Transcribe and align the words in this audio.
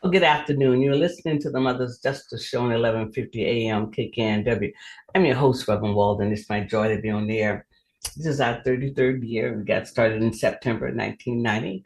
Well, 0.00 0.12
good 0.12 0.22
afternoon. 0.22 0.80
You're 0.80 0.94
listening 0.94 1.40
to 1.40 1.50
the 1.50 1.58
Mother's 1.58 1.98
Justice 1.98 2.46
Show 2.46 2.60
on 2.60 2.68
1150 2.68 3.44
AM 3.44 3.90
KKNW. 3.90 4.72
I'm 5.12 5.24
your 5.24 5.34
host, 5.34 5.66
Reverend 5.66 5.96
Walden. 5.96 6.32
It's 6.32 6.48
my 6.48 6.60
joy 6.60 6.94
to 6.94 7.02
be 7.02 7.10
on 7.10 7.26
the 7.26 7.40
air. 7.40 7.66
This 8.16 8.26
is 8.26 8.40
our 8.40 8.62
33rd 8.62 9.28
year. 9.28 9.58
We 9.58 9.64
got 9.64 9.88
started 9.88 10.22
in 10.22 10.32
September 10.32 10.94
1990. 10.94 11.82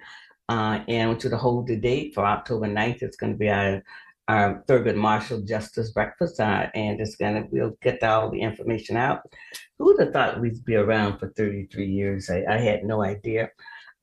Uh, 0.47 0.85
and 0.89 1.19
to 1.21 1.31
the 1.31 1.39
hold 1.39 1.69
the 1.69 1.77
date 1.77 2.13
for 2.15 2.27
October 2.27 2.67
9th, 2.67 3.01
it's 3.01 3.17
going 3.17 3.33
to 3.33 3.39
be 3.39 3.49
our, 3.49 3.83
our 4.29 4.63
Thurgood 4.69 4.97
Marshall 4.97 5.41
Justice 5.41 5.91
Breakfast. 5.93 6.39
Uh, 6.39 6.67
and 6.75 7.01
it's 7.01 7.17
going 7.17 7.43
to, 7.43 7.49
we'll 7.51 7.79
get 7.81 8.03
all 8.03 8.29
the 8.29 8.43
information 8.43 8.99
out. 8.99 9.23
Who 9.79 9.87
would 9.87 10.01
have 10.01 10.13
thought 10.13 10.39
we'd 10.39 10.63
be 10.67 10.75
around 10.75 11.19
for 11.19 11.31
33 11.31 11.87
years? 11.87 12.29
I, 12.29 12.45
I 12.47 12.59
had 12.59 12.85
no 12.85 13.03
idea. 13.03 13.49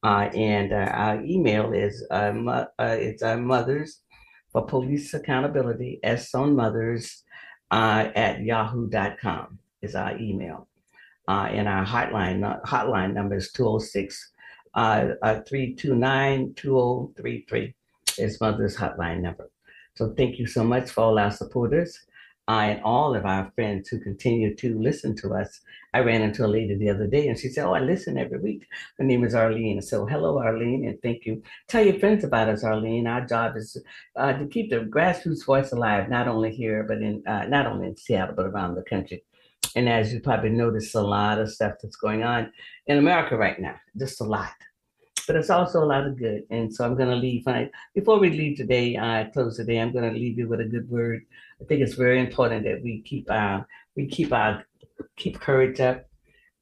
Uh, 0.02 0.30
and 0.34 0.72
uh, 0.72 0.92
our 0.94 1.24
email 1.24 1.74
is 1.74 2.06
uh, 2.10 2.32
mo- 2.32 2.68
uh, 2.80 2.96
it's 3.00 3.22
our 3.22 3.38
mothers 3.38 4.02
for 4.52 4.66
police 4.66 5.14
accountability, 5.14 6.00
S 6.04 6.34
on 6.34 6.56
mothers 6.56 7.24
uh, 7.72 8.10
at 8.16 8.42
yahoo.com 8.42 9.60
is 9.82 9.96
our 9.96 10.18
email. 10.18 10.68
Uh, 11.28 11.48
and 11.52 11.68
our 11.68 11.86
hotline 11.86 12.44
uh, 12.44 12.60
hotline 12.66 13.14
number 13.14 13.36
is 13.36 13.52
206 13.52 14.32
uh, 14.74 15.10
uh, 15.22 15.42
329 15.48 16.54
2033 16.56 17.76
is 18.18 18.42
mother's 18.42 18.76
hotline 18.76 19.22
number. 19.22 19.50
So 19.96 20.14
thank 20.16 20.40
you 20.40 20.48
so 20.48 20.64
much 20.64 20.90
for 20.90 21.02
all 21.02 21.20
our 21.20 21.32
supporters 21.32 22.00
uh, 22.50 22.62
and 22.62 22.84
all 22.84 23.16
of 23.16 23.28
our 23.28 23.52
friends 23.54 23.90
who 23.90 24.00
continue 24.00 24.56
to 24.56 24.80
listen 24.80 25.16
to 25.18 25.36
us. 25.36 25.62
I 25.94 26.00
ran 26.00 26.24
into 26.24 26.44
a 26.44 26.48
lady 26.48 26.76
the 26.76 26.90
other 26.90 27.06
day 27.06 27.28
and 27.28 27.38
she 27.38 27.48
said, 27.48 27.66
Oh, 27.66 27.74
I 27.74 27.80
listen 27.80 28.18
every 28.18 28.40
week. 28.40 28.66
Her 28.98 29.04
name 29.04 29.24
is 29.24 29.36
Arlene. 29.36 29.82
So, 29.84 30.08
hello, 30.08 30.40
Arlene, 30.40 30.88
and 30.88 31.00
thank 31.04 31.26
you. 31.28 31.44
Tell 31.68 31.86
your 31.86 32.00
friends 32.00 32.24
about 32.24 32.50
us, 32.50 32.64
Arlene. 32.64 33.06
Our 33.06 33.26
job 33.26 33.56
is 33.56 33.78
uh, 34.16 34.34
to 34.34 34.48
keep 34.48 34.72
the 34.72 34.78
grassroots 34.78 35.46
voice 35.46 35.72
alive, 35.72 36.10
not 36.10 36.28
only 36.28 36.52
here, 36.52 36.84
but 36.88 36.98
in 36.98 37.24
uh, 37.28 37.46
not 37.46 37.68
only 37.68 37.88
in 37.88 37.96
Seattle, 37.96 38.36
but 38.36 38.48
around 38.48 38.74
the 38.74 38.82
country. 38.82 39.24
And 39.76 39.88
as 39.88 40.12
you 40.12 40.20
probably 40.20 40.50
noticed, 40.50 40.96
a 40.96 41.02
lot 41.02 41.40
of 41.40 41.52
stuff 41.52 41.76
that's 41.82 41.98
going 41.98 42.24
on 42.24 42.52
in 42.88 42.98
America 42.98 43.38
right 43.38 43.60
now, 43.60 43.76
just 43.96 44.22
a 44.22 44.24
lot. 44.24 44.54
But 45.30 45.36
it's 45.36 45.52
also 45.52 45.84
a 45.84 45.86
lot 45.86 46.08
of 46.08 46.18
good. 46.18 46.46
And 46.50 46.74
so 46.74 46.84
I'm 46.84 46.96
going 46.96 47.12
to 47.12 47.16
leave. 47.16 47.48
I, 47.48 47.70
before 47.94 48.18
we 48.18 48.32
leave 48.32 48.58
today, 48.58 48.98
I 48.98 49.22
uh, 49.22 49.30
close 49.30 49.58
today, 49.58 49.80
I'm 49.80 49.92
going 49.92 50.12
to 50.12 50.20
leave 50.20 50.40
you 50.40 50.48
with 50.48 50.60
a 50.60 50.66
good 50.66 50.90
word. 50.90 51.22
I 51.62 51.66
think 51.66 51.82
it's 51.82 51.94
very 51.94 52.20
important 52.20 52.66
that 52.66 52.82
we 52.82 53.04
keep 53.04 53.30
our 53.30 53.68
we 53.96 54.08
keep 54.08 54.34
our 54.34 54.66
keep 55.18 55.40
courage 55.40 55.80
up 55.82 56.10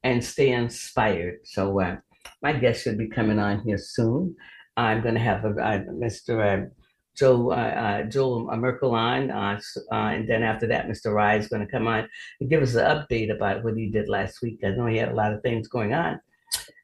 and 0.02 0.22
stay 0.22 0.50
inspired. 0.50 1.38
So 1.44 1.80
uh, 1.80 1.96
my 2.42 2.52
guest 2.52 2.82
should 2.82 2.98
be 2.98 3.08
coming 3.08 3.38
on 3.38 3.60
here 3.60 3.78
soon. 3.78 4.36
I'm 4.76 5.00
going 5.00 5.14
to 5.14 5.20
have 5.20 5.46
a, 5.46 5.86
Mr. 5.88 6.66
Uh, 6.66 6.68
Joe 7.16 7.50
uh, 7.50 7.54
uh, 7.54 8.02
Joel 8.02 8.54
Merkel 8.54 8.94
on, 8.94 9.30
uh, 9.30 9.58
uh, 9.90 9.94
and 9.94 10.28
then 10.28 10.42
after 10.42 10.66
that, 10.66 10.88
Mr. 10.88 11.14
Rye 11.14 11.38
is 11.38 11.48
going 11.48 11.64
to 11.64 11.72
come 11.72 11.88
on 11.88 12.06
and 12.38 12.50
give 12.50 12.62
us 12.62 12.74
an 12.74 12.84
update 12.84 13.34
about 13.34 13.64
what 13.64 13.78
he 13.78 13.88
did 13.88 14.10
last 14.10 14.42
week. 14.42 14.60
I 14.62 14.72
know 14.72 14.84
he 14.84 14.98
had 14.98 15.08
a 15.08 15.14
lot 15.14 15.32
of 15.32 15.42
things 15.42 15.68
going 15.68 15.94
on, 15.94 16.20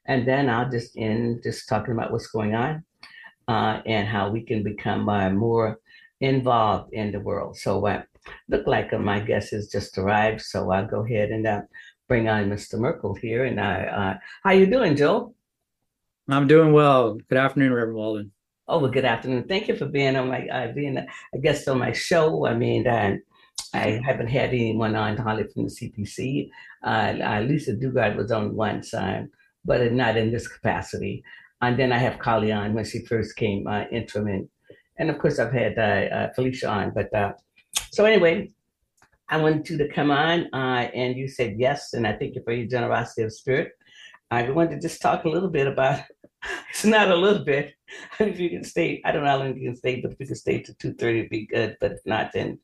and 0.06 0.26
then 0.26 0.48
I'll 0.48 0.70
just 0.70 0.96
end 0.96 1.42
just 1.42 1.68
talking 1.68 1.92
about 1.92 2.12
what's 2.12 2.28
going 2.28 2.54
on 2.54 2.84
uh, 3.48 3.80
and 3.86 4.06
how 4.06 4.30
we 4.30 4.42
can 4.42 4.62
become 4.62 5.08
uh, 5.08 5.30
more 5.30 5.80
involved 6.20 6.92
in 6.92 7.12
the 7.12 7.20
world. 7.20 7.56
So, 7.56 7.86
uh, 7.86 8.02
look 8.48 8.66
like 8.66 8.92
uh, 8.92 8.98
my 8.98 9.20
guest 9.20 9.50
has 9.52 9.68
just 9.68 9.98
arrived, 9.98 10.40
so 10.40 10.70
I'll 10.70 10.86
go 10.86 11.04
ahead 11.04 11.30
and 11.30 11.46
uh, 11.46 11.62
bring 12.08 12.28
on 12.28 12.50
Mr. 12.50 12.78
Merkel 12.78 13.14
here. 13.14 13.44
And 13.44 13.60
I, 13.60 13.84
uh, 13.84 14.14
how 14.42 14.52
you 14.52 14.66
doing, 14.66 14.96
Joe? 14.96 15.34
I'm 16.28 16.46
doing 16.46 16.72
well. 16.72 17.14
Good 17.28 17.38
afternoon, 17.38 17.72
Reverend 17.72 17.96
Walden. 17.96 18.32
Oh, 18.66 18.78
well, 18.78 18.90
good 18.90 19.04
afternoon. 19.04 19.44
Thank 19.46 19.68
you 19.68 19.76
for 19.76 19.84
being 19.84 20.16
on 20.16 20.28
my 20.28 20.48
uh, 20.48 20.72
being 20.72 20.96
a, 20.96 21.38
guest 21.38 21.68
on 21.68 21.78
my 21.78 21.92
show. 21.92 22.46
I 22.46 22.54
mean, 22.54 22.86
uh, 22.86 23.16
I 23.74 24.00
haven't 24.02 24.28
had 24.28 24.50
anyone 24.50 24.96
on 24.96 25.18
hardly 25.18 25.44
from 25.52 25.64
the 25.64 25.70
CPC. 25.70 26.48
Uh, 26.82 27.14
uh, 27.22 27.40
Lisa 27.46 27.74
Daugaard 27.74 28.16
was 28.16 28.32
on 28.32 28.56
once, 28.56 28.94
uh, 28.94 29.24
but 29.64 29.92
not 29.92 30.16
in 30.16 30.30
this 30.30 30.48
capacity. 30.48 31.22
And 31.62 31.78
then 31.78 31.92
I 31.92 31.98
have 31.98 32.18
Carly 32.18 32.52
on 32.52 32.74
when 32.74 32.84
she 32.84 33.04
first 33.06 33.36
came 33.36 33.66
uh, 33.66 33.84
interim, 33.90 34.28
and, 34.28 34.48
and 34.98 35.10
of 35.10 35.18
course 35.18 35.38
I've 35.38 35.52
had 35.52 35.78
uh, 35.78 36.14
uh, 36.14 36.32
Felicia 36.34 36.68
on. 36.68 36.92
But 36.94 37.12
uh, 37.14 37.32
so 37.90 38.04
anyway, 38.04 38.50
I 39.28 39.38
wanted 39.38 39.68
you 39.70 39.78
to 39.78 39.88
come 39.88 40.10
on, 40.10 40.52
uh, 40.52 40.88
and 40.94 41.16
you 41.16 41.28
said 41.28 41.54
yes, 41.58 41.94
and 41.94 42.06
I 42.06 42.12
thank 42.12 42.34
you 42.34 42.42
for 42.44 42.52
your 42.52 42.66
generosity 42.66 43.22
of 43.22 43.32
spirit. 43.32 43.72
I 44.30 44.50
wanted 44.50 44.80
to 44.80 44.88
just 44.88 45.00
talk 45.00 45.24
a 45.24 45.28
little 45.28 45.50
bit 45.50 45.66
about. 45.66 46.00
It's 46.68 46.84
not 46.84 47.10
a 47.10 47.16
little 47.16 47.42
bit. 47.42 47.72
If 48.20 48.38
you 48.38 48.50
can 48.50 48.64
stay, 48.64 49.00
I 49.02 49.12
don't 49.12 49.24
know 49.24 49.30
how 49.30 49.38
long 49.38 49.56
you 49.56 49.66
can 49.70 49.76
stay, 49.76 50.02
but 50.02 50.12
if 50.12 50.20
you 50.20 50.26
can 50.26 50.36
stay 50.36 50.60
to 50.60 50.74
two 50.74 50.92
thirty, 50.92 51.20
it'd 51.20 51.30
be 51.30 51.46
good. 51.46 51.78
But 51.80 51.92
if 51.92 52.00
not, 52.04 52.32
then 52.34 52.58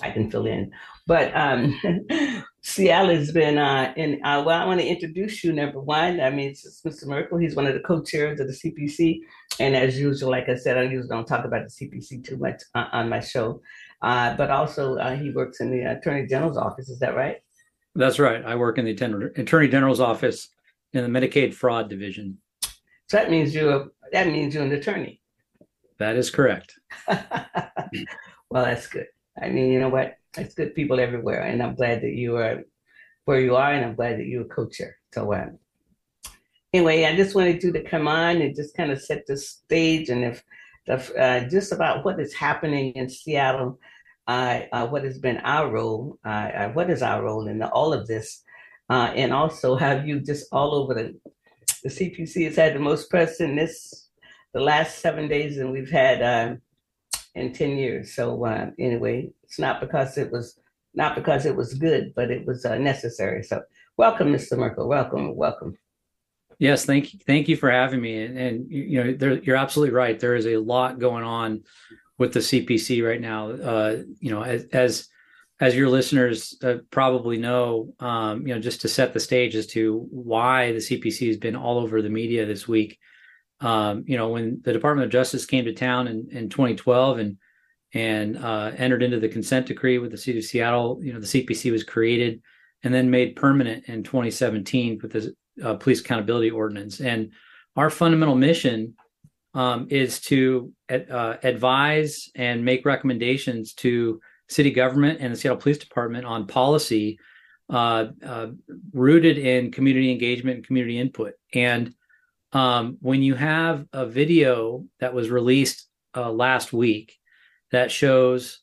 I 0.00 0.10
can 0.10 0.30
fill 0.30 0.46
in. 0.46 0.70
But 1.08 1.34
um, 1.34 1.76
Seattle 2.62 3.14
has 3.14 3.32
been 3.32 3.56
uh, 3.56 3.92
in. 3.96 4.20
Uh, 4.24 4.42
well, 4.44 4.60
I 4.60 4.66
want 4.66 4.80
to 4.80 4.86
introduce 4.86 5.42
you. 5.42 5.52
Number 5.52 5.80
one, 5.80 6.20
I 6.20 6.30
mean, 6.30 6.50
it's 6.50 6.82
Mr. 6.82 7.06
Merkel. 7.06 7.38
He's 7.38 7.56
one 7.56 7.66
of 7.66 7.74
the 7.74 7.80
co-chairs 7.80 8.38
of 8.38 8.48
the 8.48 8.52
CPC, 8.52 9.20
and 9.58 9.74
as 9.74 9.98
usual, 9.98 10.30
like 10.30 10.48
I 10.48 10.56
said, 10.56 10.76
I 10.76 10.82
usually 10.82 11.08
don't 11.08 11.26
talk 11.26 11.44
about 11.44 11.62
the 11.64 11.86
CPC 11.86 12.24
too 12.24 12.36
much 12.36 12.62
uh, 12.74 12.86
on 12.92 13.08
my 13.08 13.20
show. 13.20 13.62
Uh, 14.02 14.36
but 14.36 14.50
also, 14.50 14.96
uh, 14.96 15.16
he 15.16 15.30
works 15.30 15.60
in 15.60 15.70
the 15.70 15.90
Attorney 15.90 16.26
General's 16.26 16.58
office. 16.58 16.88
Is 16.90 16.98
that 16.98 17.16
right? 17.16 17.36
That's 17.94 18.18
right. 18.18 18.44
I 18.44 18.54
work 18.56 18.78
in 18.78 18.84
the 18.84 18.92
Attorney 19.36 19.68
General's 19.68 20.00
office 20.00 20.48
in 20.92 21.10
the 21.10 21.20
Medicaid 21.20 21.54
Fraud 21.54 21.88
Division. 21.88 22.38
So 22.62 23.16
that 23.16 23.30
means 23.30 23.54
you're 23.54 23.88
that 24.12 24.28
means 24.28 24.54
you're 24.54 24.64
an 24.64 24.72
attorney. 24.72 25.20
That 25.98 26.16
is 26.16 26.30
correct. 26.30 26.78
well, 27.08 28.64
that's 28.64 28.86
good. 28.86 29.06
I 29.40 29.48
mean, 29.48 29.72
you 29.72 29.80
know 29.80 29.88
what? 29.88 30.14
It's 30.36 30.54
good 30.54 30.74
people 30.74 31.00
everywhere, 31.00 31.42
and 31.42 31.62
I'm 31.62 31.74
glad 31.74 32.02
that 32.02 32.12
you 32.12 32.36
are 32.36 32.62
where 33.24 33.40
you 33.40 33.56
are, 33.56 33.72
and 33.72 33.84
I'm 33.84 33.94
glad 33.94 34.18
that 34.18 34.26
you're 34.26 34.42
a 34.42 34.54
co-chair. 34.56 34.96
So, 35.12 35.32
uh, 35.32 35.50
anyway, 36.72 37.04
I 37.04 37.16
just 37.16 37.34
wanted 37.34 37.62
you 37.62 37.72
to 37.72 37.82
come 37.82 38.08
on 38.08 38.40
and 38.40 38.54
just 38.54 38.76
kind 38.76 38.92
of 38.92 39.02
set 39.02 39.26
the 39.26 39.36
stage, 39.36 40.08
and 40.08 40.24
if 40.24 40.42
the, 40.86 40.94
uh, 41.20 41.48
just 41.48 41.72
about 41.72 42.04
what 42.04 42.20
is 42.20 42.32
happening 42.34 42.92
in 42.92 43.08
Seattle, 43.08 43.78
uh, 44.28 44.60
uh, 44.72 44.86
what 44.86 45.04
has 45.04 45.18
been 45.18 45.38
our 45.38 45.68
role, 45.70 46.18
uh, 46.24 46.28
uh, 46.28 46.68
what 46.70 46.90
is 46.90 47.02
our 47.02 47.22
role 47.22 47.48
in 47.48 47.62
all 47.62 47.92
of 47.92 48.06
this, 48.06 48.44
uh, 48.88 49.12
and 49.16 49.32
also 49.32 49.74
have 49.74 50.06
you 50.06 50.20
just 50.20 50.46
all 50.52 50.74
over 50.74 50.94
the 50.94 51.20
the 51.82 51.88
CPC 51.88 52.44
has 52.44 52.56
had 52.56 52.74
the 52.74 52.78
most 52.78 53.08
press 53.08 53.40
in 53.40 53.56
this 53.56 54.08
the 54.52 54.60
last 54.60 54.98
seven 54.98 55.28
days, 55.28 55.58
and 55.58 55.72
we've 55.72 55.90
had 55.90 56.60
in 57.34 57.52
ten 57.52 57.76
years. 57.76 58.14
So 58.14 58.44
anyway, 58.78 59.30
it's 59.50 59.58
not 59.58 59.80
because 59.80 60.16
it 60.16 60.30
was 60.30 60.56
not 60.94 61.16
because 61.16 61.44
it 61.44 61.56
was 61.56 61.74
good, 61.74 62.12
but 62.14 62.30
it 62.30 62.46
was 62.46 62.64
uh, 62.64 62.78
necessary. 62.78 63.42
So 63.42 63.62
welcome, 63.96 64.32
Mr. 64.32 64.56
Merkel. 64.56 64.88
Welcome, 64.88 65.34
welcome. 65.34 65.76
Yes, 66.60 66.84
thank 66.84 67.12
you, 67.12 67.18
thank 67.26 67.48
you 67.48 67.56
for 67.56 67.68
having 67.68 68.00
me. 68.00 68.22
And, 68.22 68.38
and 68.38 68.70
you 68.70 69.02
know, 69.02 69.12
there, 69.12 69.42
you're 69.42 69.56
absolutely 69.56 69.94
right. 69.94 70.18
There 70.18 70.36
is 70.36 70.46
a 70.46 70.56
lot 70.56 71.00
going 71.00 71.24
on 71.24 71.64
with 72.16 72.32
the 72.32 72.40
CPC 72.40 73.04
right 73.04 73.20
now. 73.20 73.50
Uh, 73.50 74.02
you 74.20 74.30
know, 74.30 74.42
as, 74.42 74.66
as 74.72 75.08
as 75.58 75.74
your 75.74 75.88
listeners 75.88 76.56
uh, 76.62 76.76
probably 76.90 77.36
know, 77.36 77.92
um, 77.98 78.46
you 78.46 78.54
know, 78.54 78.60
just 78.60 78.82
to 78.82 78.88
set 78.88 79.12
the 79.12 79.20
stage 79.20 79.56
as 79.56 79.66
to 79.68 80.06
why 80.10 80.72
the 80.72 80.78
CPC 80.78 81.26
has 81.26 81.36
been 81.36 81.56
all 81.56 81.78
over 81.78 82.00
the 82.00 82.08
media 82.08 82.46
this 82.46 82.68
week. 82.68 82.98
Um, 83.60 84.04
you 84.06 84.16
know, 84.16 84.28
when 84.28 84.60
the 84.62 84.72
Department 84.72 85.06
of 85.06 85.12
Justice 85.12 85.44
came 85.44 85.64
to 85.64 85.74
town 85.74 86.06
in, 86.06 86.28
in 86.30 86.48
2012 86.48 87.18
and 87.18 87.36
and 87.92 88.36
uh, 88.38 88.72
entered 88.76 89.02
into 89.02 89.18
the 89.18 89.28
consent 89.28 89.66
decree 89.66 89.98
with 89.98 90.10
the 90.10 90.16
city 90.16 90.38
of 90.38 90.44
Seattle, 90.44 90.98
you 91.02 91.12
know, 91.12 91.20
the 91.20 91.26
CPC 91.26 91.72
was 91.72 91.84
created 91.84 92.40
and 92.82 92.94
then 92.94 93.10
made 93.10 93.36
permanent 93.36 93.84
in 93.86 94.02
2017 94.02 95.00
with 95.02 95.12
the 95.12 95.34
uh, 95.62 95.74
police 95.74 96.00
accountability 96.00 96.50
ordinance. 96.50 97.00
And 97.00 97.32
our 97.76 97.90
fundamental 97.90 98.36
mission 98.36 98.94
um, 99.54 99.88
is 99.90 100.20
to 100.20 100.72
uh, 100.88 101.36
advise 101.42 102.30
and 102.34 102.64
make 102.64 102.84
recommendations 102.84 103.74
to 103.74 104.20
city 104.48 104.70
government 104.70 105.20
and 105.20 105.32
the 105.32 105.36
Seattle 105.36 105.60
Police 105.60 105.78
Department 105.78 106.24
on 106.24 106.46
policy 106.46 107.18
uh, 107.68 108.06
uh, 108.24 108.48
rooted 108.92 109.38
in 109.38 109.70
community 109.70 110.10
engagement 110.10 110.56
and 110.56 110.66
community 110.66 110.98
input. 110.98 111.34
And 111.54 111.94
um, 112.52 112.96
when 113.00 113.22
you 113.22 113.34
have 113.34 113.86
a 113.92 114.06
video 114.06 114.84
that 114.98 115.14
was 115.14 115.30
released 115.30 115.86
uh, 116.16 116.30
last 116.32 116.72
week 116.72 117.19
that 117.72 117.90
shows 117.90 118.60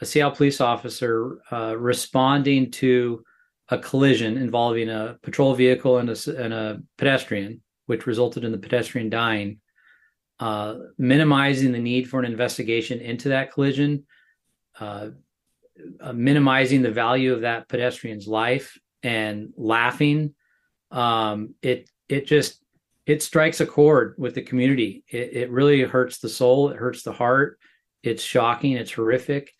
a 0.00 0.06
Seattle 0.06 0.36
police 0.36 0.60
officer 0.60 1.40
uh, 1.52 1.76
responding 1.76 2.70
to 2.72 3.22
a 3.68 3.78
collision 3.78 4.36
involving 4.36 4.88
a 4.88 5.18
patrol 5.22 5.54
vehicle 5.54 5.98
and 5.98 6.10
a, 6.10 6.44
and 6.44 6.52
a 6.52 6.82
pedestrian, 6.98 7.62
which 7.86 8.06
resulted 8.06 8.44
in 8.44 8.52
the 8.52 8.58
pedestrian 8.58 9.08
dying, 9.08 9.58
uh, 10.40 10.74
minimizing 10.98 11.72
the 11.72 11.78
need 11.78 12.08
for 12.08 12.18
an 12.20 12.30
investigation 12.30 13.00
into 13.00 13.30
that 13.30 13.52
collision, 13.52 14.04
uh, 14.80 15.08
uh, 16.00 16.12
minimizing 16.12 16.82
the 16.82 16.90
value 16.90 17.32
of 17.32 17.42
that 17.42 17.68
pedestrian's 17.68 18.26
life, 18.26 18.78
and 19.02 19.52
laughing. 19.56 20.34
Um, 20.90 21.54
it 21.62 21.88
it 22.08 22.26
just 22.26 22.62
it 23.06 23.22
strikes 23.22 23.60
a 23.60 23.66
chord 23.66 24.14
with 24.18 24.34
the 24.34 24.42
community. 24.42 25.04
It, 25.08 25.36
it 25.36 25.50
really 25.50 25.82
hurts 25.82 26.18
the 26.18 26.28
soul. 26.28 26.70
It 26.70 26.76
hurts 26.76 27.02
the 27.02 27.12
heart, 27.12 27.58
it's 28.06 28.22
shocking, 28.22 28.72
it's 28.72 28.92
horrific, 28.92 29.52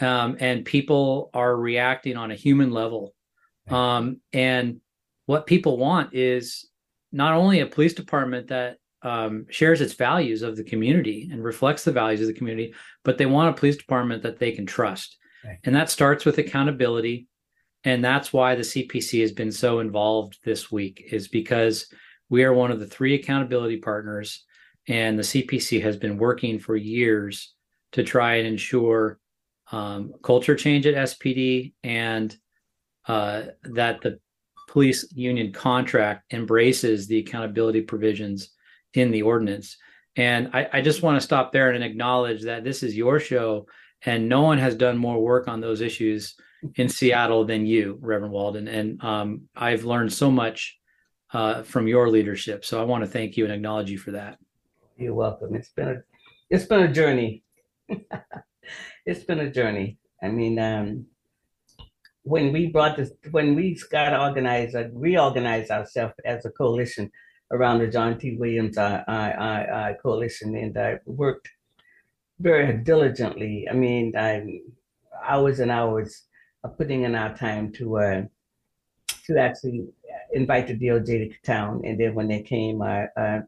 um, 0.00 0.36
and 0.40 0.64
people 0.64 1.30
are 1.34 1.56
reacting 1.56 2.16
on 2.16 2.30
a 2.30 2.36
human 2.36 2.70
level. 2.70 3.14
Um, 3.68 4.20
and 4.32 4.80
what 5.26 5.46
people 5.46 5.78
want 5.78 6.14
is 6.14 6.68
not 7.12 7.34
only 7.34 7.60
a 7.60 7.66
police 7.66 7.94
department 7.94 8.48
that 8.48 8.78
um, 9.02 9.46
shares 9.50 9.80
its 9.80 9.94
values 9.94 10.42
of 10.42 10.56
the 10.56 10.64
community 10.64 11.28
and 11.30 11.42
reflects 11.42 11.84
the 11.84 11.92
values 11.92 12.20
of 12.20 12.26
the 12.26 12.34
community, 12.34 12.74
but 13.04 13.18
they 13.18 13.26
want 13.26 13.50
a 13.50 13.58
police 13.58 13.76
department 13.76 14.22
that 14.22 14.38
they 14.38 14.52
can 14.52 14.66
trust. 14.66 15.16
Right. 15.44 15.58
And 15.64 15.74
that 15.74 15.90
starts 15.90 16.24
with 16.24 16.38
accountability. 16.38 17.28
And 17.84 18.04
that's 18.04 18.32
why 18.32 18.54
the 18.54 18.62
CPC 18.62 19.20
has 19.22 19.32
been 19.32 19.50
so 19.50 19.80
involved 19.80 20.38
this 20.44 20.70
week, 20.70 21.08
is 21.10 21.26
because 21.28 21.86
we 22.28 22.44
are 22.44 22.52
one 22.52 22.70
of 22.70 22.78
the 22.78 22.86
three 22.86 23.14
accountability 23.14 23.78
partners. 23.78 24.44
And 24.88 25.18
the 25.18 25.24
CPC 25.24 25.82
has 25.82 25.96
been 25.96 26.16
working 26.16 26.58
for 26.58 26.76
years 26.76 27.51
to 27.92 28.02
try 28.02 28.36
and 28.36 28.46
ensure 28.46 29.18
um, 29.70 30.14
culture 30.22 30.54
change 30.54 30.86
at 30.86 30.94
SPD 30.94 31.72
and 31.82 32.36
uh, 33.06 33.42
that 33.64 34.00
the 34.00 34.18
police 34.68 35.10
union 35.14 35.52
contract 35.52 36.32
embraces 36.32 37.06
the 37.06 37.18
accountability 37.18 37.82
provisions 37.82 38.50
in 38.94 39.10
the 39.10 39.22
ordinance. 39.22 39.76
And 40.16 40.50
I, 40.52 40.68
I 40.72 40.80
just 40.82 41.02
want 41.02 41.16
to 41.16 41.20
stop 41.24 41.52
there 41.52 41.70
and 41.70 41.82
acknowledge 41.82 42.42
that 42.42 42.64
this 42.64 42.82
is 42.82 42.96
your 42.96 43.18
show, 43.18 43.66
and 44.04 44.28
no 44.28 44.42
one 44.42 44.58
has 44.58 44.74
done 44.74 44.98
more 44.98 45.20
work 45.20 45.48
on 45.48 45.60
those 45.60 45.80
issues 45.80 46.34
in 46.76 46.88
Seattle 46.88 47.44
than 47.44 47.66
you, 47.66 47.98
Reverend 48.00 48.32
Walden. 48.32 48.68
And 48.68 49.02
um, 49.02 49.42
I've 49.56 49.84
learned 49.84 50.12
so 50.12 50.30
much 50.30 50.78
uh, 51.32 51.62
from 51.62 51.88
your 51.88 52.08
leadership. 52.10 52.64
So 52.64 52.80
I 52.80 52.84
want 52.84 53.04
to 53.04 53.10
thank 53.10 53.36
you 53.36 53.44
and 53.44 53.52
acknowledge 53.52 53.90
you 53.90 53.98
for 53.98 54.12
that. 54.12 54.38
You're 54.96 55.14
welcome. 55.14 55.54
It's 55.54 55.70
been 55.70 55.88
a 55.88 55.96
it's 56.50 56.66
been 56.66 56.82
a 56.82 56.92
journey. 56.92 57.42
it's 59.06 59.24
been 59.24 59.40
a 59.40 59.50
journey. 59.50 59.98
I 60.22 60.28
mean, 60.28 60.58
um, 60.58 61.06
when 62.22 62.52
we 62.52 62.66
brought 62.66 62.96
this, 62.96 63.10
when 63.30 63.54
we 63.54 63.78
got 63.90 64.18
organized, 64.18 64.76
uh, 64.76 64.88
reorganized 64.92 65.70
ourselves 65.70 66.14
as 66.24 66.44
a 66.44 66.50
coalition 66.50 67.10
around 67.50 67.80
the 67.80 67.86
John 67.86 68.18
T. 68.18 68.36
Williams 68.36 68.78
uh, 68.78 69.04
I, 69.06 69.30
I, 69.30 69.90
I 69.90 69.94
coalition, 69.94 70.56
and 70.56 70.76
I 70.76 70.98
worked 71.04 71.48
very 72.38 72.76
diligently. 72.78 73.66
I 73.68 73.74
mean, 73.74 74.16
I 74.16 74.60
hours 75.24 75.60
and 75.60 75.70
hours 75.70 76.24
of 76.64 76.76
putting 76.76 77.02
in 77.02 77.14
our 77.14 77.36
time 77.36 77.72
to 77.72 77.98
uh, 77.98 78.22
to 79.26 79.38
actually 79.38 79.86
invite 80.32 80.68
the 80.68 80.78
DOJ 80.78 81.30
to 81.30 81.42
town, 81.42 81.82
and 81.84 81.98
then 81.98 82.14
when 82.14 82.28
they 82.28 82.42
came, 82.42 82.82
uh, 82.82 83.06
uh, 83.16 83.40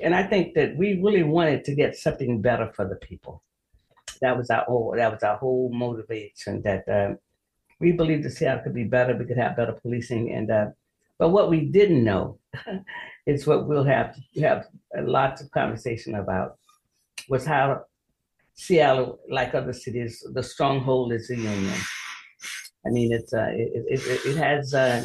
and 0.00 0.14
I 0.14 0.22
think 0.22 0.54
that 0.54 0.76
we 0.76 1.00
really 1.02 1.22
wanted 1.22 1.64
to 1.64 1.74
get 1.74 1.96
something 1.96 2.40
better 2.40 2.72
for 2.74 2.86
the 2.88 2.96
people. 2.96 3.42
That 4.20 4.36
was 4.36 4.50
our 4.50 4.64
whole. 4.64 4.94
That 4.96 5.12
was 5.12 5.22
our 5.22 5.36
whole 5.36 5.70
motivation. 5.72 6.62
That 6.62 6.88
uh, 6.88 7.14
we 7.80 7.92
believed 7.92 8.24
the 8.24 8.30
Seattle 8.30 8.64
could 8.64 8.74
be 8.74 8.84
better. 8.84 9.16
We 9.16 9.26
could 9.26 9.38
have 9.38 9.56
better 9.56 9.72
policing, 9.72 10.32
and 10.32 10.50
uh, 10.50 10.66
but 11.18 11.30
what 11.30 11.50
we 11.50 11.66
didn't 11.66 12.04
know 12.04 12.38
is 13.26 13.46
what 13.46 13.66
we'll 13.66 13.84
have 13.84 14.16
have 14.40 14.66
lots 15.00 15.42
of 15.42 15.50
conversation 15.50 16.14
about 16.16 16.58
was 17.28 17.44
how 17.44 17.84
Seattle, 18.54 19.20
like 19.28 19.54
other 19.54 19.72
cities, 19.72 20.26
the 20.32 20.42
stronghold 20.42 21.12
is 21.12 21.28
the 21.28 21.36
union. 21.36 21.80
I 22.86 22.90
mean, 22.90 23.12
it's 23.12 23.32
uh, 23.32 23.50
it, 23.50 23.84
it, 23.88 24.26
it 24.26 24.36
has 24.36 24.72
uh, 24.72 25.04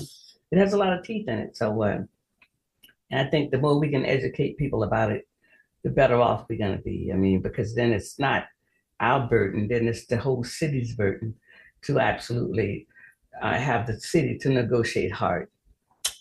it 0.51 0.57
has 0.57 0.73
a 0.73 0.77
lot 0.77 0.93
of 0.93 1.03
teeth 1.03 1.27
in 1.27 1.39
it. 1.39 1.57
So, 1.57 1.81
uh, 1.81 1.99
and 3.11 3.27
I 3.27 3.29
think 3.29 3.51
the 3.51 3.57
more 3.57 3.79
we 3.79 3.89
can 3.89 4.05
educate 4.05 4.57
people 4.57 4.83
about 4.83 5.11
it, 5.11 5.27
the 5.83 5.89
better 5.89 6.21
off 6.21 6.45
we're 6.49 6.59
going 6.59 6.77
to 6.77 6.83
be. 6.83 7.11
I 7.13 7.17
mean, 7.17 7.41
because 7.41 7.75
then 7.75 7.91
it's 7.91 8.19
not 8.19 8.45
our 9.01 9.27
burden, 9.27 9.67
then 9.67 9.87
it's 9.87 10.05
the 10.05 10.17
whole 10.17 10.43
city's 10.43 10.95
burden 10.95 11.33
to 11.81 11.99
absolutely 11.99 12.87
uh, 13.41 13.55
have 13.55 13.87
the 13.87 13.99
city 13.99 14.37
to 14.37 14.49
negotiate 14.49 15.11
hard 15.11 15.49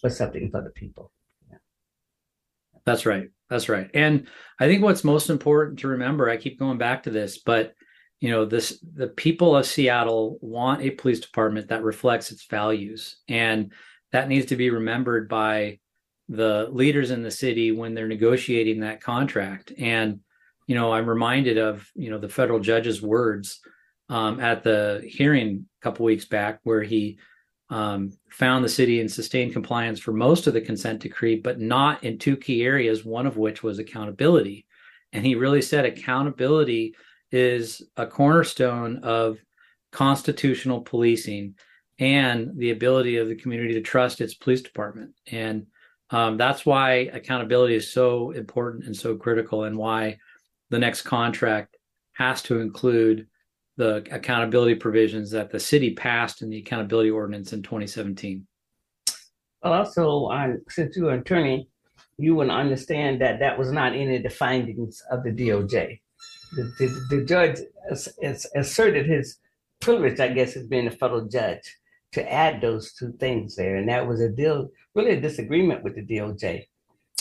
for 0.00 0.10
something 0.10 0.50
for 0.50 0.62
the 0.62 0.70
people. 0.70 1.12
Yeah. 1.50 1.58
That's 2.84 3.06
right. 3.06 3.28
That's 3.48 3.68
right. 3.68 3.90
And 3.94 4.26
I 4.58 4.66
think 4.66 4.82
what's 4.82 5.04
most 5.04 5.28
important 5.28 5.80
to 5.80 5.88
remember, 5.88 6.28
I 6.28 6.36
keep 6.36 6.58
going 6.58 6.78
back 6.78 7.02
to 7.02 7.10
this, 7.10 7.38
but 7.38 7.74
you 8.20 8.30
know, 8.30 8.44
this 8.44 8.82
the 8.94 9.08
people 9.08 9.56
of 9.56 9.66
Seattle 9.66 10.38
want 10.40 10.82
a 10.82 10.90
police 10.90 11.20
department 11.20 11.68
that 11.68 11.82
reflects 11.82 12.30
its 12.30 12.44
values. 12.46 13.16
And 13.28 13.72
that 14.12 14.28
needs 14.28 14.46
to 14.46 14.56
be 14.56 14.70
remembered 14.70 15.28
by 15.28 15.78
the 16.28 16.68
leaders 16.70 17.10
in 17.10 17.22
the 17.22 17.30
city 17.30 17.72
when 17.72 17.94
they're 17.94 18.08
negotiating 18.08 18.80
that 18.80 19.02
contract. 19.02 19.72
And, 19.78 20.20
you 20.70 20.76
know, 20.76 20.92
I'm 20.92 21.08
reminded 21.08 21.58
of, 21.58 21.90
you 21.96 22.10
know, 22.10 22.18
the 22.18 22.28
federal 22.28 22.60
judge's 22.60 23.02
words 23.02 23.58
um, 24.08 24.38
at 24.38 24.62
the 24.62 25.04
hearing 25.04 25.66
a 25.80 25.82
couple 25.82 26.06
weeks 26.06 26.26
back, 26.26 26.60
where 26.62 26.84
he 26.84 27.18
um, 27.70 28.12
found 28.30 28.64
the 28.64 28.68
city 28.68 29.00
in 29.00 29.08
sustained 29.08 29.52
compliance 29.52 29.98
for 29.98 30.12
most 30.12 30.46
of 30.46 30.54
the 30.54 30.60
consent 30.60 31.00
decree, 31.00 31.34
but 31.34 31.58
not 31.58 32.04
in 32.04 32.18
two 32.18 32.36
key 32.36 32.62
areas, 32.62 33.04
one 33.04 33.26
of 33.26 33.36
which 33.36 33.64
was 33.64 33.80
accountability. 33.80 34.64
And 35.12 35.26
he 35.26 35.34
really 35.34 35.60
said 35.60 35.86
accountability 35.86 36.94
is 37.32 37.82
a 37.96 38.06
cornerstone 38.06 38.98
of 39.02 39.38
constitutional 39.90 40.82
policing 40.82 41.56
and 41.98 42.56
the 42.56 42.70
ability 42.70 43.16
of 43.16 43.26
the 43.26 43.34
community 43.34 43.74
to 43.74 43.80
trust 43.80 44.20
its 44.20 44.34
police 44.34 44.62
department. 44.62 45.14
And 45.32 45.66
um, 46.10 46.36
that's 46.36 46.64
why 46.64 47.10
accountability 47.12 47.74
is 47.74 47.92
so 47.92 48.30
important 48.30 48.84
and 48.84 48.96
so 48.96 49.16
critical, 49.16 49.64
and 49.64 49.76
why 49.76 50.18
the 50.70 50.78
next 50.78 51.02
contract 51.02 51.76
has 52.12 52.42
to 52.42 52.60
include 52.60 53.26
the 53.76 54.06
accountability 54.10 54.74
provisions 54.74 55.30
that 55.30 55.50
the 55.50 55.60
city 55.60 55.94
passed 55.94 56.42
in 56.42 56.50
the 56.50 56.58
accountability 56.58 57.10
ordinance 57.10 57.52
in 57.52 57.62
2017. 57.62 58.46
Well, 59.62 59.72
also, 59.72 60.28
um, 60.28 60.62
since 60.68 60.96
you're 60.96 61.10
an 61.10 61.20
attorney, 61.20 61.68
you 62.18 62.34
would 62.34 62.50
understand 62.50 63.20
that 63.20 63.40
that 63.40 63.58
was 63.58 63.72
not 63.72 63.94
any 63.94 64.16
of 64.16 64.22
the 64.22 64.30
findings 64.30 65.02
of 65.10 65.22
the 65.22 65.30
DOJ. 65.30 66.00
The, 66.52 66.62
the, 66.78 67.16
the 67.16 67.24
judge 67.24 67.58
asserted 68.54 69.06
his 69.06 69.38
privilege, 69.80 70.20
I 70.20 70.28
guess, 70.28 70.56
as 70.56 70.66
being 70.66 70.86
a 70.86 70.90
federal 70.90 71.26
judge, 71.26 71.76
to 72.12 72.32
add 72.32 72.60
those 72.60 72.92
two 72.92 73.12
things 73.20 73.56
there. 73.56 73.76
And 73.76 73.88
that 73.88 74.06
was 74.06 74.20
a 74.20 74.28
deal, 74.28 74.68
really 74.94 75.12
a 75.12 75.20
disagreement 75.20 75.82
with 75.82 75.94
the 75.94 76.04
DOJ. 76.04 76.66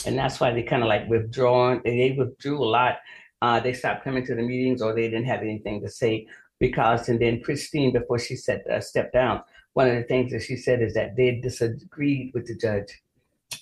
And 0.06 0.18
that's 0.18 0.40
why 0.40 0.52
they 0.52 0.62
kind 0.62 0.82
of 0.82 0.88
like 0.88 1.08
withdrawn, 1.08 1.80
they 1.84 2.14
withdrew 2.18 2.62
a 2.62 2.64
lot. 2.64 2.98
Uh, 3.42 3.58
they 3.60 3.72
stopped 3.72 4.04
coming 4.04 4.24
to 4.26 4.34
the 4.34 4.42
meetings 4.42 4.82
or 4.82 4.94
they 4.94 5.08
didn't 5.08 5.24
have 5.24 5.40
anything 5.40 5.80
to 5.80 5.88
say 5.88 6.26
because, 6.58 7.08
and 7.08 7.20
then 7.20 7.42
Christine, 7.42 7.92
before 7.92 8.18
she 8.18 8.36
said 8.36 8.62
uh, 8.70 8.80
stepped 8.80 9.14
down, 9.14 9.42
one 9.72 9.88
of 9.88 9.94
the 9.94 10.02
things 10.02 10.32
that 10.32 10.42
she 10.42 10.56
said 10.56 10.82
is 10.82 10.94
that 10.94 11.16
they 11.16 11.40
disagreed 11.40 12.32
with 12.34 12.46
the 12.46 12.56
judge 12.56 13.02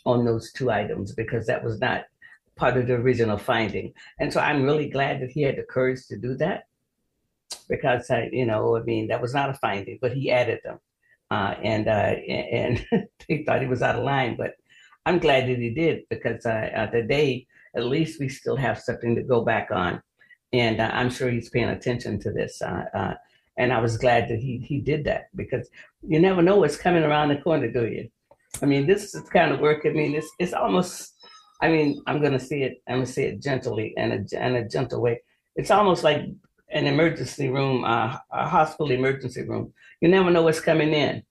on 0.05 0.25
those 0.25 0.53
two 0.53 0.71
items 0.71 1.13
because 1.13 1.47
that 1.47 1.63
was 1.63 1.81
not 1.81 2.05
part 2.57 2.77
of 2.77 2.87
the 2.87 2.95
original 2.95 3.39
finding. 3.39 3.93
And 4.19 4.33
so 4.33 4.41
I'm 4.41 4.65
really 4.65 4.89
glad 4.89 5.21
that 5.21 5.31
he 5.31 5.43
had 5.43 5.57
the 5.57 5.63
courage 5.63 6.07
to 6.09 6.19
do 6.19 6.35
that 6.37 6.65
because 7.69 8.11
I, 8.11 8.29
you 8.33 8.47
know, 8.47 8.77
I 8.77 8.83
mean, 8.83 9.09
that 9.09 9.23
was 9.23 9.35
not 9.35 9.51
a 9.51 9.55
finding, 9.55 9.99
but 10.01 10.13
he 10.13 10.31
added 10.31 10.61
them. 10.65 10.81
Uh, 11.31 11.55
and 11.63 11.89
uh, 11.89 11.91
and 11.91 12.87
they 13.29 13.45
thought 13.45 13.61
he 13.61 13.69
was 13.69 13.83
out 13.83 13.97
of 13.97 14.05
line, 14.05 14.35
but 14.35 14.55
I'm 15.05 15.19
glad 15.19 15.49
that 15.49 15.59
he 15.59 15.71
did 15.71 16.05
because 16.09 16.45
uh, 16.47 16.89
today 16.91 17.47
at 17.79 17.85
least 17.87 18.21
we 18.21 18.29
still 18.29 18.57
have 18.57 18.79
something 18.79 19.15
to 19.15 19.23
go 19.23 19.43
back 19.43 19.69
on 19.71 20.03
and 20.53 20.81
uh, 20.81 20.91
I'm 20.93 21.11
sure 21.11 21.31
he's 21.31 21.51
paying 21.51 21.69
attention 21.69 22.19
to 22.21 22.33
this. 22.33 22.63
Uh, 22.63 22.85
uh, 22.95 23.15
and 23.57 23.73
I 23.73 23.81
was 23.81 23.99
glad 23.99 24.29
that 24.29 24.39
he 24.39 24.59
he 24.59 24.81
did 24.81 25.05
that 25.05 25.25
because 25.35 25.69
you 26.03 26.21
never 26.21 26.43
know 26.43 26.57
what's 26.57 26.77
coming 26.77 27.03
around 27.03 27.29
the 27.29 27.39
corner, 27.39 27.71
do 27.71 27.87
you? 27.87 28.09
I 28.63 28.67
mean, 28.67 28.87
this 28.87 29.15
is 29.15 29.29
kind 29.31 29.53
of 29.53 29.61
work. 29.61 29.85
I 29.85 29.91
mean, 29.91 30.15
it's 30.15 30.31
it's 30.39 30.53
almost. 30.53 31.15
I 31.61 31.69
mean, 31.69 32.01
I'm 32.07 32.23
gonna 32.23 32.39
say 32.39 32.63
it. 32.63 32.83
I'm 32.89 32.97
gonna 32.97 33.07
say 33.07 33.25
it 33.25 33.43
gently 33.43 33.95
and 33.97 34.13
a 34.13 34.41
and 34.41 34.57
a 34.57 34.69
gentle 34.69 35.03
way. 35.03 35.21
It's 35.57 35.73
almost 35.73 36.05
like 36.05 36.23
an 36.71 36.87
emergency 36.87 37.49
room, 37.49 37.85
uh, 37.85 38.17
a 38.31 38.49
hospital 38.49 38.93
emergency 38.93 39.43
room. 39.43 39.73
You 40.01 40.09
never 40.09 40.31
know 40.31 40.43
what's 40.43 40.61
coming 40.61 40.93
in. 40.93 41.23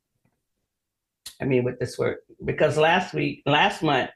I 1.42 1.46
mean, 1.46 1.64
with 1.64 1.80
this 1.80 1.98
work, 1.98 2.22
because 2.44 2.78
last 2.78 3.14
week, 3.14 3.44
last 3.46 3.84
month, 3.84 4.10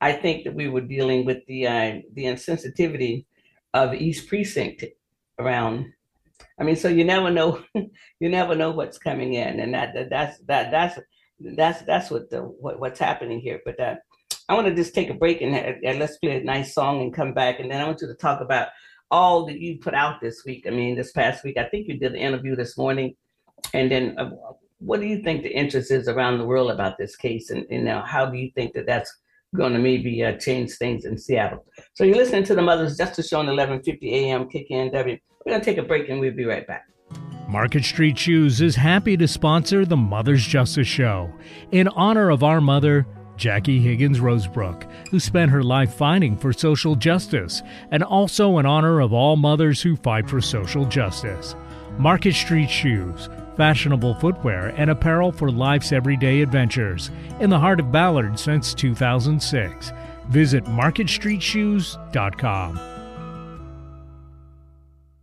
I 0.00 0.12
think 0.12 0.44
that 0.44 0.54
we 0.54 0.68
were 0.68 0.80
dealing 0.80 1.24
with 1.24 1.44
the 1.46 1.66
uh, 1.66 2.00
the 2.14 2.24
insensitivity 2.24 3.24
of 3.74 3.94
East 3.94 4.28
Precinct 4.28 4.84
around. 5.38 5.86
I 6.60 6.64
mean, 6.64 6.76
so 6.76 6.88
you 6.88 7.04
never 7.04 7.30
know, 7.30 7.62
you 7.74 8.28
never 8.28 8.54
know 8.54 8.70
what's 8.70 8.98
coming 8.98 9.34
in, 9.34 9.60
and 9.60 9.74
that, 9.74 9.94
that 9.94 10.10
that's 10.10 10.38
that 10.46 10.70
that's 10.70 10.98
that's 11.40 11.82
that's 11.82 12.10
what 12.10 12.30
the 12.30 12.42
what, 12.42 12.78
what's 12.78 13.00
happening 13.00 13.40
here. 13.40 13.60
But 13.64 13.80
uh, 13.80 13.96
I 14.48 14.54
want 14.54 14.66
to 14.68 14.74
just 14.74 14.94
take 14.94 15.10
a 15.10 15.14
break 15.14 15.42
and, 15.42 15.54
and 15.54 15.98
let's 15.98 16.18
play 16.18 16.40
a 16.40 16.44
nice 16.44 16.74
song 16.74 17.02
and 17.02 17.14
come 17.14 17.34
back, 17.34 17.58
and 17.60 17.70
then 17.70 17.80
I 17.80 17.84
want 17.84 18.00
you 18.00 18.08
to 18.08 18.14
talk 18.14 18.40
about 18.40 18.68
all 19.10 19.46
that 19.46 19.58
you 19.58 19.78
put 19.78 19.94
out 19.94 20.20
this 20.20 20.42
week. 20.44 20.64
I 20.66 20.70
mean, 20.70 20.96
this 20.96 21.12
past 21.12 21.42
week, 21.42 21.56
I 21.56 21.64
think 21.64 21.88
you 21.88 21.98
did 21.98 22.12
an 22.12 22.18
interview 22.18 22.54
this 22.54 22.76
morning, 22.78 23.16
and 23.74 23.90
then 23.90 24.16
uh, 24.18 24.30
what 24.78 25.00
do 25.00 25.06
you 25.06 25.22
think 25.22 25.42
the 25.42 25.50
interest 25.50 25.90
is 25.90 26.08
around 26.08 26.38
the 26.38 26.46
world 26.46 26.70
about 26.70 26.98
this 26.98 27.16
case, 27.16 27.50
and, 27.50 27.66
and 27.70 27.84
now 27.84 28.04
how 28.04 28.26
do 28.26 28.38
you 28.38 28.50
think 28.54 28.74
that 28.74 28.86
that's 28.86 29.12
going 29.56 29.72
to 29.72 29.78
maybe 29.78 30.22
uh, 30.24 30.32
change 30.32 30.72
things 30.72 31.04
in 31.04 31.18
Seattle. 31.18 31.64
So 31.94 32.04
you're 32.04 32.16
listening 32.16 32.44
to 32.44 32.54
the 32.54 32.62
Mother's 32.62 32.96
Justice 32.96 33.28
Show 33.28 33.38
on 33.40 33.46
1150 33.46 34.14
AM 34.14 34.48
KKNW. 34.48 35.20
We're 35.44 35.52
going 35.52 35.60
to 35.60 35.64
take 35.64 35.78
a 35.78 35.82
break 35.82 36.08
and 36.08 36.20
we'll 36.20 36.34
be 36.34 36.44
right 36.44 36.66
back. 36.66 36.84
Market 37.48 37.82
Street 37.82 38.18
Shoes 38.18 38.60
is 38.60 38.76
happy 38.76 39.16
to 39.16 39.26
sponsor 39.26 39.86
the 39.86 39.96
Mother's 39.96 40.44
Justice 40.44 40.86
Show 40.86 41.32
in 41.72 41.88
honor 41.88 42.28
of 42.28 42.44
our 42.44 42.60
mother, 42.60 43.06
Jackie 43.38 43.80
Higgins 43.80 44.20
Rosebrook, 44.20 44.86
who 45.10 45.18
spent 45.18 45.50
her 45.50 45.62
life 45.62 45.94
fighting 45.94 46.36
for 46.36 46.52
social 46.52 46.94
justice, 46.94 47.62
and 47.90 48.02
also 48.02 48.58
in 48.58 48.66
honor 48.66 49.00
of 49.00 49.14
all 49.14 49.36
mothers 49.36 49.80
who 49.80 49.96
fight 49.96 50.28
for 50.28 50.42
social 50.42 50.84
justice. 50.84 51.54
Market 51.96 52.34
Street 52.34 52.68
Shoes, 52.68 53.30
fashionable 53.58 54.14
footwear 54.14 54.68
and 54.76 54.88
apparel 54.88 55.30
for 55.30 55.50
life's 55.50 55.92
everyday 55.92 56.40
adventures, 56.40 57.10
in 57.40 57.50
the 57.50 57.58
heart 57.58 57.80
of 57.80 57.92
Ballard 57.92 58.38
since 58.38 58.72
2006. 58.72 59.92
Visit 60.28 60.64
MarketStreetShoes.com. 60.64 62.80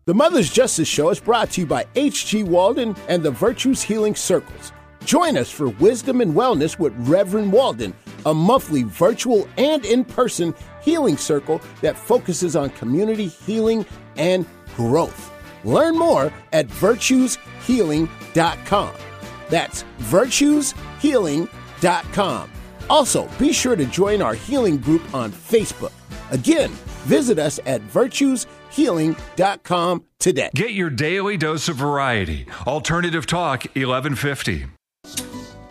The 0.06 0.14
Mother's 0.14 0.52
Justice 0.52 0.88
Show 0.88 1.10
is 1.10 1.20
brought 1.20 1.50
to 1.52 1.62
you 1.62 1.68
by 1.68 1.88
H.G. 1.96 2.44
Walden 2.44 2.96
and 3.08 3.24
the 3.24 3.32
Virtues 3.32 3.82
Healing 3.82 4.14
Circles. 4.14 4.72
Join 5.04 5.36
us 5.38 5.50
for 5.50 5.70
Wisdom 5.70 6.22
and 6.22 6.36
Wellness 6.36 6.78
with 6.78 6.94
Reverend 7.08 7.52
Walden, 7.52 7.96
a 8.26 8.34
monthly 8.34 8.84
virtual 8.84 9.48
and 9.58 9.84
in 9.86 10.04
person 10.04 10.54
healing 10.82 11.18
circle 11.18 11.62
that 11.82 11.98
focuses 11.98 12.56
on 12.56 12.70
community 12.72 13.28
healing 13.28 13.86
and 14.18 14.46
growth. 14.76 15.32
Learn 15.64 15.98
more 15.98 16.32
at 16.54 16.68
virtueshealing.com. 16.68 18.25
That's 18.36 19.84
virtueshealing.com. 20.00 22.52
Also, 22.90 23.30
be 23.40 23.52
sure 23.52 23.76
to 23.76 23.86
join 23.86 24.22
our 24.22 24.36
healing 24.36 24.78
group 24.78 25.02
on 25.14 25.32
Facebook. 25.32 25.92
Again, 26.32 26.70
visit 27.06 27.38
us 27.40 27.60
at 27.66 27.82
virtueshealing.com 27.82 30.04
today. 30.20 30.50
Get 30.54 30.74
your 30.74 30.90
daily 30.90 31.38
dose 31.38 31.68
of 31.68 31.78
variety. 31.78 32.48
Alternative 32.68 33.26
Talk 33.26 33.64
1150. 33.76 34.66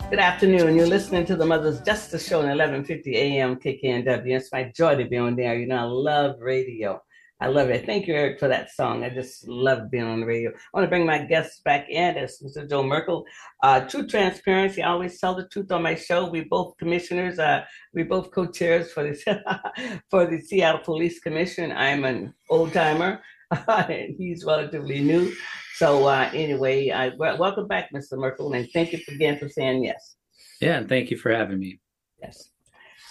Good 0.09 0.19
afternoon. 0.19 0.75
You're 0.75 0.87
listening 0.87 1.25
to 1.25 1.35
the 1.35 1.45
Mother's 1.45 1.81
Justice 1.81 2.27
Show 2.27 2.39
on 2.39 2.45
1150 2.45 3.15
AM 3.15 3.55
KKNW. 3.55 4.37
It's 4.37 4.51
my 4.51 4.71
joy 4.75 4.95
to 4.95 5.05
be 5.05 5.17
on 5.17 5.35
there. 5.35 5.57
You 5.57 5.67
know, 5.67 5.77
I 5.77 5.83
love 5.83 6.39
radio. 6.39 7.01
I 7.41 7.47
love 7.47 7.69
it. 7.69 7.85
Thank 7.85 8.07
you, 8.07 8.13
Eric, 8.13 8.39
for 8.39 8.47
that 8.47 8.71
song. 8.71 9.03
I 9.03 9.09
just 9.09 9.45
love 9.47 9.91
being 9.91 10.05
on 10.05 10.21
the 10.21 10.25
radio. 10.25 10.51
I 10.51 10.53
want 10.73 10.85
to 10.85 10.89
bring 10.89 11.05
my 11.05 11.19
guests 11.19 11.59
back 11.65 11.89
in. 11.89 12.15
That's 12.15 12.41
Mr. 12.41 12.69
Joe 12.69 12.81
Merkel. 12.81 13.25
Uh, 13.61 13.81
true 13.81 14.07
transparency. 14.07 14.81
I 14.81 14.89
always 14.89 15.19
tell 15.19 15.35
the 15.35 15.47
truth 15.49 15.69
on 15.71 15.83
my 15.83 15.95
show. 15.95 16.29
We 16.29 16.45
both 16.45 16.77
commissioners. 16.77 17.37
Uh, 17.37 17.65
we 17.93 18.03
both 18.03 18.31
co-chairs 18.31 18.93
for 18.93 19.03
the 19.03 20.01
for 20.09 20.25
the 20.25 20.39
Seattle 20.39 20.81
Police 20.81 21.19
Commission. 21.19 21.73
I'm 21.73 22.05
an 22.05 22.33
old 22.49 22.71
timer, 22.71 23.21
he's 24.17 24.43
relatively 24.45 25.01
new. 25.01 25.33
So 25.75 26.05
uh, 26.07 26.29
anyway, 26.33 26.89
I, 26.89 27.09
welcome 27.17 27.67
back, 27.67 27.89
Mr. 27.93 28.17
Merkel, 28.17 28.53
and 28.53 28.67
thank 28.71 28.93
you 28.93 28.99
again 29.09 29.37
for 29.37 29.49
saying 29.49 29.83
yes. 29.83 30.15
Yeah, 30.61 30.77
and 30.77 30.87
thank 30.87 31.11
you 31.11 31.17
for 31.17 31.33
having 31.33 31.59
me. 31.59 31.79
Yes. 32.21 32.49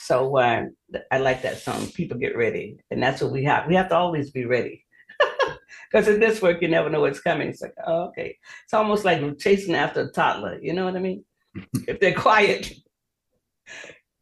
So 0.05 0.37
uh, 0.37 0.67
I 1.11 1.17
like 1.19 1.41
that 1.43 1.57
song. 1.57 1.87
People 1.87 2.19
get 2.19 2.37
ready, 2.37 2.79
and 2.91 3.03
that's 3.03 3.23
what 3.23 3.33
we 3.33 3.43
have. 3.45 3.67
We 3.67 3.75
have 3.75 3.89
to 3.89 3.97
always 3.97 4.31
be 4.31 4.45
ready, 4.45 4.85
because 5.91 6.09
in 6.09 6.21
this 6.21 6.43
work 6.43 6.61
you 6.61 6.69
never 6.69 6.91
know 6.91 7.01
what's 7.01 7.21
coming. 7.21 7.49
It's 7.49 7.63
like, 7.63 7.73
oh, 7.87 8.09
okay, 8.09 8.37
it's 8.65 8.75
almost 8.75 9.07
like 9.07 9.39
chasing 9.39 9.75
after 9.75 10.03
a 10.03 10.13
toddler. 10.13 10.59
You 10.61 10.75
know 10.75 10.85
what 10.85 10.97
I 10.97 10.99
mean? 10.99 11.25
if 11.89 12.01
they're 12.01 12.15
quiet, 12.15 12.75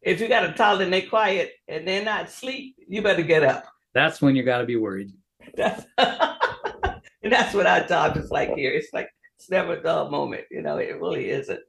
if 0.01 0.21
you 0.21 0.29
got 0.29 0.49
a 0.49 0.53
toddler 0.53 0.85
and 0.85 0.93
they're 0.93 1.09
quiet 1.09 1.51
and 1.67 1.85
they're 1.85 2.05
not 2.05 2.27
asleep, 2.27 2.77
you 2.87 3.01
better 3.01 3.21
get 3.21 3.43
up. 3.43 3.65
That's 3.93 4.21
when 4.21 4.37
you 4.37 4.43
got 4.43 4.59
to 4.59 4.65
be 4.65 4.77
worried. 4.77 5.11
That's, 5.57 5.85
and 5.97 7.29
that's 7.29 7.53
what 7.53 7.67
our 7.67 7.85
job 7.85 8.15
is 8.15 8.31
like 8.31 8.55
here. 8.55 8.71
It's 8.71 8.93
like 8.93 9.09
it's 9.37 9.49
never 9.49 9.73
a 9.73 9.83
dull 9.83 10.09
moment. 10.09 10.45
You 10.49 10.61
know, 10.61 10.77
it 10.77 10.97
really 11.01 11.29
isn't. 11.29 11.59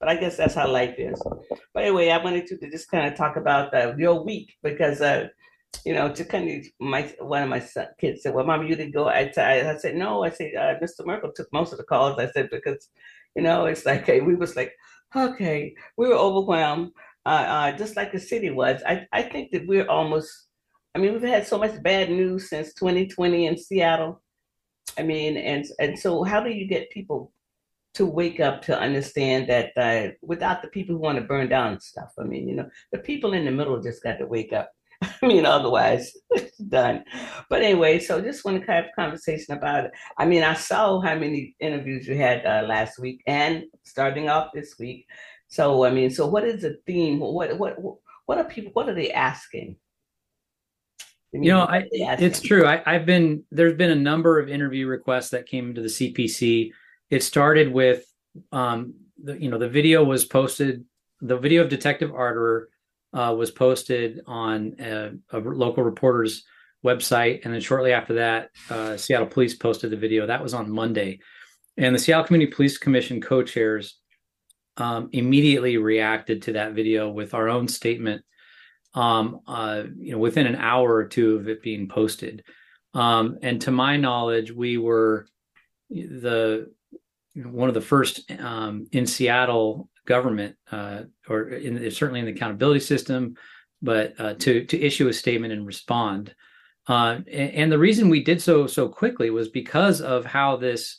But 0.00 0.08
I 0.08 0.16
guess 0.16 0.36
that's 0.36 0.54
how 0.54 0.68
life 0.68 0.94
is. 0.98 1.20
But 1.74 1.82
anyway, 1.82 2.10
I 2.10 2.22
wanted 2.22 2.46
to, 2.46 2.70
just 2.70 2.90
kind 2.90 3.06
of 3.06 3.16
talk 3.16 3.36
about 3.36 3.98
your 3.98 4.24
week 4.24 4.54
because, 4.62 5.00
uh, 5.00 5.28
you 5.84 5.92
know, 5.92 6.12
to 6.12 6.24
kind 6.24 6.48
of 6.50 6.66
my 6.80 7.02
one 7.20 7.42
of 7.42 7.48
my 7.48 7.60
son, 7.60 7.88
kids 8.00 8.22
said, 8.22 8.34
"Well, 8.34 8.46
mom, 8.46 8.66
you 8.66 8.74
didn't 8.74 8.94
go." 8.94 9.08
I, 9.08 9.30
I 9.36 9.76
said, 9.76 9.96
"No." 9.96 10.24
I 10.24 10.30
said, 10.30 10.52
uh, 10.54 10.74
"Mr. 10.82 11.04
Merkel 11.04 11.32
took 11.34 11.52
most 11.52 11.72
of 11.72 11.78
the 11.78 11.84
calls." 11.84 12.18
I 12.18 12.30
said 12.30 12.48
because, 12.50 12.88
you 13.36 13.42
know, 13.42 13.66
it's 13.66 13.84
like 13.86 14.06
hey, 14.06 14.20
we 14.28 14.34
was 14.34 14.56
like, 14.56 14.72
okay, 15.14 15.74
we 15.96 16.08
were 16.08 16.14
overwhelmed, 16.14 16.92
uh, 17.26 17.28
uh, 17.28 17.72
just 17.72 17.96
like 17.96 18.12
the 18.12 18.20
city 18.20 18.50
was. 18.50 18.82
I 18.86 19.06
I 19.12 19.22
think 19.22 19.50
that 19.52 19.66
we're 19.66 19.88
almost. 19.88 20.30
I 20.94 20.98
mean, 20.98 21.12
we've 21.12 21.22
had 21.22 21.46
so 21.46 21.58
much 21.58 21.82
bad 21.82 22.10
news 22.10 22.48
since 22.48 22.72
2020 22.74 23.46
in 23.46 23.56
Seattle. 23.58 24.22
I 24.98 25.02
mean, 25.02 25.36
and 25.36 25.66
and 25.78 25.98
so 25.98 26.24
how 26.24 26.42
do 26.42 26.50
you 26.50 26.66
get 26.66 26.90
people 26.90 27.32
to 27.98 28.06
wake 28.06 28.38
up 28.38 28.62
to 28.62 28.78
understand 28.78 29.48
that 29.48 29.72
uh, 29.76 30.12
without 30.22 30.62
the 30.62 30.68
people 30.68 30.94
who 30.94 31.00
want 31.00 31.18
to 31.18 31.24
burn 31.24 31.48
down 31.48 31.80
stuff, 31.80 32.12
I 32.16 32.22
mean, 32.22 32.48
you 32.48 32.54
know, 32.54 32.70
the 32.92 32.98
people 32.98 33.32
in 33.32 33.44
the 33.44 33.50
middle 33.50 33.82
just 33.82 34.04
got 34.04 34.18
to 34.18 34.26
wake 34.26 34.52
up. 34.52 34.70
I 35.02 35.26
mean, 35.26 35.44
otherwise 35.44 36.16
it's 36.30 36.58
done. 36.58 37.04
But 37.50 37.62
anyway, 37.62 37.98
so 37.98 38.20
just 38.20 38.44
want 38.44 38.64
to 38.64 38.72
have 38.72 38.84
a 38.84 39.00
conversation 39.00 39.56
about 39.56 39.86
it. 39.86 39.90
I 40.16 40.26
mean, 40.26 40.44
I 40.44 40.54
saw 40.54 41.00
how 41.00 41.16
many 41.16 41.56
interviews 41.58 42.06
you 42.06 42.16
had 42.16 42.46
uh, 42.46 42.68
last 42.68 43.00
week 43.00 43.20
and 43.26 43.64
starting 43.82 44.28
off 44.28 44.52
this 44.54 44.76
week. 44.78 45.04
So 45.48 45.84
I 45.84 45.90
mean, 45.90 46.10
so 46.10 46.28
what 46.28 46.44
is 46.44 46.62
the 46.62 46.78
theme? 46.86 47.18
What 47.18 47.58
what 47.58 47.76
what 48.26 48.38
are 48.38 48.44
people? 48.44 48.70
What 48.74 48.88
are 48.88 48.94
they 48.94 49.10
asking? 49.10 49.76
I 51.00 51.38
mean, 51.38 51.42
you 51.42 51.50
know, 51.50 51.62
I, 51.62 51.88
it's 51.92 52.40
true. 52.40 52.64
I, 52.64 52.80
I've 52.86 53.06
been 53.06 53.42
there's 53.50 53.74
been 53.74 53.90
a 53.90 53.96
number 53.96 54.38
of 54.38 54.48
interview 54.48 54.86
requests 54.86 55.30
that 55.30 55.46
came 55.46 55.70
into 55.70 55.82
the 55.82 55.88
CPC 55.88 56.70
it 57.10 57.22
started 57.22 57.72
with 57.72 58.04
um, 58.52 58.94
the, 59.22 59.40
you 59.40 59.50
know 59.50 59.58
the 59.58 59.68
video 59.68 60.04
was 60.04 60.24
posted 60.24 60.84
the 61.20 61.36
video 61.36 61.62
of 61.62 61.68
detective 61.68 62.10
Auderer 62.10 62.66
uh, 63.12 63.34
was 63.36 63.50
posted 63.50 64.20
on 64.26 64.76
a, 64.78 65.10
a, 65.32 65.38
local 65.38 65.82
reporter's 65.82 66.44
website. 66.84 67.44
And 67.44 67.52
then 67.52 67.60
shortly 67.60 67.92
after 67.92 68.14
that 68.14 68.50
uh, 68.70 68.96
seattle 68.96 69.26
police 69.26 69.54
posted 69.54 69.90
the 69.90 69.96
video. 69.96 70.26
That 70.26 70.42
was 70.42 70.54
on 70.54 70.70
monday. 70.70 71.20
And 71.76 71.94
the 71.94 71.98
seattle 71.98 72.24
community 72.24 72.52
police 72.52 72.78
commission 72.78 73.20
co-chairs 73.20 73.98
um, 74.76 75.08
immediately 75.12 75.76
reacted 75.76 76.42
to 76.42 76.52
that 76.52 76.72
video 76.72 77.10
with 77.10 77.34
our 77.34 77.48
own 77.48 77.66
statement 77.68 78.22
um, 78.94 79.40
uh, 79.46 79.84
you 79.98 80.12
know 80.12 80.18
within 80.18 80.46
an 80.46 80.56
hour 80.56 80.94
or 80.94 81.04
two 81.04 81.36
of 81.36 81.48
it 81.48 81.62
being 81.62 81.88
posted. 81.88 82.44
Um, 82.94 83.38
and 83.42 83.60
to 83.62 83.70
my 83.70 83.96
knowledge 83.96 84.52
we 84.52 84.78
were 84.78 85.26
the 85.90 86.72
one 87.44 87.68
of 87.68 87.74
the 87.74 87.80
first 87.80 88.30
um, 88.38 88.86
in 88.92 89.06
Seattle 89.06 89.88
government, 90.06 90.56
uh, 90.72 91.02
or 91.28 91.50
in, 91.50 91.90
certainly 91.90 92.20
in 92.20 92.26
the 92.26 92.32
accountability 92.32 92.80
system, 92.80 93.34
but 93.82 94.14
uh, 94.18 94.34
to 94.34 94.64
to 94.64 94.80
issue 94.80 95.08
a 95.08 95.12
statement 95.12 95.52
and 95.52 95.66
respond. 95.66 96.34
Uh, 96.86 97.20
and, 97.30 97.50
and, 97.52 97.72
the 97.72 97.78
reason 97.78 98.08
we 98.08 98.24
did 98.24 98.40
so 98.40 98.66
so 98.66 98.88
quickly 98.88 99.28
was 99.28 99.50
because 99.50 100.00
of 100.00 100.24
how 100.24 100.56
this 100.56 100.98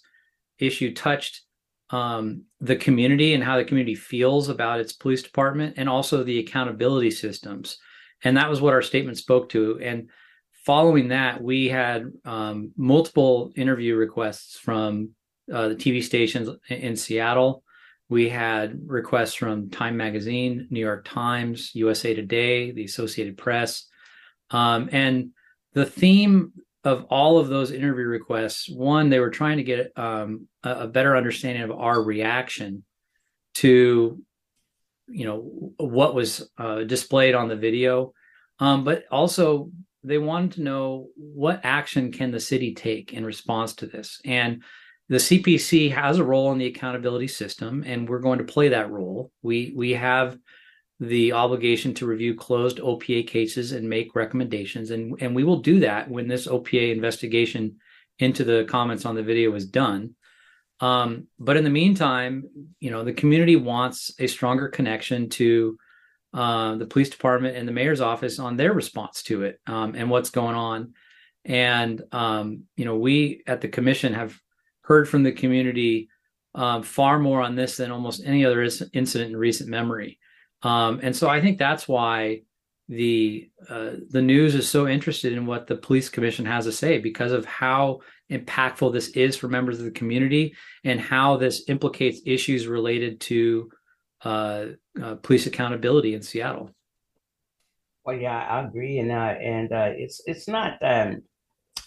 issue 0.60 0.94
touched 0.94 1.42
um, 1.90 2.44
the 2.62 2.76
community 2.76 3.34
and 3.34 3.44
how 3.44 3.58
the 3.58 3.66
community 3.66 3.96
feels 3.96 4.50
about 4.50 4.80
its 4.80 4.94
police 4.94 5.24
department, 5.24 5.76
and 5.78 5.90
also 5.90 6.24
the 6.24 6.40
accountability 6.40 7.12
systems. 7.12 7.78
And 8.24 8.38
that 8.38 8.50
was 8.50 8.62
what 8.62 8.74
our 8.74 8.82
statement 8.82 9.18
spoke 9.18 9.50
to. 9.50 9.80
And 9.82 10.10
following 10.66 11.08
that, 11.08 11.42
we 11.42 11.70
had 11.70 12.12
um, 12.26 12.72
multiple 12.78 13.52
interview 13.56 13.96
requests 13.96 14.60
from 14.60 15.12
uh, 15.52 15.70
the 15.70 15.76
TV 15.76 16.04
stations 16.04 16.50
in 16.70 16.96
Seattle. 16.96 17.64
We 18.10 18.30
had 18.30 18.80
requests 18.88 19.36
from 19.36 19.70
Time 19.70 19.98
Magazine, 19.98 20.68
New 20.72 20.80
York 20.80 21.06
Times, 21.06 21.72
USA 21.76 22.14
Today, 22.14 22.72
the 22.72 22.86
Associated 22.86 23.38
Press. 23.38 23.86
Um, 24.50 24.90
and 24.92 25.30
the 25.74 25.86
theme 25.86 26.54
of 26.84 27.06
all 27.10 27.38
of 27.38 27.50
those 27.50 27.72
interview 27.72 28.06
requests 28.06 28.70
one, 28.70 29.10
they 29.10 29.20
were 29.20 29.30
trying 29.30 29.58
to 29.58 29.64
get 29.64 29.92
um, 29.96 30.48
a, 30.64 30.72
a 30.72 30.88
better 30.88 31.16
understanding 31.16 31.64
of 31.64 31.72
our 31.72 32.02
reaction 32.02 32.84
to 33.56 34.22
you 35.08 35.26
know 35.26 35.74
what 35.78 36.16
was 36.16 36.50
uh, 36.58 36.84
displayed 36.84 37.36
on 37.36 37.48
the 37.48 37.56
video 37.56 38.14
um, 38.60 38.84
but 38.84 39.04
also 39.12 39.72
they 40.04 40.18
wanted 40.18 40.54
to 40.54 40.62
know 40.62 41.08
what 41.16 41.62
action 41.64 42.12
can 42.12 42.32
the 42.32 42.40
city 42.40 42.74
take 42.74 43.12
in 43.14 43.26
response 43.26 43.74
to 43.74 43.88
this 43.88 44.22
and 44.24 44.64
the 45.10 45.18
CPC 45.18 45.92
has 45.92 46.20
a 46.20 46.24
role 46.24 46.52
in 46.52 46.60
the 46.60 46.68
accountability 46.68 47.28
system, 47.28 47.84
and 47.86 48.08
we're 48.08 48.20
going 48.20 48.38
to 48.38 48.46
play 48.46 48.70
that 48.70 48.92
role. 48.92 49.32
We 49.42 49.74
we 49.76 49.94
have 49.94 50.38
the 51.00 51.34
obligation 51.34 51.94
to 51.96 52.06
review 52.06 52.36
closed 52.36 52.78
OPA 52.78 53.26
cases 53.28 53.72
and 53.72 53.90
make 53.90 54.16
recommendations, 54.16 54.92
and 54.92 55.20
and 55.20 55.36
we 55.36 55.44
will 55.44 55.62
do 55.62 55.80
that 55.80 56.10
when 56.10 56.28
this 56.28 56.48
OPA 56.48 56.92
investigation 56.92 57.78
into 58.20 58.44
the 58.44 58.66
comments 58.70 59.06
on 59.06 59.16
the 59.16 59.24
video 59.24 59.54
is 59.56 59.66
done. 59.66 60.16
Um, 60.80 61.28
but 61.40 61.58
in 61.58 61.64
the 61.64 61.70
meantime, 61.70 62.46
you 62.80 62.92
know, 62.92 63.04
the 63.04 63.14
community 63.14 63.56
wants 63.56 64.14
a 64.20 64.28
stronger 64.28 64.68
connection 64.68 65.30
to 65.30 65.78
uh, 66.34 66.76
the 66.76 66.86
police 66.86 67.10
department 67.10 67.58
and 67.58 67.68
the 67.68 67.74
mayor's 67.74 68.02
office 68.02 68.38
on 68.38 68.56
their 68.56 68.74
response 68.74 69.24
to 69.24 69.44
it 69.44 69.60
um, 69.66 69.96
and 69.96 70.10
what's 70.10 70.30
going 70.30 70.56
on. 70.56 70.94
And 71.46 72.02
um, 72.12 72.66
you 72.76 72.86
know, 72.86 72.98
we 72.98 73.42
at 73.48 73.62
the 73.62 73.68
commission 73.68 74.14
have 74.14 74.40
heard 74.90 75.08
from 75.08 75.24
the 75.24 75.32
community 75.32 76.10
um, 76.56 76.82
far 76.84 77.20
more 77.20 77.42
on 77.42 77.56
this 77.56 77.78
than 77.78 77.92
almost 77.92 78.24
any 78.26 78.44
other 78.44 78.64
incident 78.64 79.32
in 79.32 79.38
recent 79.38 79.70
memory. 79.70 80.20
Um, 80.64 81.00
and 81.04 81.16
so 81.16 81.30
I 81.30 81.40
think 81.40 81.58
that's 81.58 81.88
why 81.88 82.42
the 82.90 83.50
uh, 83.70 83.92
the 84.10 84.22
news 84.22 84.56
is 84.56 84.68
so 84.68 84.88
interested 84.88 85.34
in 85.34 85.46
what 85.46 85.68
the 85.68 85.76
police 85.76 86.10
commission 86.10 86.44
has 86.46 86.66
to 86.66 86.72
say 86.72 86.98
because 86.98 87.32
of 87.32 87.46
how 87.46 88.00
impactful 88.32 88.92
this 88.92 89.10
is 89.10 89.38
for 89.38 89.48
members 89.48 89.78
of 89.78 89.86
the 89.86 89.92
community 89.92 90.56
and 90.84 91.00
how 91.00 91.38
this 91.38 91.70
implicates 91.70 92.22
issues 92.26 92.66
related 92.66 93.22
to 93.22 93.70
uh, 94.26 94.66
uh, 95.02 95.16
police 95.16 95.46
accountability 95.46 96.16
in 96.16 96.24
Seattle. 96.24 96.72
Well, 98.04 98.18
yeah, 98.18 98.40
I 98.40 98.66
agree, 98.66 98.98
and 98.98 99.12
uh, 99.12 99.36
and 99.40 99.72
uh, 99.72 99.92
it's 99.94 100.24
it's 100.26 100.48
not. 100.48 100.80
Um, 100.82 101.22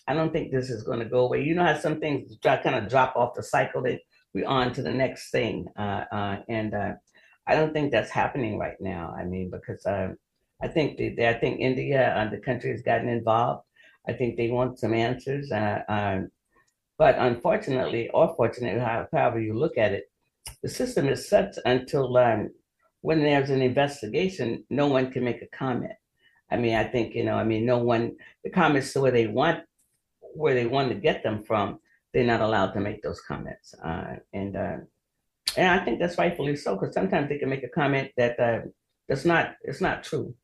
I 0.09 0.15
don't 0.15 0.33
think 0.33 0.51
this 0.51 0.71
is 0.71 0.83
going 0.83 0.99
to 0.99 1.05
go 1.05 1.27
away. 1.27 1.43
You 1.43 1.55
know 1.55 1.65
how 1.65 1.79
some 1.79 2.01
things 2.01 2.37
kind 2.43 2.75
of 2.75 2.89
drop 2.89 3.15
off 3.17 3.35
the 3.35 3.43
cycle 3.43 3.83
that 3.83 4.01
we 4.35 4.45
on 4.45 4.73
to 4.73 4.83
the 4.83 4.93
next 4.93 5.31
thing, 5.31 5.67
uh, 5.79 6.05
uh, 6.11 6.37
and 6.49 6.75
uh, 6.75 6.93
I 7.47 7.55
don't 7.55 7.73
think 7.73 7.93
that's 7.93 8.11
happening 8.11 8.59
right 8.59 8.81
now. 8.81 9.15
I 9.17 9.25
mean, 9.25 9.51
because 9.51 9.85
uh, 9.85 10.15
I 10.63 10.69
think 10.69 10.97
they, 10.97 11.29
I 11.29 11.35
think 11.35 11.61
India, 11.61 12.15
uh, 12.17 12.31
the 12.31 12.39
country 12.39 12.71
has 12.71 12.83
gotten 12.83 13.09
involved. 13.09 13.65
I 14.09 14.13
think 14.13 14.37
they 14.37 14.49
want 14.49 14.79
some 14.79 14.95
answers, 14.95 15.53
uh, 15.53 15.83
uh, 15.89 16.21
but 16.99 17.17
unfortunately, 17.19 18.11
or 18.11 18.35
fortunately, 18.37 18.81
however 18.81 19.41
you 19.41 19.55
look 19.55 19.79
at 19.79 19.93
it, 19.93 20.05
the 20.63 20.69
system 20.69 21.09
is 21.09 21.29
such 21.29 21.57
until 21.65 22.17
um, 22.17 22.51
when 23.03 23.21
there's 23.21 23.51
an 23.51 23.63
investigation, 23.63 24.65
no 24.71 24.87
one 24.87 25.11
can 25.11 25.25
make 25.25 25.43
a 25.43 25.57
comment. 25.57 25.93
I 26.51 26.57
mean, 26.57 26.75
I 26.75 26.85
think 26.85 27.15
you 27.15 27.25
know. 27.25 27.35
I 27.35 27.45
mean, 27.45 27.65
no 27.67 27.79
one. 27.79 28.17
The 28.45 28.51
comments 28.51 28.93
the 28.93 29.01
way 29.01 29.11
they 29.11 29.27
want, 29.27 29.61
where 30.35 30.55
they 30.55 30.67
want 30.67 30.89
to 30.91 30.95
get 30.95 31.23
them 31.23 31.43
from, 31.45 31.79
they're 32.13 32.25
not 32.25 32.41
allowed 32.41 32.73
to 32.73 32.81
make 32.81 33.03
those 33.03 33.21
comments. 33.21 33.75
Uh, 33.85 34.17
and 34.33 34.57
uh, 34.57 34.77
and 35.57 35.69
I 35.69 35.85
think 35.85 35.99
that's 35.99 36.19
rightfully 36.19 36.57
so, 36.57 36.77
because 36.77 36.95
sometimes 36.95 37.29
they 37.29 37.39
can 37.39 37.49
make 37.49 37.65
a 37.65 37.69
comment 37.69 38.11
that 38.17 38.39
uh, 38.39 38.61
that's 39.09 39.25
not 39.25 39.55
it's 39.63 39.81
not 39.81 40.05
true. 40.05 40.35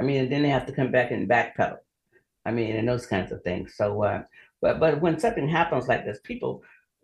I 0.00 0.04
mean, 0.04 0.22
and 0.22 0.32
then 0.32 0.42
they 0.42 0.48
have 0.48 0.66
to 0.66 0.72
come 0.72 0.92
back 0.92 1.10
and 1.10 1.28
backpedal. 1.28 1.78
I 2.44 2.50
mean, 2.50 2.76
and 2.76 2.88
those 2.88 3.06
kinds 3.06 3.32
of 3.32 3.42
things. 3.42 3.74
So, 3.76 4.02
uh, 4.04 4.22
but 4.60 4.80
but 4.80 5.00
when 5.00 5.18
something 5.18 5.48
happens 5.48 5.88
like 5.88 6.04
this, 6.04 6.20
people 6.24 6.62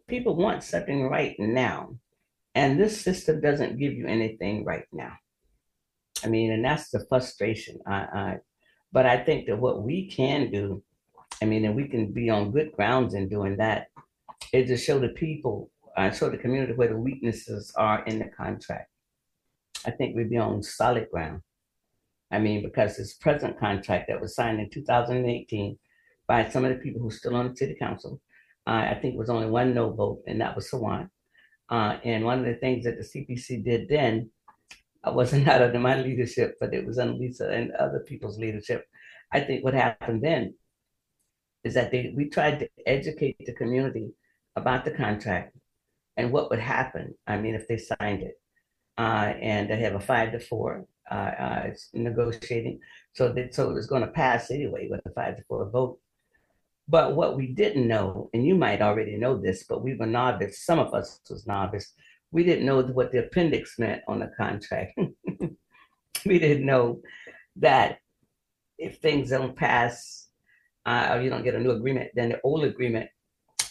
people 0.08 0.36
want 0.36 0.62
something 0.62 1.08
right 1.08 1.34
now, 1.38 1.96
and 2.54 2.78
this 2.78 3.00
system 3.00 3.40
doesn't 3.40 3.78
give 3.78 3.92
you 3.92 4.06
anything 4.06 4.64
right 4.64 4.86
now. 4.92 5.12
I 6.22 6.28
mean, 6.28 6.52
and 6.52 6.64
that's 6.64 6.90
the 6.90 7.04
frustration. 7.08 7.78
I, 7.86 7.94
I, 7.94 8.36
but 8.92 9.06
I 9.06 9.22
think 9.24 9.46
that 9.46 9.58
what 9.58 9.82
we 9.82 10.08
can 10.08 10.50
do, 10.50 10.82
I 11.42 11.46
mean, 11.46 11.64
and 11.64 11.76
we 11.76 11.88
can 11.88 12.12
be 12.12 12.30
on 12.30 12.52
good 12.52 12.72
grounds 12.72 13.14
in 13.14 13.28
doing 13.28 13.56
that, 13.56 13.88
is 14.52 14.68
to 14.68 14.76
show 14.76 14.98
the 14.98 15.08
people, 15.08 15.70
uh, 15.96 16.10
show 16.10 16.30
the 16.30 16.38
community 16.38 16.72
where 16.72 16.88
the 16.88 16.96
weaknesses 16.96 17.72
are 17.76 18.04
in 18.04 18.18
the 18.18 18.28
contract. 18.36 18.90
I 19.86 19.90
think 19.90 20.16
we'd 20.16 20.30
be 20.30 20.38
on 20.38 20.62
solid 20.62 21.10
ground. 21.10 21.42
I 22.30 22.38
mean, 22.38 22.62
because 22.62 22.96
this 22.96 23.14
present 23.14 23.58
contract 23.58 24.08
that 24.08 24.20
was 24.20 24.34
signed 24.34 24.60
in 24.60 24.70
2018 24.70 25.78
by 26.26 26.48
some 26.48 26.64
of 26.64 26.70
the 26.70 26.82
people 26.82 27.00
who 27.00 27.10
still 27.10 27.36
on 27.36 27.50
the 27.50 27.56
city 27.56 27.76
council, 27.78 28.20
uh, 28.66 28.86
I 28.90 28.98
think 29.00 29.14
it 29.14 29.18
was 29.18 29.30
only 29.30 29.46
one 29.46 29.74
no 29.74 29.90
vote, 29.90 30.22
and 30.26 30.40
that 30.40 30.56
was 30.56 30.70
Sawant. 30.70 31.10
Uh, 31.68 31.98
and 32.04 32.24
one 32.24 32.40
of 32.40 32.46
the 32.46 32.54
things 32.54 32.84
that 32.84 32.96
the 32.96 33.04
CPC 33.04 33.64
did 33.64 33.88
then 33.88 34.30
uh, 35.04 35.12
wasn't 35.12 35.46
out 35.48 35.62
under 35.62 35.78
my 35.78 36.00
leadership, 36.00 36.56
but 36.60 36.72
it 36.72 36.86
was 36.86 36.98
under 36.98 37.14
Lisa 37.14 37.48
and 37.50 37.72
other 37.72 38.00
people's 38.00 38.38
leadership. 38.38 38.84
I 39.32 39.40
think 39.40 39.64
what 39.64 39.74
happened 39.74 40.22
then 40.22 40.54
is 41.64 41.74
that 41.74 41.90
they 41.90 42.12
we 42.16 42.28
tried 42.28 42.58
to 42.60 42.68
educate 42.86 43.36
the 43.44 43.52
community 43.54 44.12
about 44.56 44.84
the 44.84 44.90
contract 44.90 45.56
and 46.16 46.30
what 46.30 46.50
would 46.50 46.60
happen. 46.60 47.14
I 47.26 47.38
mean, 47.38 47.54
if 47.54 47.66
they 47.66 47.78
signed 47.78 48.22
it, 48.22 48.38
uh, 48.96 49.32
and 49.40 49.68
they 49.68 49.78
have 49.80 49.94
a 49.94 50.00
five 50.00 50.32
to 50.32 50.40
four. 50.40 50.86
Uh, 51.10 51.14
uh, 51.38 51.70
negotiating, 51.92 52.80
so 53.12 53.30
that 53.30 53.54
so 53.54 53.70
it 53.70 53.74
was 53.74 53.86
going 53.86 54.00
to 54.00 54.08
pass 54.08 54.50
anyway 54.50 54.88
with 54.90 55.04
a 55.04 55.10
five 55.10 55.36
to 55.36 55.44
four 55.46 55.68
vote. 55.68 55.98
But 56.88 57.14
what 57.14 57.36
we 57.36 57.48
didn't 57.48 57.86
know, 57.86 58.30
and 58.32 58.46
you 58.46 58.54
might 58.54 58.80
already 58.80 59.16
know 59.18 59.36
this, 59.36 59.64
but 59.64 59.82
we 59.82 59.94
were 59.94 60.06
novice. 60.06 60.64
Some 60.64 60.78
of 60.78 60.94
us 60.94 61.20
was 61.28 61.46
novice. 61.46 61.92
We 62.30 62.42
didn't 62.42 62.64
know 62.64 62.82
what 62.82 63.12
the 63.12 63.26
appendix 63.26 63.78
meant 63.78 64.00
on 64.08 64.20
the 64.20 64.30
contract. 64.36 64.98
we 66.26 66.38
didn't 66.38 66.66
know 66.66 67.00
that 67.56 67.98
if 68.78 68.98
things 68.98 69.30
don't 69.30 69.54
pass, 69.54 70.23
uh, 70.86 71.08
or 71.12 71.20
you 71.22 71.30
don't 71.30 71.44
get 71.44 71.54
a 71.54 71.60
new 71.60 71.70
agreement, 71.70 72.10
then 72.14 72.30
the 72.30 72.40
old 72.42 72.64
agreement 72.64 73.08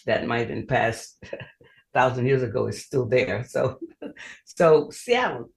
that 0.05 0.27
might 0.27 0.39
have 0.39 0.47
been 0.49 0.67
passed 0.67 1.23
thousand 1.93 2.25
years 2.25 2.43
ago 2.43 2.67
is 2.67 2.83
still 2.83 3.05
there. 3.05 3.43
So, 3.43 3.79
so 4.45 4.89
Seattle 4.91 5.49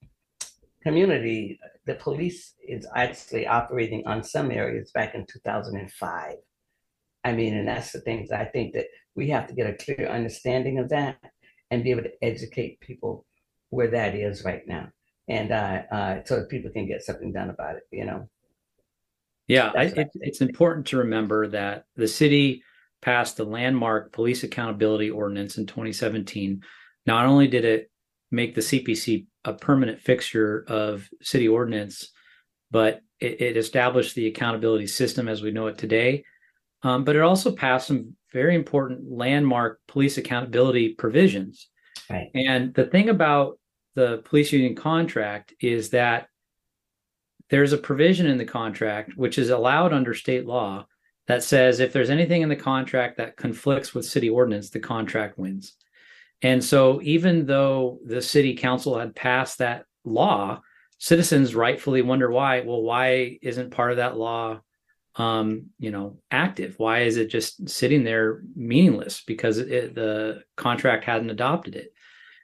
community, 0.82 1.58
the 1.86 1.94
police 1.94 2.54
is 2.66 2.86
actually 2.94 3.46
operating 3.46 4.06
on 4.06 4.22
some 4.22 4.50
areas 4.50 4.90
back 4.92 5.14
in 5.14 5.26
2005. 5.26 6.34
I 7.24 7.32
mean, 7.32 7.56
and 7.56 7.66
that's 7.66 7.90
the 7.90 8.00
things 8.00 8.30
I 8.30 8.44
think 8.44 8.74
that 8.74 8.86
we 9.16 9.28
have 9.30 9.48
to 9.48 9.54
get 9.54 9.68
a 9.68 9.74
clear 9.84 10.08
understanding 10.08 10.78
of 10.78 10.90
that 10.90 11.18
and 11.70 11.82
be 11.82 11.90
able 11.90 12.04
to 12.04 12.24
educate 12.24 12.80
people 12.80 13.26
where 13.70 13.90
that 13.90 14.14
is 14.14 14.44
right 14.44 14.62
now. 14.66 14.88
And 15.28 15.50
uh, 15.50 15.82
uh, 15.90 16.20
so 16.24 16.36
that 16.36 16.48
people 16.48 16.70
can 16.70 16.86
get 16.86 17.02
something 17.02 17.32
done 17.32 17.50
about 17.50 17.76
it, 17.76 17.82
you 17.90 18.04
know? 18.04 18.28
Yeah, 19.48 19.72
I, 19.76 19.84
it, 19.84 20.10
it's 20.14 20.40
important 20.40 20.86
to 20.88 20.98
remember 20.98 21.46
that 21.48 21.84
the 21.94 22.08
city 22.08 22.62
passed 23.00 23.36
the 23.36 23.44
landmark 23.44 24.12
police 24.12 24.42
accountability 24.42 25.10
ordinance 25.10 25.58
in 25.58 25.66
2017. 25.66 26.62
Not 27.06 27.26
only 27.26 27.46
did 27.46 27.64
it 27.64 27.90
make 28.30 28.54
the 28.54 28.60
CPC 28.60 29.26
a 29.44 29.52
permanent 29.52 30.00
fixture 30.00 30.64
of 30.66 31.08
city 31.22 31.46
ordinance, 31.46 32.10
but 32.70 33.00
it, 33.20 33.40
it 33.40 33.56
established 33.56 34.14
the 34.14 34.26
accountability 34.26 34.88
system 34.88 35.28
as 35.28 35.42
we 35.42 35.52
know 35.52 35.68
it 35.68 35.78
today. 35.78 36.24
Um, 36.82 37.04
but 37.04 37.16
it 37.16 37.22
also 37.22 37.52
passed 37.52 37.86
some 37.86 38.16
very 38.32 38.54
important 38.54 39.10
landmark 39.10 39.80
police 39.86 40.18
accountability 40.18 40.94
provisions. 40.94 41.68
Right. 42.10 42.30
And 42.34 42.74
the 42.74 42.86
thing 42.86 43.08
about 43.08 43.58
the 43.94 44.22
police 44.24 44.52
union 44.52 44.74
contract 44.74 45.54
is 45.60 45.90
that 45.90 46.28
there's 47.50 47.72
a 47.72 47.78
provision 47.78 48.26
in 48.26 48.38
the 48.38 48.44
contract 48.44 49.16
which 49.16 49.38
is 49.38 49.50
allowed 49.50 49.92
under 49.92 50.14
state 50.14 50.46
law 50.46 50.86
that 51.26 51.42
says 51.42 51.80
if 51.80 51.92
there's 51.92 52.10
anything 52.10 52.42
in 52.42 52.48
the 52.48 52.56
contract 52.56 53.16
that 53.16 53.36
conflicts 53.36 53.94
with 53.94 54.04
city 54.04 54.28
ordinance, 54.28 54.70
the 54.70 54.80
contract 54.80 55.38
wins. 55.38 55.74
And 56.42 56.62
so, 56.62 57.00
even 57.02 57.46
though 57.46 57.98
the 58.04 58.20
city 58.20 58.54
council 58.54 58.98
had 58.98 59.14
passed 59.14 59.58
that 59.58 59.86
law, 60.04 60.60
citizens 60.98 61.54
rightfully 61.54 62.02
wonder 62.02 62.30
why. 62.30 62.60
Well, 62.60 62.82
why 62.82 63.38
isn't 63.42 63.70
part 63.70 63.90
of 63.90 63.96
that 63.96 64.16
law, 64.16 64.60
um, 65.16 65.70
you 65.78 65.90
know, 65.90 66.18
active? 66.30 66.78
Why 66.78 67.00
is 67.00 67.16
it 67.16 67.28
just 67.28 67.68
sitting 67.68 68.04
there 68.04 68.42
meaningless 68.54 69.22
because 69.26 69.58
it, 69.58 69.94
the 69.94 70.42
contract 70.56 71.04
hadn't 71.04 71.30
adopted 71.30 71.74
it? 71.74 71.92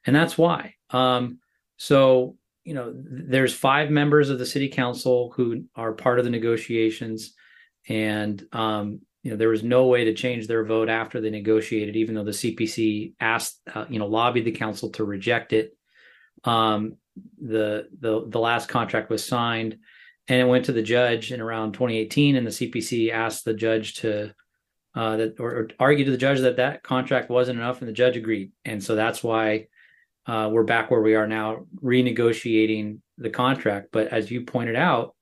And 0.07 0.17
that's 0.17 0.39
why. 0.39 0.75
Um, 0.91 1.39
so, 1.77 2.37
you 2.65 2.75
know, 2.75 2.93
there's 2.95 3.55
five 3.55 3.91
members 3.91 4.31
of 4.31 4.39
the 4.39 4.47
city 4.47 4.69
council 4.69 5.33
who 5.37 5.65
are 5.75 5.93
part 5.93 6.19
of 6.19 6.25
the 6.25 6.31
negotiations, 6.31 7.35
and 7.89 8.45
um, 8.53 9.01
you 9.23 9.31
know 9.31 9.37
there 9.37 9.49
was 9.49 9.63
no 9.63 9.87
way 9.87 10.05
to 10.05 10.15
change 10.15 10.47
their 10.47 10.65
vote 10.65 10.89
after 10.89 11.21
they 11.21 11.31
negotiated 11.31 11.97
even 11.97 12.15
though 12.15 12.25
the 12.25 12.31
cpc 12.33 13.15
asked 13.21 13.61
uh, 13.73 13.85
you 13.89 13.99
know 13.99 14.07
lobbied 14.07 14.45
the 14.45 14.53
council 14.53 14.91
to 14.91 15.05
reject 15.05 15.53
it. 15.53 15.77
Um, 16.45 16.97
the 17.41 17.89
the 18.01 18.25
the 18.29 18.41
last 18.41 18.69
contract 18.69 19.11
was 19.11 19.25
signed 19.25 19.79
and 20.29 20.41
it 20.41 20.49
went 20.49 20.67
to 20.67 20.73
the 20.73 20.83
judge 20.83 21.33
in 21.33 21.41
around 21.41 21.73
2018 21.73 22.37
and 22.37 22.47
the 22.47 22.51
cpc 22.51 23.13
asked 23.13 23.45
the 23.45 23.55
judge 23.55 23.95
to 23.95 24.33
uh, 24.95 25.17
that 25.17 25.41
or, 25.41 25.51
or 25.51 25.69
argue 25.79 26.05
to 26.05 26.11
the 26.11 26.17
judge 26.17 26.41
that 26.41 26.57
that 26.57 26.83
contract 26.83 27.31
wasn't 27.31 27.59
enough 27.59 27.81
and 27.81 27.89
the 27.89 27.95
judge 27.95 28.17
agreed. 28.17 28.53
And 28.65 28.83
so 28.83 28.95
that's 28.95 29.23
why 29.23 29.69
uh, 30.27 30.49
we're 30.53 30.63
back 30.63 30.91
where 30.91 31.03
we 31.03 31.15
are 31.15 31.27
now 31.27 31.67
renegotiating 31.83 32.99
the 33.19 33.31
contract 33.31 33.89
but 33.93 34.09
as 34.09 34.31
you 34.31 34.45
pointed 34.45 34.77
out 34.77 35.15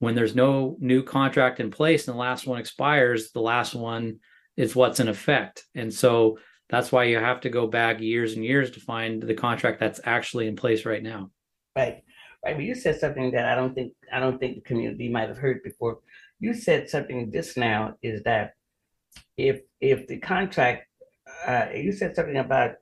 when 0.00 0.14
there's 0.14 0.34
no 0.34 0.76
new 0.80 1.02
contract 1.02 1.60
in 1.60 1.70
place 1.70 2.08
and 2.08 2.14
the 2.14 2.20
last 2.20 2.46
one 2.46 2.58
expires, 2.58 3.30
the 3.32 3.40
last 3.40 3.74
one 3.74 4.18
is 4.56 4.74
what's 4.74 4.98
in 4.98 5.08
effect. 5.08 5.64
And 5.74 5.92
so 5.92 6.38
that's 6.70 6.90
why 6.90 7.04
you 7.04 7.18
have 7.18 7.42
to 7.42 7.50
go 7.50 7.66
back 7.66 8.00
years 8.00 8.32
and 8.32 8.44
years 8.44 8.70
to 8.72 8.80
find 8.80 9.22
the 9.22 9.34
contract 9.34 9.78
that's 9.78 10.00
actually 10.04 10.48
in 10.48 10.56
place 10.56 10.86
right 10.86 11.02
now. 11.02 11.30
Right. 11.76 12.02
Right. 12.42 12.56
But 12.56 12.64
you 12.64 12.74
said 12.74 12.98
something 12.98 13.30
that 13.32 13.44
I 13.44 13.54
don't 13.54 13.74
think 13.74 13.92
I 14.10 14.18
don't 14.18 14.38
think 14.38 14.54
the 14.54 14.60
community 14.62 15.10
might 15.10 15.28
have 15.28 15.36
heard 15.36 15.62
before. 15.62 15.98
You 16.38 16.54
said 16.54 16.88
something 16.88 17.30
just 17.30 17.58
now 17.58 17.96
is 18.02 18.22
that 18.22 18.54
if 19.36 19.60
if 19.82 20.06
the 20.06 20.18
contract 20.18 20.86
uh, 21.46 21.66
you 21.74 21.92
said 21.92 22.16
something 22.16 22.38
about 22.38 22.76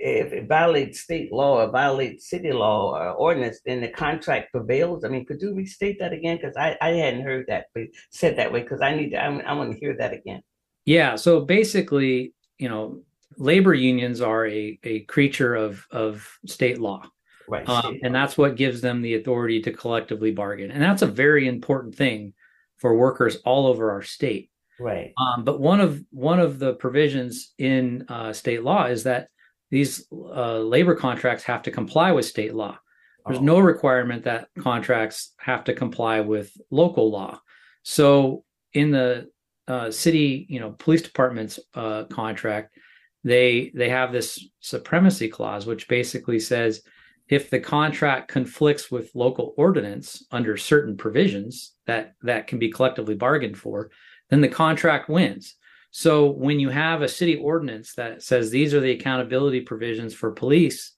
if 0.00 0.32
it 0.32 0.48
violates 0.48 1.00
state 1.00 1.30
law 1.30 1.62
or 1.62 1.70
violates 1.70 2.30
city 2.30 2.52
law 2.52 2.96
or 2.96 3.10
ordinance, 3.10 3.60
then 3.66 3.82
the 3.82 3.88
contract 3.88 4.50
prevails. 4.50 5.04
I 5.04 5.08
mean, 5.08 5.26
could 5.26 5.42
you 5.42 5.54
restate 5.54 5.98
that 6.00 6.14
again? 6.14 6.38
Because 6.38 6.56
I, 6.56 6.76
I 6.80 6.90
hadn't 6.90 7.22
heard 7.22 7.46
that 7.48 7.66
but 7.74 7.84
said 8.10 8.36
that 8.36 8.50
way. 8.50 8.62
Because 8.62 8.80
I 8.80 8.94
need 8.94 9.10
to, 9.10 9.22
I, 9.22 9.26
I 9.40 9.52
want 9.52 9.72
to 9.72 9.78
hear 9.78 9.94
that 9.98 10.14
again. 10.14 10.42
Yeah. 10.86 11.16
So 11.16 11.40
basically, 11.40 12.32
you 12.58 12.68
know, 12.68 13.02
labor 13.36 13.74
unions 13.74 14.22
are 14.22 14.46
a, 14.46 14.78
a 14.82 15.00
creature 15.00 15.54
of 15.54 15.86
of 15.90 16.26
state 16.46 16.80
law. 16.80 17.04
Right. 17.46 17.68
Um, 17.68 17.98
and 18.02 18.14
that's 18.14 18.38
what 18.38 18.56
gives 18.56 18.80
them 18.80 19.02
the 19.02 19.16
authority 19.16 19.60
to 19.62 19.72
collectively 19.72 20.30
bargain. 20.30 20.70
And 20.70 20.82
that's 20.82 21.02
a 21.02 21.06
very 21.06 21.46
important 21.46 21.94
thing 21.94 22.32
for 22.78 22.96
workers 22.96 23.36
all 23.44 23.66
over 23.66 23.90
our 23.90 24.02
state. 24.02 24.50
Right. 24.78 25.12
Um, 25.18 25.44
but 25.44 25.60
one 25.60 25.80
of 25.80 26.02
one 26.10 26.40
of 26.40 26.58
the 26.58 26.74
provisions 26.74 27.52
in 27.58 28.06
uh, 28.08 28.32
state 28.32 28.62
law 28.62 28.86
is 28.86 29.02
that 29.02 29.28
these 29.70 30.06
uh, 30.12 30.58
labor 30.58 30.94
contracts 30.94 31.44
have 31.44 31.62
to 31.62 31.70
comply 31.70 32.12
with 32.12 32.26
state 32.26 32.54
law. 32.54 32.78
There's 33.26 33.38
Oh. 33.38 33.42
no 33.42 33.58
requirement 33.60 34.24
that 34.24 34.48
contracts 34.58 35.34
have 35.38 35.64
to 35.64 35.74
comply 35.74 36.20
with 36.20 36.52
local 36.70 37.10
law. 37.10 37.40
So 37.82 38.44
in 38.72 38.90
the 38.90 39.30
uh, 39.68 39.90
city, 39.90 40.46
you 40.48 40.58
know, 40.58 40.72
police 40.78 41.02
department's 41.02 41.60
uh, 41.74 42.04
contract, 42.04 42.76
they 43.22 43.70
they 43.74 43.88
have 43.90 44.12
this 44.12 44.42
supremacy 44.60 45.28
clause, 45.28 45.66
which 45.66 45.86
basically 45.88 46.40
says 46.40 46.82
if 47.28 47.50
the 47.50 47.60
contract 47.60 48.28
conflicts 48.28 48.90
with 48.90 49.14
local 49.14 49.54
ordinance 49.56 50.26
under 50.32 50.56
certain 50.56 50.96
provisions 50.96 51.74
that 51.86 52.14
that 52.22 52.46
can 52.48 52.58
be 52.58 52.70
collectively 52.70 53.14
bargained 53.14 53.56
for, 53.58 53.90
then 54.30 54.40
the 54.40 54.48
contract 54.48 55.08
wins. 55.08 55.54
So 55.90 56.30
when 56.30 56.60
you 56.60 56.68
have 56.70 57.02
a 57.02 57.08
city 57.08 57.36
ordinance 57.36 57.94
that 57.94 58.22
says 58.22 58.50
these 58.50 58.74
are 58.74 58.80
the 58.80 58.92
accountability 58.92 59.62
provisions 59.62 60.14
for 60.14 60.30
police, 60.30 60.92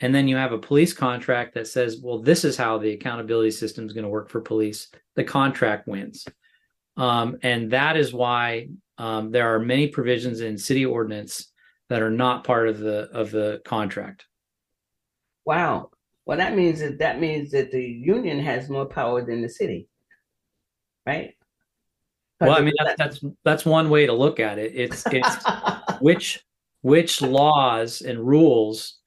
and 0.00 0.14
then 0.14 0.28
you 0.28 0.36
have 0.36 0.52
a 0.52 0.58
police 0.58 0.92
contract 0.92 1.54
that 1.54 1.66
says, 1.66 2.00
well, 2.02 2.20
this 2.20 2.44
is 2.44 2.56
how 2.56 2.78
the 2.78 2.92
accountability 2.92 3.50
system 3.50 3.86
is 3.86 3.92
going 3.92 4.04
to 4.04 4.10
work 4.10 4.30
for 4.30 4.40
police, 4.40 4.88
the 5.14 5.24
contract 5.24 5.86
wins. 5.86 6.26
Um, 6.96 7.38
and 7.42 7.70
that 7.72 7.96
is 7.96 8.12
why 8.12 8.68
um, 8.98 9.30
there 9.30 9.54
are 9.54 9.58
many 9.58 9.88
provisions 9.88 10.40
in 10.40 10.56
city 10.58 10.86
ordinance 10.86 11.50
that 11.88 12.02
are 12.02 12.10
not 12.10 12.44
part 12.44 12.68
of 12.68 12.78
the 12.78 13.10
of 13.12 13.30
the 13.30 13.60
contract. 13.64 14.26
Wow. 15.44 15.90
Well, 16.24 16.38
that 16.38 16.54
means 16.54 16.80
that 16.80 16.98
that 16.98 17.20
means 17.20 17.50
that 17.50 17.72
the 17.72 17.82
union 17.82 18.38
has 18.40 18.68
more 18.68 18.86
power 18.86 19.24
than 19.24 19.42
the 19.42 19.48
city, 19.48 19.88
right? 21.06 21.34
Well, 22.40 22.52
I 22.52 22.60
mean 22.60 22.74
that's 22.78 22.96
that's 22.96 23.24
that's 23.44 23.64
one 23.64 23.90
way 23.90 24.06
to 24.06 24.12
look 24.12 24.40
at 24.40 24.58
it. 24.58 24.72
It's 24.74 25.04
it's 25.06 25.36
which 26.00 26.40
which 26.82 27.20
laws 27.20 28.00
and 28.00 28.18
rules 28.18 28.98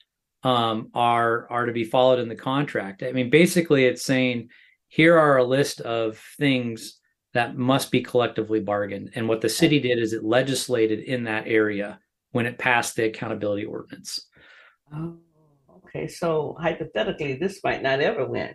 um, 0.44 0.90
are 0.94 1.48
are 1.50 1.66
to 1.66 1.74
be 1.74 1.84
followed 1.84 2.20
in 2.20 2.30
the 2.30 2.36
contract. 2.36 3.04
I 3.04 3.12
mean, 3.12 3.30
basically, 3.30 3.86
it's 3.86 4.04
saying 4.04 4.50
here 4.88 5.18
are 5.18 5.38
a 5.38 5.44
list 5.44 5.82
of 5.82 6.18
things 6.38 7.00
that 7.34 7.58
must 7.58 7.92
be 7.92 8.02
collectively 8.02 8.60
bargained. 8.60 9.12
And 9.16 9.28
what 9.28 9.42
the 9.42 9.50
city 9.50 9.80
did 9.80 9.98
is 9.98 10.14
it 10.14 10.24
legislated 10.24 11.00
in 11.00 11.24
that 11.24 11.48
area 11.48 12.00
when 12.32 12.46
it 12.46 12.60
passed 12.60 12.96
the 12.96 13.06
accountability 13.06 13.66
ordinance. 13.66 14.28
Oh, 14.94 15.18
okay. 15.78 16.08
So 16.08 16.56
hypothetically, 16.60 17.34
this 17.34 17.60
might 17.64 17.82
not 17.82 18.02
ever 18.02 18.26
win 18.26 18.54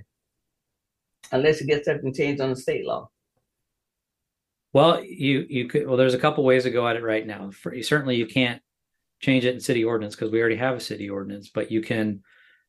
unless 1.32 1.60
it 1.60 1.66
gets 1.66 1.86
something 1.86 2.14
changed 2.14 2.40
on 2.40 2.50
the 2.50 2.56
state 2.56 2.86
law. 2.86 3.10
Well, 4.72 5.02
you 5.02 5.46
you 5.48 5.68
could 5.68 5.86
well, 5.86 5.96
there's 5.96 6.14
a 6.14 6.18
couple 6.18 6.44
ways 6.44 6.64
to 6.64 6.70
go 6.70 6.86
at 6.86 6.96
it 6.96 7.02
right 7.02 7.26
now. 7.26 7.50
For, 7.50 7.80
certainly, 7.82 8.16
you 8.16 8.26
can't 8.26 8.60
change 9.20 9.44
it 9.44 9.54
in 9.54 9.60
city 9.60 9.84
ordinance 9.84 10.14
because 10.14 10.30
we 10.30 10.40
already 10.40 10.56
have 10.56 10.76
a 10.76 10.80
city 10.80 11.08
ordinance, 11.10 11.50
but 11.52 11.70
you 11.70 11.80
can 11.80 12.22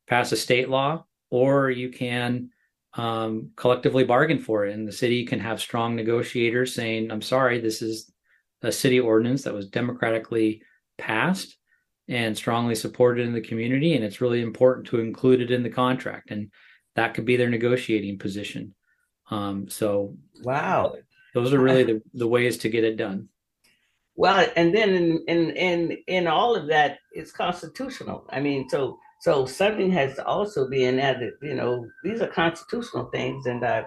pass 0.07 0.31
a 0.31 0.37
state 0.37 0.69
law 0.69 1.05
or 1.29 1.69
you 1.69 1.89
can 1.89 2.49
um, 2.93 3.51
collectively 3.55 4.03
bargain 4.03 4.39
for 4.39 4.65
it. 4.65 4.73
And 4.73 4.87
the 4.87 4.91
city 4.91 5.25
can 5.25 5.39
have 5.39 5.61
strong 5.61 5.95
negotiators 5.95 6.73
saying, 6.73 7.11
I'm 7.11 7.21
sorry, 7.21 7.59
this 7.59 7.81
is 7.81 8.11
a 8.61 8.71
city 8.71 8.99
ordinance 8.99 9.43
that 9.43 9.53
was 9.53 9.67
democratically 9.67 10.63
passed 10.97 11.55
and 12.07 12.35
strongly 12.35 12.75
supported 12.75 13.27
in 13.27 13.33
the 13.33 13.41
community. 13.41 13.95
And 13.95 14.03
it's 14.03 14.21
really 14.21 14.41
important 14.41 14.87
to 14.87 14.99
include 14.99 15.41
it 15.41 15.51
in 15.51 15.61
the 15.61 15.69
contract. 15.69 16.31
And 16.31 16.51
that 16.95 17.13
could 17.13 17.25
be 17.25 17.37
their 17.37 17.49
negotiating 17.49 18.17
position. 18.17 18.73
Um, 19.29 19.69
so, 19.69 20.17
wow. 20.41 20.95
Those 21.43 21.53
are 21.53 21.59
really 21.59 21.83
the, 21.83 22.01
the 22.13 22.27
ways 22.27 22.57
to 22.59 22.69
get 22.69 22.83
it 22.83 22.97
done. 22.97 23.29
Well, 24.15 24.45
and 24.57 24.75
then 24.75 24.89
in, 24.89 25.23
in 25.27 25.49
in 25.51 25.97
in 26.07 26.27
all 26.27 26.55
of 26.55 26.67
that, 26.67 26.99
it's 27.13 27.31
constitutional. 27.31 28.25
I 28.29 28.41
mean, 28.41 28.67
so 28.67 28.97
so 29.21 29.45
something 29.45 29.91
has 29.91 30.15
to 30.15 30.25
also 30.25 30.67
be 30.67 30.83
in 30.83 30.97
that. 30.97 31.17
You 31.41 31.55
know, 31.55 31.85
these 32.03 32.21
are 32.21 32.27
constitutional 32.27 33.05
things, 33.11 33.45
and 33.45 33.63
uh, 33.63 33.83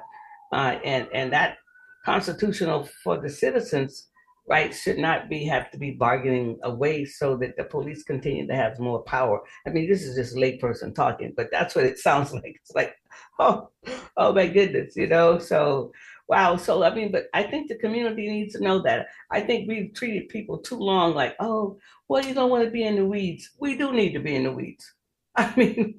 uh, 0.53 0.79
and 0.85 1.07
and 1.13 1.33
that 1.33 1.59
constitutional 2.05 2.89
for 3.05 3.19
the 3.19 3.29
citizens' 3.29 4.09
rights 4.49 4.83
should 4.83 4.99
not 4.99 5.29
be 5.29 5.45
have 5.45 5.71
to 5.71 5.79
be 5.79 5.91
bargaining 5.91 6.59
away 6.63 7.05
so 7.05 7.37
that 7.37 7.57
the 7.57 7.65
police 7.65 8.03
continue 8.03 8.47
to 8.47 8.55
have 8.55 8.79
more 8.79 9.03
power. 9.03 9.41
I 9.67 9.71
mean, 9.71 9.89
this 9.89 10.03
is 10.03 10.17
just 10.17 10.37
layperson 10.37 10.95
talking, 10.95 11.33
but 11.37 11.49
that's 11.53 11.75
what 11.75 11.85
it 11.85 11.99
sounds 12.09 12.33
like. 12.33 12.57
It's 12.61 12.75
like, 12.75 12.95
oh, 13.39 13.71
oh 14.17 14.33
my 14.33 14.47
goodness, 14.47 14.97
you 14.97 15.09
know. 15.09 15.39
So 15.39 15.93
wow. 16.33 16.57
So 16.57 16.83
I 16.83 16.95
mean, 16.95 17.13
but 17.13 17.27
I 17.35 17.43
think 17.43 17.69
the 17.69 17.77
community 17.77 18.27
needs 18.27 18.55
to 18.55 18.65
know 18.65 18.81
that. 18.83 19.09
I 19.31 19.43
think 19.43 19.69
we've 19.69 19.93
treated 19.93 20.31
people 20.31 20.57
too 20.57 20.79
long 20.79 21.15
like, 21.15 21.37
oh, 21.41 21.79
well, 22.09 22.25
you 22.25 22.33
don't 22.33 22.49
want 22.49 22.65
to 22.65 22.71
be 22.71 22.85
in 22.85 22.97
the 22.97 23.05
weeds. 23.05 23.51
We 23.59 23.77
do 23.77 23.93
need 23.93 24.15
to 24.15 24.19
be 24.19 24.35
in 24.35 24.45
the 24.45 24.53
weeds. 24.53 24.95
I 25.37 25.53
mean, 25.57 25.95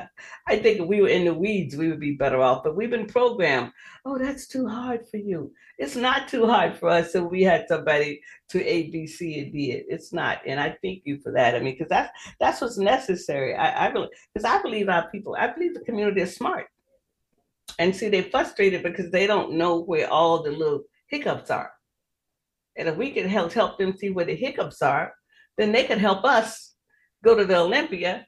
I 0.46 0.58
think 0.58 0.80
if 0.80 0.86
we 0.86 1.00
were 1.00 1.08
in 1.08 1.24
the 1.24 1.32
weeds, 1.32 1.74
we 1.74 1.88
would 1.88 2.00
be 2.00 2.16
better 2.16 2.42
off. 2.42 2.64
But 2.64 2.76
we've 2.76 2.90
been 2.90 3.06
programmed. 3.06 3.72
Oh, 4.04 4.18
that's 4.18 4.46
too 4.46 4.68
hard 4.68 5.08
for 5.10 5.16
you. 5.16 5.52
It's 5.78 5.96
not 5.96 6.28
too 6.28 6.44
hard 6.44 6.76
for 6.76 6.90
us. 6.90 7.14
So 7.14 7.24
we 7.24 7.42
had 7.42 7.64
somebody 7.66 8.20
to 8.50 8.62
A, 8.62 8.90
B, 8.90 9.06
C, 9.06 9.38
and 9.40 9.52
D 9.52 9.72
it. 9.72 9.86
It's 9.88 10.12
not. 10.12 10.42
And 10.46 10.60
I 10.60 10.76
thank 10.82 11.02
you 11.06 11.18
for 11.22 11.32
that. 11.32 11.54
I 11.54 11.60
mean, 11.60 11.74
because 11.74 11.88
that's 11.88 12.10
that's 12.40 12.60
what's 12.60 12.76
necessary. 12.76 13.54
I, 13.54 13.86
I 13.86 13.90
because 13.90 14.44
I 14.44 14.60
believe 14.60 14.90
our 14.90 15.10
people. 15.10 15.34
I 15.38 15.46
believe 15.46 15.72
the 15.72 15.80
community 15.80 16.20
is 16.20 16.36
smart. 16.36 16.66
And 17.78 17.94
see, 17.94 18.08
they're 18.08 18.24
frustrated 18.24 18.82
because 18.82 19.10
they 19.10 19.26
don't 19.26 19.52
know 19.52 19.80
where 19.80 20.10
all 20.10 20.42
the 20.42 20.50
little 20.50 20.82
hiccups 21.08 21.50
are. 21.50 21.72
And 22.76 22.88
if 22.88 22.96
we 22.96 23.12
could 23.12 23.26
help 23.26 23.52
help 23.52 23.78
them 23.78 23.96
see 23.96 24.10
where 24.10 24.24
the 24.24 24.36
hiccups 24.36 24.82
are, 24.82 25.14
then 25.56 25.72
they 25.72 25.84
could 25.84 25.98
help 25.98 26.24
us 26.24 26.74
go 27.24 27.34
to 27.34 27.44
the 27.44 27.56
Olympia 27.56 28.26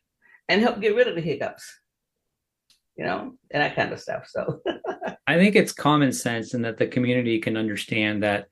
and 0.49 0.61
help 0.61 0.81
get 0.81 0.95
rid 0.95 1.09
of 1.09 1.15
the 1.15 1.21
hiccups. 1.21 1.65
You 2.97 3.05
know, 3.05 3.33
and 3.51 3.63
that 3.63 3.77
kind 3.77 3.93
of 3.93 4.01
stuff. 4.01 4.27
So 4.29 4.61
I 5.27 5.37
think 5.37 5.57
it's 5.57 5.73
common 5.73 6.13
sense 6.13 6.55
and 6.55 6.65
that 6.65 6.77
the 6.77 6.87
community 6.87 7.39
can 7.39 7.57
understand 7.57 8.23
that, 8.23 8.49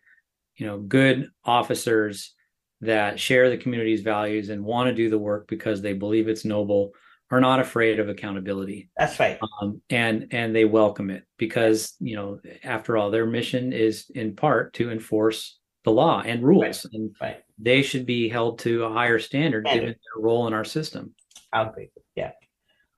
you 0.57 0.67
know, 0.67 0.79
good 0.79 1.29
officers 1.45 2.35
that 2.81 3.19
share 3.19 3.51
the 3.51 3.57
community's 3.57 4.03
values 4.03 4.49
and 4.49 4.65
want 4.65 4.89
to 4.89 4.95
do 4.95 5.11
the 5.11 5.19
work 5.19 5.49
because 5.49 5.83
they 5.83 5.93
believe 5.93 6.29
it's 6.29 6.45
noble 6.45 6.93
are 7.31 7.41
not 7.41 7.61
afraid 7.61 8.01
of 8.01 8.09
accountability. 8.09 8.91
That's 8.97 9.19
right. 9.21 9.39
Um, 9.61 9.81
and 9.91 10.29
and 10.31 10.55
they 10.55 10.65
welcome 10.65 11.11
it 11.11 11.25
because 11.37 11.95
you 12.01 12.17
know 12.17 12.41
after 12.65 12.97
all 12.97 13.11
their 13.11 13.27
mission 13.27 13.73
is 13.73 14.11
in 14.15 14.35
part 14.35 14.73
to 14.75 14.91
enforce 14.91 15.59
the 15.85 15.91
law 15.91 16.23
and 16.25 16.43
rules 16.43 16.85
right. 16.85 16.95
and 16.95 17.17
right. 17.21 17.37
they 17.59 17.83
should 17.83 18.07
be 18.07 18.29
held 18.29 18.59
to 18.61 18.85
a 18.85 18.93
higher 18.93 19.19
standard, 19.19 19.67
standard. 19.67 19.81
given 19.81 19.95
their 19.95 20.23
role 20.23 20.47
in 20.47 20.53
our 20.53 20.65
system. 20.65 21.15
Agree. 21.53 21.91
Yeah. 22.15 22.33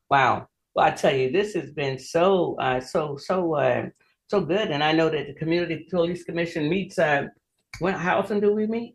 Wow. 0.08 0.48
Well, 0.74 0.86
I 0.86 0.90
tell 0.92 1.14
you, 1.14 1.30
this 1.30 1.54
has 1.54 1.72
been 1.72 1.98
so 1.98 2.56
uh, 2.60 2.80
so 2.80 3.16
so 3.16 3.54
uh, 3.54 3.88
so 4.28 4.40
good, 4.40 4.70
and 4.70 4.84
I 4.84 4.92
know 4.92 5.08
that 5.08 5.26
the 5.26 5.34
Community 5.34 5.86
Police 5.90 6.24
Commission 6.24 6.68
meets. 6.68 6.98
Uh, 6.98 7.26
when 7.80 7.94
how 7.94 8.18
often 8.18 8.40
do 8.40 8.52
we 8.52 8.66
meet? 8.66 8.94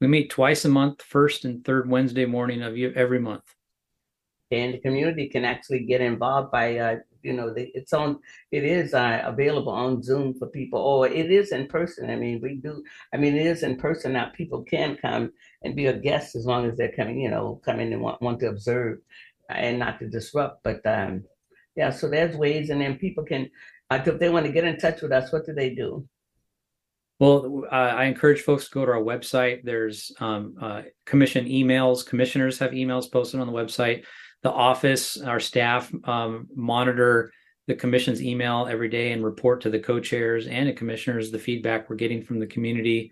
We 0.00 0.06
meet 0.06 0.30
twice 0.30 0.64
a 0.64 0.68
month, 0.68 1.02
first 1.02 1.44
and 1.44 1.64
third 1.64 1.88
Wednesday 1.88 2.26
morning 2.26 2.62
of 2.62 2.76
every 2.76 3.18
month 3.18 3.55
and 4.50 4.74
the 4.74 4.78
community 4.78 5.28
can 5.28 5.44
actually 5.44 5.80
get 5.80 6.00
involved 6.00 6.52
by 6.52 6.78
uh, 6.78 6.96
you 7.22 7.32
know 7.32 7.52
the, 7.52 7.70
it's 7.74 7.92
on 7.92 8.18
it 8.52 8.64
is 8.64 8.94
uh, 8.94 9.22
available 9.24 9.72
on 9.72 10.02
zoom 10.02 10.34
for 10.34 10.46
people 10.46 10.80
or 10.80 11.08
it 11.08 11.30
is 11.30 11.52
in 11.52 11.66
person 11.66 12.08
i 12.10 12.16
mean 12.16 12.40
we 12.40 12.56
do 12.56 12.82
i 13.12 13.16
mean 13.16 13.34
it 13.36 13.46
is 13.46 13.62
in 13.62 13.76
person 13.76 14.12
now 14.12 14.30
people 14.34 14.62
can 14.62 14.96
come 14.96 15.32
and 15.62 15.74
be 15.74 15.86
a 15.86 15.98
guest 15.98 16.36
as 16.36 16.46
long 16.46 16.64
as 16.66 16.76
they're 16.76 16.92
coming 16.92 17.20
you 17.20 17.30
know 17.30 17.60
coming 17.64 17.92
and 17.92 18.00
want, 18.00 18.22
want 18.22 18.38
to 18.38 18.48
observe 18.48 18.98
and 19.50 19.78
not 19.78 19.98
to 19.98 20.08
disrupt 20.08 20.62
but 20.62 20.84
um 20.86 21.24
yeah 21.74 21.90
so 21.90 22.08
there's 22.08 22.36
ways 22.36 22.70
and 22.70 22.80
then 22.80 22.96
people 22.96 23.24
can 23.24 23.50
uh, 23.90 24.00
if 24.04 24.18
they 24.18 24.28
want 24.28 24.46
to 24.46 24.52
get 24.52 24.64
in 24.64 24.78
touch 24.78 25.02
with 25.02 25.12
us 25.12 25.32
what 25.32 25.44
do 25.44 25.52
they 25.52 25.70
do 25.70 26.06
well, 27.18 27.64
uh, 27.72 27.74
I 27.74 28.04
encourage 28.04 28.42
folks 28.42 28.68
to 28.68 28.74
go 28.74 28.84
to 28.84 28.92
our 28.92 29.00
website. 29.00 29.64
There's 29.64 30.12
um, 30.20 30.54
uh, 30.60 30.82
commission 31.06 31.46
emails. 31.46 32.04
Commissioners 32.04 32.58
have 32.58 32.72
emails 32.72 33.10
posted 33.10 33.40
on 33.40 33.46
the 33.46 33.54
website 33.54 34.04
the 34.42 34.50
office, 34.50 35.20
our 35.20 35.40
staff 35.40 35.92
um, 36.04 36.48
monitor 36.54 37.32
the 37.66 37.74
commission's 37.74 38.22
email 38.22 38.68
every 38.70 38.88
day 38.88 39.12
and 39.12 39.24
report 39.24 39.60
to 39.62 39.70
the 39.70 39.78
co-chairs 39.80 40.46
and 40.46 40.68
the 40.68 40.72
commissioners 40.72 41.30
the 41.30 41.38
feedback 41.38 41.90
we're 41.90 41.96
getting 41.96 42.22
from 42.22 42.38
the 42.38 42.46
community. 42.46 43.10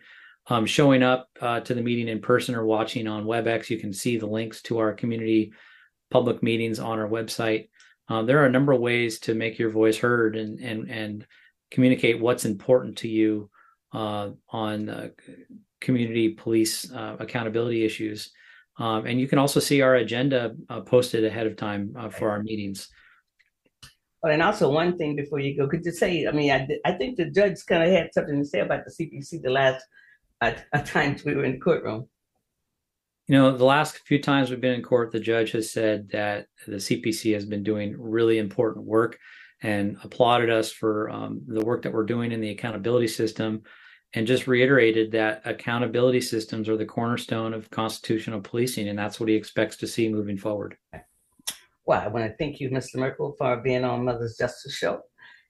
um, 0.49 0.67
showing 0.67 1.03
up 1.03 1.29
uh, 1.41 1.61
to 1.61 1.75
the 1.75 1.83
meeting 1.83 2.09
in 2.09 2.21
person 2.21 2.55
or 2.55 2.65
watching 2.65 3.07
on 3.07 3.25
WebEx, 3.25 3.71
you 3.71 3.79
can 3.79 3.93
see 3.93 4.19
the 4.19 4.27
links 4.27 4.61
to 4.63 4.79
our 4.79 4.93
community 4.93 5.53
public 6.11 6.43
meetings 6.43 6.79
on 6.79 6.99
our 6.99 7.09
website. 7.09 7.69
Uh, 8.09 8.23
there 8.23 8.39
are 8.43 8.47
a 8.47 8.51
number 8.53 8.73
of 8.73 8.81
ways 8.81 9.19
to 9.21 9.35
make 9.35 9.59
your 9.59 9.71
voice 9.71 9.97
heard 9.97 10.37
and 10.37 10.61
and 10.61 10.91
and 10.91 11.27
communicate 11.71 12.21
what's 12.21 12.45
important 12.45 12.99
to 12.99 13.09
you 13.09 13.51
uh, 13.95 14.31
on 14.51 14.89
uh, 14.89 15.09
community 15.81 16.31
police 16.31 16.93
uh, 16.93 17.17
accountability 17.19 17.85
issues. 17.85 18.31
Um, 18.79 19.07
and 19.07 19.21
you 19.21 19.29
can 19.29 19.39
also 19.39 19.61
see 19.61 19.83
our 19.83 19.95
agenda 19.95 20.55
uh, 20.69 20.81
posted 20.81 21.25
ahead 21.25 21.47
of 21.47 21.57
time 21.57 21.95
uh, 21.99 22.09
for 22.09 22.31
our 22.31 22.43
meetings. 22.43 22.89
Oh, 24.25 24.29
and 24.29 24.43
also 24.43 24.71
one 24.71 24.97
thing 24.97 25.17
before 25.17 25.39
you 25.39 25.57
go, 25.57 25.69
could 25.69 25.85
you 25.85 25.93
say? 25.93 26.27
I 26.27 26.33
mean, 26.33 26.51
I, 26.51 26.67
I 26.85 26.93
think 26.93 27.17
the 27.17 27.31
judge 27.31 27.65
kind 27.67 27.83
of 27.83 27.91
had 27.91 28.09
something 28.13 28.39
to 28.39 28.45
say 28.45 28.61
about 28.61 28.85
the 28.85 28.91
CPC 28.91 29.43
the 29.43 29.51
last 29.51 29.85
uh, 30.41 30.53
times 30.85 31.25
we 31.25 31.35
were 31.35 31.45
in 31.45 31.53
the 31.53 31.59
courtroom. 31.59 32.09
You 33.29 33.37
know, 33.37 33.57
the 33.57 33.65
last 33.65 33.99
few 34.07 34.21
times 34.21 34.51
we've 34.51 34.61
been 34.61 34.75
in 34.75 34.83
court, 34.83 35.13
the 35.13 35.21
judge 35.21 35.53
has 35.53 35.71
said 35.71 36.11
that 36.11 36.47
the 36.67 36.77
CPC 36.77 37.33
has 37.35 37.47
been 37.47 37.63
doing 37.63 37.95
really 37.99 38.39
important 38.39 38.85
work 38.85 39.19
and 39.63 39.97
applauded 40.03 40.51
us 40.51 40.71
for 40.71 41.09
um, 41.11 41.41
the 41.47 41.65
work 41.65 41.83
that 41.83 41.93
we're 41.93 42.05
doing 42.05 42.33
in 42.33 42.41
the 42.41 42.51
accountability 42.51 43.09
system 43.09 43.63
and 44.15 44.27
just 44.27 44.47
reiterated 44.47 45.11
that 45.13 45.43
accountability 45.45 46.21
systems 46.21 46.69
are 46.69 46.77
the 46.77 46.87
cornerstone 46.87 47.53
of 47.53 47.71
constitutional 47.71 48.41
policing, 48.41 48.89
and 48.89 48.99
that's 48.99 49.19
what 49.19 49.29
he 49.29 49.35
expects 49.35 49.77
to 49.77 49.87
see 49.87 50.09
moving 50.09 50.39
forward. 50.39 50.77
Well, 51.85 52.01
I 52.01 52.09
want 52.09 52.25
to 52.27 52.37
thank 52.37 52.61
you, 52.61 52.71
Mr. 52.71 52.97
Merkel, 52.97 53.35
for 53.37 53.57
being 53.59 53.85
on 53.85 54.05
Mother's 54.05 54.37
Justice 54.39 54.75
Show, 54.75 55.01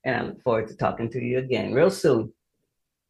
and 0.04 0.16
I 0.16 0.22
look 0.22 0.42
forward 0.42 0.68
to 0.68 0.76
talking 0.76 1.10
to 1.10 1.20
you 1.20 1.38
again 1.38 1.72
real 1.74 1.90
soon. 1.90 2.32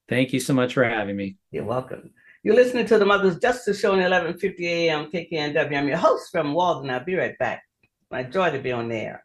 Thank 0.09 0.33
you 0.33 0.40
so 0.40 0.53
much 0.53 0.75
for 0.75 0.85
having 0.85 1.17
me. 1.17 1.37
You're 1.51 1.64
welcome. 1.64 2.11
You're 2.43 2.57
listening 2.57 2.85
to 2.87 2.99
the 2.99 3.07
Mother's 3.07 3.38
Justice 3.38 3.81
Show 3.81 3.93
on 3.93 4.01
1150 4.01 4.67
AM 4.69 5.11
KKNW. 5.11 5.79
I'm 5.79 5.88
your 5.88 5.97
host 5.97 6.31
from 6.31 6.53
Walden. 6.53 6.90
I'll 6.90 7.03
be 7.03 7.14
right 7.14 7.38
back. 7.38 7.62
My 8.11 8.23
joy 8.23 8.51
to 8.51 8.59
be 8.59 8.73
on 8.73 8.88
there. 8.88 9.25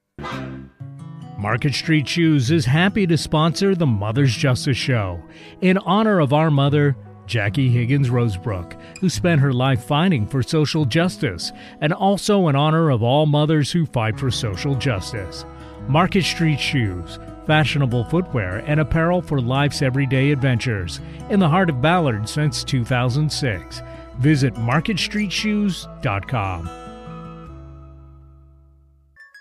Market 1.39 1.73
Street 1.73 2.05
Shoes 2.05 2.51
is 2.51 2.65
happy 2.65 3.07
to 3.07 3.17
sponsor 3.17 3.73
the 3.73 3.85
Mother's 3.85 4.35
Justice 4.35 4.75
Show 4.75 5.23
in 5.61 5.77
honor 5.77 6.19
of 6.19 6.33
our 6.33 6.51
mother, 6.51 6.97
Jackie 7.27 7.69
Higgins 7.69 8.09
Rosebrook, 8.09 8.77
who 8.99 9.07
spent 9.07 9.39
her 9.39 9.53
life 9.53 9.85
fighting 9.85 10.27
for 10.27 10.43
social 10.43 10.83
justice, 10.83 11.53
and 11.79 11.93
also 11.93 12.49
in 12.49 12.57
honor 12.57 12.89
of 12.89 13.03
all 13.03 13.25
mothers 13.25 13.71
who 13.71 13.85
fight 13.85 14.19
for 14.19 14.29
social 14.29 14.75
justice. 14.75 15.45
Market 15.87 16.25
Street 16.25 16.59
Shoes, 16.59 17.19
fashionable 17.47 18.03
footwear 18.03 18.57
and 18.67 18.81
apparel 18.81 19.21
for 19.21 19.39
life's 19.39 19.81
everyday 19.81 20.31
adventures, 20.31 20.99
in 21.29 21.39
the 21.39 21.47
heart 21.47 21.69
of 21.69 21.81
Ballard 21.81 22.27
since 22.27 22.65
2006. 22.65 23.81
Visit 24.17 24.55
MarketStreetShoes.com. 24.55 26.88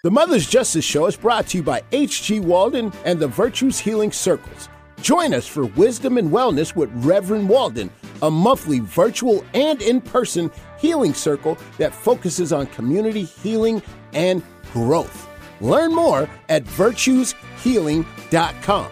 The 0.05 0.13
Mother's 0.13 0.47
Justice 0.47 0.85
Show 0.85 1.07
is 1.07 1.17
brought 1.17 1.49
to 1.49 1.57
you 1.57 1.65
by 1.65 1.83
H.G. 1.91 2.39
Walden 2.39 2.93
and 3.05 3.19
the 3.19 3.27
Virtues 3.27 3.81
Healing 3.81 4.13
Circles. 4.13 4.69
Join 5.03 5.35
us 5.35 5.45
for 5.45 5.67
Wisdom 5.67 6.19
and 6.19 6.31
Wellness 6.31 6.77
with 6.77 6.89
Reverend 7.05 7.49
Walden, 7.49 7.91
a 8.23 8.31
monthly 8.31 8.79
virtual 8.79 9.45
and 9.55 9.83
in 9.83 10.01
person 10.01 10.53
healing 10.79 11.15
circle 11.15 11.59
that 11.79 11.93
focuses 11.93 12.53
on 12.53 12.69
community 12.69 13.25
healing 13.25 13.83
and 14.13 14.45
growth. 14.73 15.29
Learn 15.61 15.93
more 15.93 16.31
at 16.49 16.63
virtueshealing.com. 16.63 18.91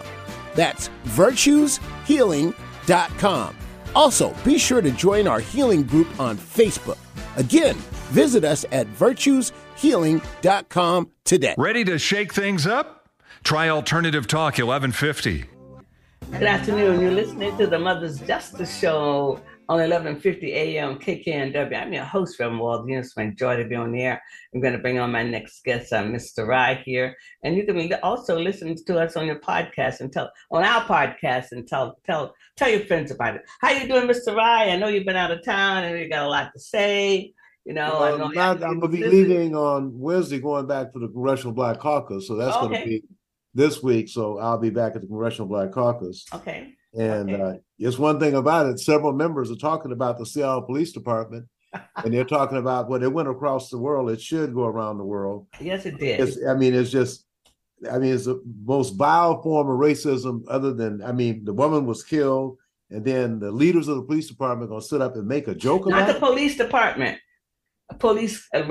That's 0.55 0.89
virtueshealing.com. 1.05 3.55
Also, 3.95 4.35
be 4.43 4.57
sure 4.57 4.81
to 4.81 4.91
join 4.91 5.25
our 5.25 5.39
healing 5.39 5.83
group 5.83 6.19
on 6.19 6.37
Facebook. 6.37 6.97
Again, 7.37 7.75
visit 8.11 8.43
us 8.43 8.65
at 8.73 8.87
virtueshealing.com 8.87 9.66
today. 11.23 11.53
Ready 11.55 11.83
to 11.85 11.99
shake 11.99 12.33
things 12.33 12.65
up? 12.65 13.09
Try 13.43 13.69
Alternative 13.69 14.25
Talk 14.25 14.57
1150. 14.57 15.45
Good 16.31 16.43
afternoon. 16.43 16.99
You're 16.99 17.11
listening 17.11 17.55
to 17.59 17.67
the 17.67 17.77
Mother's 17.77 18.19
Justice 18.21 18.75
Show 18.75 19.39
on 19.69 19.77
1150 19.77 20.51
AM 20.51 20.97
KKNW. 20.97 21.79
I'm 21.79 21.93
your 21.93 22.05
host, 22.05 22.39
Reverend 22.39 22.59
Walden. 22.59 22.91
It's 22.95 23.15
my 23.15 23.27
joy 23.27 23.57
to 23.57 23.65
be 23.65 23.75
on 23.75 23.91
the 23.91 24.01
air. 24.01 24.21
I'm 24.51 24.61
going 24.61 24.73
to 24.73 24.79
bring 24.79 24.97
on 24.97 25.11
my 25.11 25.21
next 25.21 25.63
guest, 25.63 25.93
uh, 25.93 26.01
Mr. 26.03 26.47
Rye 26.47 26.81
here. 26.83 27.15
And 27.43 27.55
you 27.55 27.63
can 27.63 27.93
also 28.01 28.39
listen 28.39 28.75
to 28.83 28.99
us 28.99 29.15
on 29.15 29.27
your 29.27 29.39
podcast 29.39 29.99
and 29.99 30.11
tell 30.11 30.31
on 30.49 30.63
our 30.63 30.81
podcast 30.85 31.51
and 31.51 31.67
tell 31.67 31.99
tell 32.03 32.33
tell 32.55 32.69
your 32.69 32.85
friends 32.87 33.11
about 33.11 33.35
it. 33.35 33.41
How 33.61 33.69
you 33.71 33.87
doing, 33.87 34.07
Mr. 34.07 34.35
Rye? 34.35 34.71
I 34.71 34.77
know 34.77 34.87
you've 34.87 35.05
been 35.05 35.15
out 35.15 35.31
of 35.31 35.43
town 35.43 35.83
and 35.83 35.99
you 35.99 36.09
got 36.09 36.25
a 36.25 36.29
lot 36.29 36.51
to 36.53 36.59
say. 36.59 37.35
You 37.67 37.73
know, 37.73 37.97
well, 37.99 38.17
know 38.17 38.27
not, 38.29 38.63
I'm 38.63 38.79
gonna 38.79 38.87
be 38.87 39.03
leaving 39.05 39.53
on 39.53 39.99
Wednesday, 39.99 40.39
going 40.39 40.67
back 40.67 40.93
to 40.93 40.99
the 40.99 41.09
Congressional 41.09 41.51
Black 41.51 41.79
Caucus. 41.79 42.25
So 42.25 42.35
that's 42.35 42.55
okay. 42.55 42.67
going 42.67 42.79
to 42.79 42.87
be 42.87 43.03
this 43.53 43.83
week. 43.83 44.07
So 44.07 44.39
I'll 44.39 44.57
be 44.57 44.69
back 44.69 44.95
at 44.95 45.01
the 45.01 45.07
Congressional 45.07 45.49
Black 45.49 45.73
Caucus. 45.73 46.25
Okay. 46.33 46.69
And 46.97 47.29
okay. 47.29 47.43
uh, 47.43 47.53
just 47.77 47.99
one 47.99 48.21
thing 48.21 48.35
about 48.35 48.67
it, 48.67 48.79
several 48.79 49.11
members 49.11 49.51
are 49.51 49.57
talking 49.57 49.91
about 49.91 50.17
the 50.17 50.25
Seattle 50.25 50.61
Police 50.61 50.93
Department, 50.93 51.45
and 51.97 52.13
they're 52.13 52.23
talking 52.23 52.57
about 52.57 52.87
well, 52.87 53.03
it 53.03 53.11
went 53.11 53.27
across 53.27 53.69
the 53.69 53.77
world. 53.77 54.11
It 54.11 54.21
should 54.21 54.53
go 54.53 54.63
around 54.63 54.97
the 54.97 55.03
world. 55.03 55.47
Yes, 55.59 55.85
it 55.85 55.99
did. 55.99 56.21
It's, 56.21 56.37
I 56.47 56.53
mean, 56.53 56.73
it's 56.73 56.89
just. 56.89 57.25
I 57.91 57.99
mean, 57.99 58.13
it's 58.13 58.25
the 58.25 58.41
most 58.65 58.95
vile 58.95 59.41
form 59.43 59.69
of 59.69 59.77
racism. 59.77 60.43
Other 60.47 60.73
than, 60.73 61.03
I 61.03 61.11
mean, 61.11 61.43
the 61.43 61.53
woman 61.53 61.85
was 61.85 62.01
killed, 62.01 62.57
and 62.89 63.03
then 63.03 63.39
the 63.39 63.51
leaders 63.51 63.89
of 63.89 63.97
the 63.97 64.03
police 64.03 64.29
department 64.29 64.69
are 64.69 64.69
going 64.69 64.81
to 64.81 64.87
sit 64.87 65.01
up 65.01 65.15
and 65.17 65.27
make 65.27 65.49
a 65.49 65.53
joke 65.53 65.85
Not 65.85 66.03
about 66.03 66.13
the 66.13 66.19
police 66.25 66.55
department 66.55 67.19
police, 67.95 68.47
uh, 68.53 68.61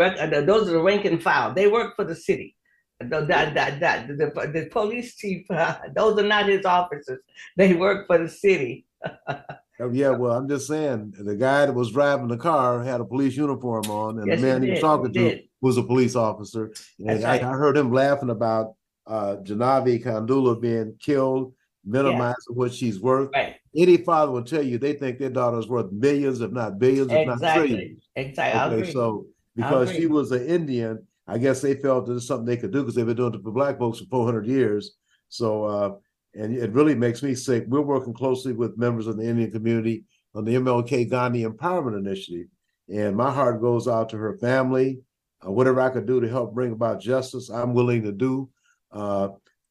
those 0.42 0.68
are 0.68 0.72
the 0.72 0.83
rank 0.83 1.05
and 1.05 1.22
file. 1.22 1.52
They 1.55 1.68
work 1.68 1.96
for 1.96 2.05
the 2.05 2.14
city. 2.14 2.55
The, 2.98 3.20
the, 3.20 4.14
the, 4.16 4.48
the, 4.52 4.68
police 4.70 5.16
chief, 5.16 5.50
uh, 5.50 5.76
those 5.94 6.18
are 6.18 6.26
not 6.26 6.48
his 6.48 6.64
officers. 6.64 7.20
They 7.57 7.74
work 7.74 8.07
for 8.07 8.18
the 8.18 8.29
city. 8.29 8.87
oh, 9.29 9.90
yeah, 9.92 10.11
well, 10.11 10.33
I'm 10.33 10.48
just 10.48 10.66
saying 10.66 11.14
the 11.18 11.37
guy 11.37 11.66
that 11.66 11.74
was 11.74 11.92
driving 11.92 12.29
the 12.29 12.38
car 12.38 12.83
had 12.83 13.00
a 13.00 13.05
police 13.05 13.37
uniform 13.37 13.85
on, 13.90 14.18
and 14.18 14.29
yes, 14.29 14.40
the 14.40 14.46
man 14.46 14.62
he, 14.62 14.68
he 14.68 14.72
was 14.72 14.81
talking 14.81 15.12
to 15.12 15.40
was 15.61 15.76
a 15.76 15.83
police 15.83 16.16
officer. 16.16 16.72
And 16.98 17.24
I, 17.24 17.33
right. 17.33 17.42
I, 17.42 17.50
heard 17.50 17.76
him 17.76 17.92
laughing 17.92 18.31
about 18.31 18.76
uh, 19.07 19.37
Jaahnavi 19.42 20.02
Kandula 20.02 20.61
being 20.61 20.96
killed, 20.98 21.52
minimizing 21.87 22.35
yeah. 22.51 22.55
what 22.55 22.75
she's 22.75 23.01
worth. 23.01 23.31
Right. 23.33 23.57
Any 23.75 23.99
father 23.99 24.33
will 24.33 24.42
tell 24.42 24.62
you 24.62 24.79
they 24.79 24.94
think 24.94 25.18
their 25.18 25.31
daughter 25.31 25.59
is 25.59 25.68
worth 25.68 25.92
millions, 25.92 26.40
if 26.40 26.51
not 26.51 26.79
billions, 26.79 27.12
exactly. 27.12 27.33
if 27.33 27.40
not 27.40 27.55
trillions. 27.55 28.09
Exactly. 28.16 28.83
Okay, 28.83 28.92
so 28.92 29.27
because 29.55 29.92
she 29.92 30.07
was 30.07 30.33
an 30.33 30.46
Indian, 30.46 31.07
I 31.27 31.38
guess 31.38 31.61
they 31.61 31.75
felt 31.75 32.07
there's 32.07 32.27
something 32.27 32.46
they 32.46 32.57
could 32.57 32.72
do 32.72 32.81
because 32.81 32.94
they've 32.94 33.07
been 33.07 33.16
doing 33.16 33.35
it 33.35 33.42
for 33.42 33.51
black 33.51 33.79
folks 33.79 33.99
for 33.99 34.07
400 34.07 34.46
years. 34.46 34.96
So, 35.29 35.64
uh, 35.64 35.94
and 36.35 36.55
it 36.55 36.72
really 36.72 36.94
makes 36.94 37.22
me 37.22 37.35
sick. 37.35 37.64
We're 37.66 37.81
working 37.81 38.14
closely 38.14 38.53
with 38.53 38.79
members 38.79 39.07
of 39.07 39.16
the 39.16 39.25
Indian 39.25 39.51
community 39.51 40.05
on 40.35 40.44
the 40.44 40.55
MLK 40.55 41.09
Gandhi 41.09 41.44
Empowerment 41.44 41.99
Initiative, 41.99 42.46
and 42.88 43.16
my 43.16 43.31
heart 43.31 43.61
goes 43.61 43.88
out 43.88 44.11
to 44.11 44.18
her 44.18 44.37
family. 44.38 45.01
Uh, 45.44 45.51
whatever 45.51 45.81
I 45.81 45.88
could 45.88 46.07
do 46.07 46.20
to 46.20 46.29
help 46.29 46.55
bring 46.55 46.72
about 46.72 47.01
justice, 47.01 47.49
I'm 47.49 47.75
willing 47.75 48.03
to 48.03 48.12
do. 48.12 48.49
Uh, 48.92 49.29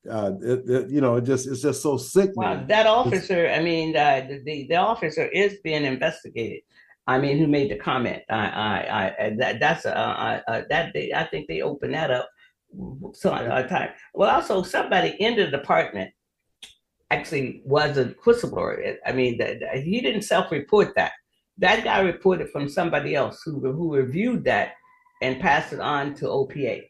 uh, 0.09 0.33
it, 0.41 0.69
it, 0.69 0.89
you 0.89 1.01
know, 1.01 1.15
it 1.15 1.23
just 1.23 1.47
it's 1.47 1.61
just 1.61 1.81
so 1.81 1.97
sick. 1.97 2.31
Well, 2.35 2.63
that 2.67 2.87
officer, 2.87 3.47
I 3.47 3.61
mean, 3.61 3.95
uh, 3.95 4.27
the 4.45 4.67
the 4.67 4.75
officer 4.75 5.25
is 5.27 5.57
being 5.63 5.83
investigated. 5.83 6.61
I 7.07 7.19
mean, 7.19 7.37
who 7.37 7.47
made 7.47 7.69
the 7.69 7.77
comment? 7.77 8.23
I, 8.29 8.35
I, 8.35 9.15
I 9.25 9.29
that 9.37 9.59
that's 9.59 9.85
uh, 9.85 9.89
uh, 9.89 10.61
that 10.69 10.93
they, 10.93 11.13
I 11.13 11.25
think 11.25 11.47
they 11.47 11.61
opened 11.61 11.93
that 11.93 12.11
up 12.11 12.29
so 13.13 13.33
a 13.33 13.67
time. 13.67 13.89
Well, 14.13 14.29
also 14.29 14.63
somebody 14.63 15.15
in 15.19 15.35
the 15.35 15.47
department 15.47 16.11
actually 17.11 17.61
was 17.65 17.97
a 17.97 18.05
whistleblower. 18.25 18.95
I 19.05 19.11
mean, 19.11 19.37
that 19.37 19.61
he 19.83 20.01
didn't 20.01 20.23
self-report 20.23 20.95
that. 20.95 21.13
That 21.57 21.83
guy 21.83 21.99
reported 22.01 22.49
from 22.49 22.67
somebody 22.67 23.15
else 23.15 23.41
who 23.45 23.59
who 23.59 23.95
reviewed 23.95 24.43
that 24.45 24.73
and 25.21 25.39
passed 25.39 25.73
it 25.73 25.79
on 25.79 26.13
to 26.15 26.25
OPA. 26.25 26.83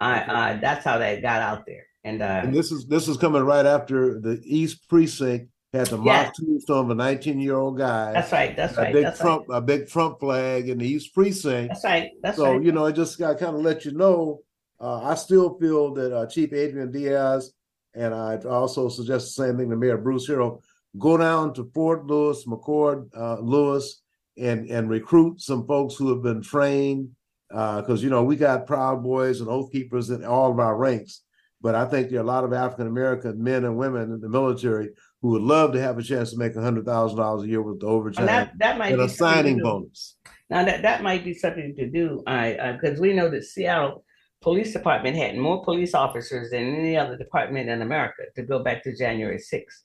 I, 0.00 0.20
uh, 0.20 0.60
that's 0.60 0.84
how 0.84 0.98
that 0.98 1.22
got 1.22 1.42
out 1.42 1.66
there. 1.66 1.84
And, 2.04 2.22
uh, 2.22 2.40
and 2.44 2.54
this 2.54 2.72
is 2.72 2.86
this 2.86 3.08
is 3.08 3.16
coming 3.18 3.42
right 3.42 3.66
after 3.66 4.18
the 4.18 4.40
East 4.44 4.88
Precinct 4.88 5.50
had 5.72 5.86
the 5.86 5.98
yeah. 5.98 6.24
mock 6.24 6.34
tombstone 6.34 6.86
of 6.86 6.90
a 6.90 6.94
19 6.94 7.40
year 7.40 7.56
old 7.56 7.78
guy. 7.78 8.12
That's 8.12 8.32
right. 8.32 8.56
That's 8.56 8.76
a 8.76 8.82
right. 8.82 8.92
Big 8.92 9.04
that's 9.04 9.20
Trump, 9.20 9.46
right. 9.48 9.58
a 9.58 9.60
big 9.60 9.88
Trump 9.88 10.18
flag 10.20 10.68
in 10.68 10.78
the 10.78 10.86
East 10.86 11.14
Precinct. 11.14 11.68
That's 11.68 11.84
right. 11.84 12.10
That's 12.22 12.36
so, 12.36 12.52
right. 12.52 12.62
you 12.62 12.72
know, 12.72 12.86
it 12.86 12.94
just 12.94 13.18
got 13.18 13.38
kind 13.38 13.54
of 13.54 13.62
let 13.62 13.84
you 13.84 13.92
know. 13.92 14.40
Uh, 14.80 15.02
I 15.02 15.14
still 15.14 15.58
feel 15.58 15.92
that 15.94 16.16
uh, 16.16 16.26
Chief 16.26 16.52
Adrian 16.52 16.90
Diaz, 16.90 17.52
and 17.94 18.14
I 18.14 18.36
also 18.38 18.88
suggest 18.88 19.36
the 19.36 19.44
same 19.44 19.58
thing 19.58 19.70
to 19.70 19.76
Mayor 19.76 19.98
Bruce 19.98 20.28
Harrell. 20.28 20.62
go 20.98 21.16
down 21.16 21.52
to 21.54 21.70
Fort 21.74 22.06
Lewis, 22.06 22.46
McChord, 22.46 23.08
uh, 23.14 23.38
Lewis, 23.40 24.00
and 24.38 24.68
and 24.70 24.88
recruit 24.88 25.40
some 25.40 25.66
folks 25.66 25.94
who 25.94 26.08
have 26.08 26.22
been 26.22 26.42
trained. 26.42 27.10
Because 27.48 28.00
uh, 28.00 28.04
you 28.04 28.10
know 28.10 28.24
we 28.24 28.36
got 28.36 28.66
Proud 28.66 29.02
Boys 29.02 29.40
and 29.40 29.50
Oath 29.50 29.70
Keepers 29.70 30.10
in 30.10 30.24
all 30.24 30.50
of 30.50 30.58
our 30.58 30.76
ranks, 30.76 31.22
But 31.62 31.74
I 31.74 31.84
think 31.84 32.08
there 32.08 32.20
are 32.20 32.22
a 32.22 32.26
lot 32.26 32.44
of 32.44 32.52
African 32.52 32.86
American 32.86 33.42
men 33.42 33.64
and 33.64 33.76
women 33.76 34.12
in 34.12 34.20
the 34.20 34.28
military 34.28 34.90
who 35.20 35.28
would 35.28 35.42
love 35.42 35.72
to 35.72 35.80
have 35.80 35.98
a 35.98 36.02
chance 36.02 36.30
to 36.30 36.38
make 36.38 36.54
hundred 36.54 36.86
thousand 36.86 37.18
dollars 37.18 37.42
a 37.44 37.48
year 37.48 37.62
with 37.62 37.80
the 37.80 37.86
overtime 37.86 38.22
And 38.22 38.28
that, 38.28 38.58
that 38.58 38.78
might 38.78 38.92
and 38.92 38.98
be 38.98 39.04
a 39.04 39.08
signing 39.08 39.58
bonus. 39.58 40.16
Now 40.48 40.64
that 40.64 40.82
that 40.82 41.02
might 41.02 41.24
be 41.24 41.34
something 41.34 41.74
to 41.76 41.88
do, 41.88 42.22
I 42.26 42.72
because 42.80 42.98
we 42.98 43.12
know 43.12 43.28
that 43.30 43.44
Seattle 43.44 44.04
Police 44.40 44.72
Department 44.72 45.16
had 45.16 45.36
more 45.36 45.62
police 45.62 45.94
officers 45.94 46.50
than 46.50 46.74
any 46.74 46.96
other 46.96 47.16
department 47.16 47.68
in 47.68 47.82
America 47.82 48.22
to 48.36 48.42
go 48.42 48.60
back 48.60 48.82
to 48.84 48.96
January 48.96 49.38
sixth, 49.38 49.84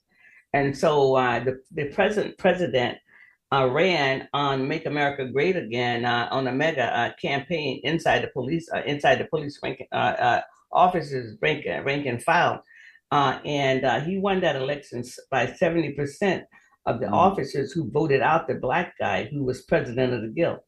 and 0.54 0.76
so 0.76 1.14
uh, 1.14 1.44
the 1.44 1.60
the 1.72 1.86
present 1.90 2.38
president 2.38 2.96
uh, 3.52 3.68
ran 3.70 4.28
on 4.32 4.66
"Make 4.66 4.86
America 4.86 5.26
Great 5.26 5.56
Again" 5.56 6.06
uh, 6.06 6.28
on 6.30 6.46
a 6.48 6.52
mega 6.52 6.84
uh, 6.98 7.12
campaign 7.20 7.80
inside 7.84 8.22
the 8.22 8.28
police 8.28 8.66
uh, 8.74 8.82
inside 8.86 9.16
the 9.16 9.26
police 9.26 9.60
rank, 9.62 9.82
uh, 9.92 9.94
uh, 9.94 10.40
officers 10.72 11.36
rank 11.42 11.64
rank 11.84 12.06
and 12.06 12.22
file, 12.22 12.62
uh, 13.10 13.38
and 13.44 13.84
uh, 13.84 14.00
he 14.00 14.18
won 14.18 14.40
that 14.40 14.56
election 14.56 15.02
by 15.30 15.46
seventy 15.54 15.92
percent 15.92 16.44
of 16.86 17.00
the 17.00 17.06
Mhm. 17.06 17.12
officers 17.12 17.72
who 17.72 17.90
voted 17.90 18.20
out 18.22 18.46
the 18.46 18.54
black 18.54 18.94
guy 18.98 19.24
who 19.24 19.44
was 19.44 19.62
president 19.62 20.12
of 20.12 20.22
the 20.22 20.28
guild. 20.28 20.60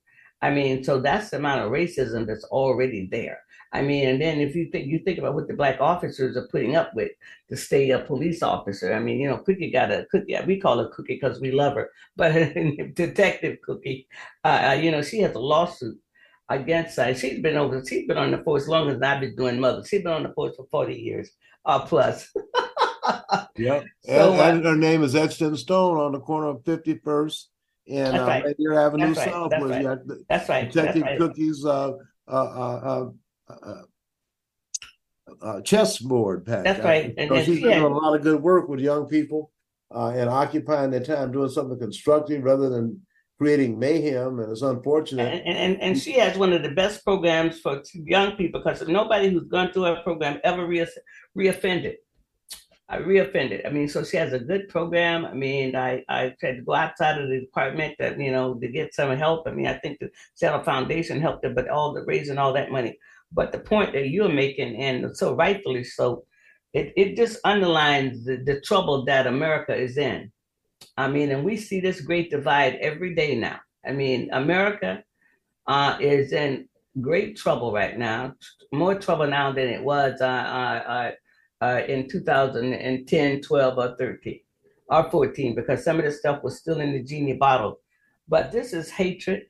I 0.42 0.50
mean, 0.50 0.84
so 0.84 1.00
that's 1.00 1.30
the 1.30 1.36
amount 1.38 1.62
of 1.64 1.72
racism 1.72 2.26
that's 2.26 2.44
already 2.44 3.08
there. 3.10 3.40
I 3.72 3.82
mean, 3.82 4.08
and 4.08 4.20
then 4.20 4.40
if 4.40 4.54
you 4.54 4.70
think 4.70 4.86
you 4.86 5.00
think 5.00 5.18
about 5.18 5.34
what 5.34 5.46
the 5.48 5.54
black 5.54 5.80
officers 5.80 6.36
are 6.36 6.48
putting 6.48 6.74
up 6.76 6.94
with 6.94 7.10
to 7.50 7.56
stay 7.56 7.90
a 7.90 7.98
police 7.98 8.42
officer, 8.42 8.94
I 8.94 9.00
mean, 9.00 9.18
you 9.20 9.28
know, 9.28 9.38
Cookie 9.38 9.70
got 9.70 9.90
a 9.92 10.06
cookie. 10.10 10.36
We 10.46 10.58
call 10.60 10.78
her 10.78 10.88
Cookie 10.88 11.14
because 11.20 11.40
we 11.40 11.50
love 11.52 11.74
her, 11.74 11.90
but 12.16 12.32
Detective 12.94 13.58
Cookie, 13.64 14.08
uh, 14.44 14.70
uh, 14.70 14.72
you 14.74 14.90
know, 14.90 15.02
she 15.02 15.20
has 15.20 15.34
a 15.34 15.38
lawsuit 15.40 15.98
against. 16.48 16.98
Uh, 16.98 17.14
she's 17.14 17.40
been 17.40 17.56
over. 17.56 17.82
She's 17.86 18.06
been 18.06 18.18
on 18.18 18.30
the 18.30 18.38
force 18.38 18.68
longer 18.68 18.94
than 18.94 19.04
I've 19.04 19.20
been 19.20 19.36
doing 19.36 19.60
mother. 19.60 19.84
She's 19.84 20.02
been 20.02 20.12
on 20.12 20.22
the 20.22 20.32
force 20.32 20.56
for 20.56 20.66
forty 20.70 20.94
years 20.94 21.30
uh, 21.64 21.80
plus. 21.80 22.32
Yep. 23.56 23.84
So, 24.04 24.12
and, 24.32 24.40
uh, 24.40 24.44
and 24.44 24.64
her 24.64 24.76
name 24.76 25.02
is 25.02 25.16
etched 25.16 25.42
in 25.42 25.56
stone 25.56 25.98
on 25.98 26.12
the 26.12 26.20
corner 26.20 26.48
of 26.48 26.62
51st 26.62 27.44
and 27.88 28.14
That's 28.14 28.22
uh, 28.22 28.26
right. 28.26 28.44
Avenue 28.76 29.06
That's 29.14 29.18
right. 29.18 29.30
South, 29.30 29.50
That's 29.50 29.64
right. 29.64 29.82
you 29.82 29.88
got 29.88 30.06
the 30.06 30.24
That's 30.28 30.48
right. 30.48 30.62
That's 30.72 30.74
Detective 30.74 31.02
right. 31.02 31.18
Cookie's 31.18 31.64
uh, 31.64 31.92
uh, 32.28 32.30
uh, 32.30 33.10
uh, 33.48 33.54
uh, 33.64 33.82
uh, 35.42 35.60
chessboard 35.62 36.46
pack. 36.46 36.64
That's 36.64 36.84
right. 36.84 37.14
And 37.16 37.28
so 37.28 37.36
she's 37.42 37.58
she 37.58 37.62
had- 37.62 37.80
doing 37.80 37.92
a 37.92 37.96
lot 37.96 38.14
of 38.14 38.22
good 38.22 38.42
work 38.42 38.68
with 38.68 38.80
young 38.80 39.06
people 39.06 39.50
uh, 39.94 40.08
and 40.08 40.28
occupying 40.28 40.90
their 40.90 41.02
time 41.02 41.32
doing 41.32 41.48
something 41.48 41.78
constructive 41.78 42.44
rather 42.44 42.68
than 42.68 43.00
creating 43.38 43.78
mayhem. 43.78 44.40
And 44.40 44.52
it's 44.52 44.62
unfortunate. 44.62 45.42
And, 45.46 45.56
and 45.56 45.82
and 45.82 45.98
she 45.98 46.18
has 46.18 46.36
one 46.36 46.52
of 46.52 46.62
the 46.62 46.70
best 46.70 47.04
programs 47.04 47.60
for 47.60 47.82
young 47.94 48.32
people 48.36 48.60
because 48.60 48.86
nobody 48.86 49.30
who's 49.30 49.44
gone 49.44 49.72
through 49.72 49.84
her 49.84 50.02
program 50.02 50.40
ever 50.44 50.66
re 50.66 50.86
reoffended. 51.36 51.94
I 52.90 52.98
reoffended. 52.98 53.66
I 53.66 53.70
mean, 53.70 53.86
so 53.86 54.02
she 54.02 54.16
has 54.16 54.32
a 54.32 54.38
good 54.38 54.68
program. 54.68 55.26
I 55.26 55.34
mean, 55.34 55.76
I 55.76 56.02
I 56.08 56.34
tried 56.40 56.56
to 56.56 56.62
go 56.62 56.74
outside 56.74 57.20
of 57.20 57.28
the 57.28 57.40
department 57.40 57.96
that 57.98 58.18
you 58.18 58.32
know 58.32 58.54
to 58.54 58.68
get 58.68 58.94
some 58.94 59.16
help. 59.16 59.46
I 59.46 59.52
mean, 59.52 59.66
I 59.66 59.74
think 59.74 59.98
the 59.98 60.10
Seattle 60.34 60.64
Foundation 60.64 61.20
helped 61.20 61.44
her, 61.44 61.52
but 61.54 61.68
all 61.68 61.92
the 61.92 62.02
raising 62.04 62.38
all 62.38 62.52
that 62.54 62.72
money. 62.72 62.98
But 63.30 63.52
the 63.52 63.58
point 63.58 63.92
that 63.92 64.08
you're 64.08 64.30
making, 64.30 64.76
and 64.76 65.14
so 65.14 65.34
rightfully 65.34 65.84
so, 65.84 66.24
it 66.72 66.94
it 66.96 67.14
just 67.14 67.38
underlines 67.44 68.24
the, 68.24 68.36
the 68.36 68.60
trouble 68.62 69.04
that 69.04 69.26
America 69.26 69.76
is 69.76 69.98
in. 69.98 70.32
I 70.96 71.08
mean, 71.08 71.30
and 71.30 71.44
we 71.44 71.56
see 71.56 71.80
this 71.80 72.00
great 72.00 72.30
divide 72.30 72.76
every 72.76 73.14
day 73.14 73.36
now. 73.36 73.60
I 73.86 73.92
mean, 73.92 74.30
America 74.32 75.02
uh, 75.66 75.96
is 76.00 76.32
in 76.32 76.68
great 77.00 77.36
trouble 77.36 77.72
right 77.72 77.96
now, 77.96 78.34
more 78.72 78.98
trouble 78.98 79.26
now 79.26 79.52
than 79.52 79.68
it 79.68 79.82
was 79.82 80.20
uh, 80.20 80.24
uh, 80.24 81.10
uh, 81.62 81.64
uh, 81.64 81.82
in 81.86 82.08
2010, 82.08 83.40
12, 83.40 83.78
or 83.78 83.96
13, 83.96 84.40
or 84.88 85.10
14, 85.10 85.54
because 85.54 85.84
some 85.84 85.98
of 85.98 86.04
the 86.04 86.12
stuff 86.12 86.42
was 86.42 86.58
still 86.58 86.80
in 86.80 86.92
the 86.92 87.02
genie 87.02 87.34
bottle. 87.34 87.78
But 88.28 88.52
this 88.52 88.72
is 88.72 88.90
hatred. 88.90 89.44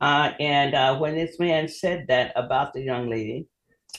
Uh, 0.00 0.32
and 0.40 1.00
when 1.00 1.14
this 1.14 1.38
man 1.38 1.68
said 1.68 2.06
that 2.08 2.32
about 2.36 2.72
the 2.72 2.82
young 2.82 3.10
lady, 3.10 3.46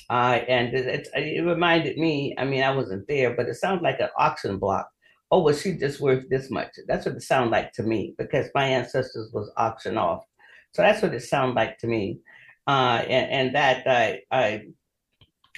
and 0.09 0.73
it, 0.73 0.85
it, 0.85 1.07
it 1.15 1.45
reminded 1.45 1.97
me, 1.97 2.33
I 2.37 2.45
mean, 2.45 2.63
I 2.63 2.75
wasn't 2.75 3.07
there, 3.07 3.35
but 3.35 3.47
it 3.47 3.55
sounds 3.55 3.81
like 3.81 3.99
an 3.99 4.09
auction 4.17 4.57
block 4.57 4.89
oh, 5.31 5.41
well, 5.41 5.55
she 5.55 5.73
just 5.73 6.01
worth 6.01 6.27
this 6.29 6.51
much. 6.51 6.69
That's 6.87 7.05
what 7.05 7.15
it 7.15 7.21
sounded 7.21 7.51
like 7.51 7.71
to 7.73 7.83
me 7.83 8.15
because 8.17 8.49
my 8.53 8.65
ancestors 8.65 9.31
was 9.33 9.51
auctioned 9.57 9.97
off. 9.97 10.25
So 10.73 10.81
that's 10.81 11.01
what 11.01 11.13
it 11.13 11.21
sounded 11.21 11.55
like 11.55 11.77
to 11.79 11.87
me. 11.87 12.19
Uh, 12.67 13.03
and, 13.07 13.31
and 13.31 13.55
that 13.55 13.87
I, 13.87 14.21
I 14.31 14.61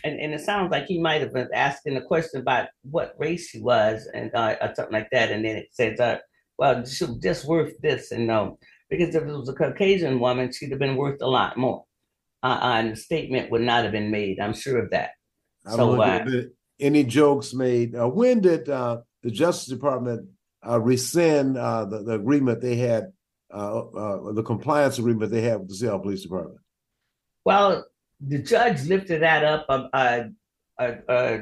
and, 0.04 0.20
and 0.20 0.34
it 0.34 0.42
sounds 0.42 0.72
like 0.72 0.86
he 0.86 1.00
might 1.00 1.22
have 1.22 1.34
been 1.34 1.50
asking 1.54 1.98
a 1.98 2.02
question 2.02 2.42
about 2.42 2.68
what 2.84 3.16
race 3.18 3.50
he 3.50 3.60
was 3.60 4.08
and 4.14 4.32
uh, 4.34 4.56
or 4.62 4.74
something 4.76 4.94
like 4.94 5.10
that. 5.12 5.32
And 5.32 5.44
then 5.44 5.56
it 5.56 5.70
says, 5.72 6.00
uh, 6.00 6.20
well, 6.58 6.86
she 6.86 7.06
was 7.06 7.18
just 7.18 7.46
worth 7.46 7.74
this. 7.82 8.12
And 8.12 8.28
no, 8.28 8.60
because 8.90 9.16
if 9.16 9.24
it 9.24 9.28
was 9.28 9.50
a 9.50 9.54
Caucasian 9.54 10.20
woman, 10.20 10.52
she'd 10.52 10.72
have 10.72 10.80
been 10.80 10.96
worth 10.96 11.22
a 11.22 11.28
lot 11.28 11.58
more. 11.58 11.84
Uh, 12.42 12.60
and 12.62 12.92
the 12.92 12.96
statement 12.96 13.50
would 13.52 13.62
not 13.62 13.84
have 13.84 13.94
been 13.94 14.12
made. 14.12 14.40
I'm 14.40 14.54
sure 14.54 14.78
of 14.78 14.92
that. 14.92 15.12
I 15.66 15.76
So, 15.76 15.92
uh, 15.92 15.94
if 15.94 16.00
there 16.00 16.12
have 16.12 16.26
been 16.26 16.52
any 16.80 17.04
jokes 17.04 17.54
made. 17.54 17.96
Uh, 17.96 18.08
when 18.08 18.42
did 18.42 18.70
uh, 18.70 19.02
the 19.24 19.32
Justice 19.32 19.68
Department 19.68 20.30
uh, 20.68 20.80
rescind 20.80 21.58
uh, 21.58 21.86
the, 21.86 22.04
the 22.04 22.14
agreement 22.14 22.62
they 22.62 22.76
had, 22.76 23.12
uh, 23.54 23.80
uh, 23.80 24.32
the 24.34 24.44
compliance 24.44 25.00
agreement 25.00 25.32
they 25.32 25.42
had 25.42 25.60
with 25.60 25.70
the 25.70 25.76
Seattle 25.76 26.00
Police 26.00 26.22
Department? 26.24 26.60
Well, 27.46 27.86
the 28.22 28.40
judge 28.40 28.84
lifted 28.84 29.22
that 29.22 29.44
up. 29.44 29.66
Uh, 29.68 29.88
uh, 29.94 30.24
uh, 30.80 30.92
uh, 31.10 31.38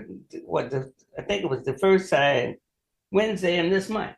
what 0.45 0.69
the, 0.69 0.91
I 1.17 1.21
think 1.23 1.43
it 1.43 1.49
was 1.49 1.63
the 1.63 1.77
first 1.77 2.11
Wednesday 3.11 3.57
in 3.57 3.69
this 3.69 3.89
month. 3.89 4.15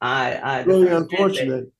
I, 0.00 0.34
I 0.34 0.62
Really 0.62 0.88
unfortunate. 0.88 1.70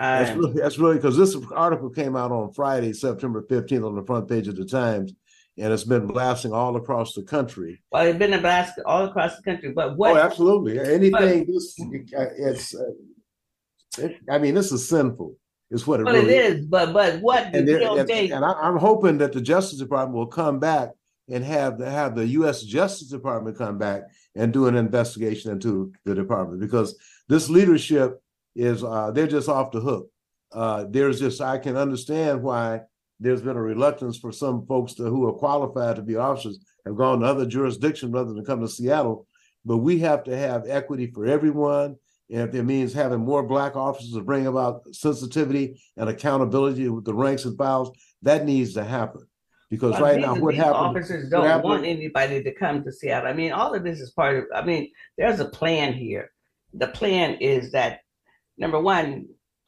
That's 0.00 0.30
Uh, 0.30 0.36
really 0.36 0.52
that's 0.54 0.78
really 0.78 0.96
because 0.96 1.16
this 1.16 1.36
article 1.52 1.88
came 1.88 2.16
out 2.16 2.32
on 2.32 2.52
Friday, 2.52 2.92
September 2.92 3.42
15th, 3.42 3.86
on 3.86 3.94
the 3.94 4.02
front 4.02 4.28
page 4.28 4.48
of 4.48 4.56
the 4.56 4.64
Times, 4.64 5.14
and 5.56 5.72
it's 5.72 5.84
been 5.84 6.06
blasting 6.06 6.52
all 6.52 6.76
across 6.76 7.14
the 7.14 7.22
country. 7.22 7.80
well, 7.92 8.06
it's 8.06 8.18
been 8.18 8.32
a 8.32 8.40
basket 8.40 8.84
all 8.86 9.04
across 9.04 9.36
the 9.36 9.42
country. 9.42 9.72
But 9.72 9.96
what? 9.96 10.16
Oh, 10.16 10.18
absolutely. 10.18 10.78
Anything 10.78 11.46
this 11.46 11.76
it's 11.78 12.74
uh, 12.74 12.82
it, 13.98 14.16
I 14.28 14.38
mean, 14.38 14.54
this 14.54 14.72
is 14.72 14.88
sinful, 14.88 15.36
is 15.70 15.86
what 15.86 16.00
it 16.00 16.04
Well, 16.04 16.14
really 16.14 16.34
it 16.34 16.44
is. 16.56 16.66
But 16.66 16.92
but 16.92 17.20
what 17.20 17.54
And, 17.54 17.68
there- 17.68 17.82
and, 17.82 18.10
and 18.10 18.44
I, 18.44 18.52
I'm 18.52 18.76
hoping 18.76 19.18
that 19.18 19.32
the 19.32 19.40
Justice 19.40 19.78
Department 19.78 20.16
will 20.16 20.26
come 20.26 20.58
back 20.58 20.90
and 21.28 21.44
have 21.44 21.78
the, 21.78 21.88
have 21.88 22.14
the 22.16 22.26
U.S. 22.28 22.62
Justice 22.62 23.08
Department 23.08 23.56
come 23.56 23.78
back 23.78 24.02
and 24.34 24.52
do 24.52 24.66
an 24.66 24.74
investigation 24.76 25.52
into 25.52 25.92
the 26.04 26.14
department 26.14 26.60
because 26.60 26.98
this 27.28 27.48
leadership 27.48 28.20
is 28.56 28.82
uh, 28.82 29.10
they're 29.12 29.26
just 29.26 29.48
off 29.48 29.70
the 29.70 29.80
hook. 29.80 30.10
Uh, 30.52 30.84
there's 30.88 31.20
just 31.20 31.40
I 31.40 31.58
can 31.58 31.76
understand 31.76 32.42
why 32.42 32.82
there's 33.20 33.42
been 33.42 33.56
a 33.56 33.62
reluctance 33.62 34.18
for 34.18 34.32
some 34.32 34.66
folks 34.66 34.94
to, 34.94 35.04
who 35.04 35.26
are 35.28 35.32
qualified 35.32 35.96
to 35.96 36.02
be 36.02 36.16
officers 36.16 36.64
have 36.84 36.96
gone 36.96 37.20
to 37.20 37.26
other 37.26 37.46
jurisdictions 37.46 38.12
rather 38.12 38.32
than 38.32 38.44
come 38.44 38.60
to 38.60 38.68
Seattle. 38.68 39.26
But 39.64 39.78
we 39.78 40.00
have 40.00 40.24
to 40.24 40.36
have 40.36 40.64
equity 40.68 41.06
for 41.06 41.24
everyone. 41.26 41.96
And 42.30 42.48
if 42.48 42.54
it 42.54 42.62
means 42.64 42.92
having 42.92 43.20
more 43.20 43.42
black 43.42 43.76
officers 43.76 44.12
to 44.12 44.20
bring 44.22 44.46
about 44.46 44.82
sensitivity 44.94 45.80
and 45.96 46.08
accountability 46.08 46.88
with 46.88 47.04
the 47.04 47.14
ranks 47.14 47.44
and 47.44 47.56
files, 47.56 47.90
that 48.22 48.44
needs 48.44 48.74
to 48.74 48.84
happen. 48.84 49.22
Because 49.70 49.92
Well, 49.92 50.02
right 50.02 50.20
now, 50.20 50.34
what 50.34 50.50
these 50.52 50.58
happened? 50.62 50.76
Officers 50.76 51.30
don't 51.30 51.44
happened- 51.46 51.64
want 51.64 51.84
anybody 51.84 52.42
to 52.42 52.54
come 52.54 52.84
to 52.84 52.92
Seattle. 52.92 53.28
I 53.28 53.32
mean, 53.32 53.52
all 53.52 53.74
of 53.74 53.84
this 53.84 54.00
is 54.00 54.10
part 54.10 54.36
of. 54.36 54.44
I 54.54 54.64
mean, 54.64 54.90
there's 55.16 55.40
a 55.40 55.46
plan 55.46 55.94
here. 55.94 56.30
The 56.74 56.88
plan 56.88 57.34
is 57.40 57.72
that 57.72 58.00
number 58.58 58.80
one, 58.80 59.26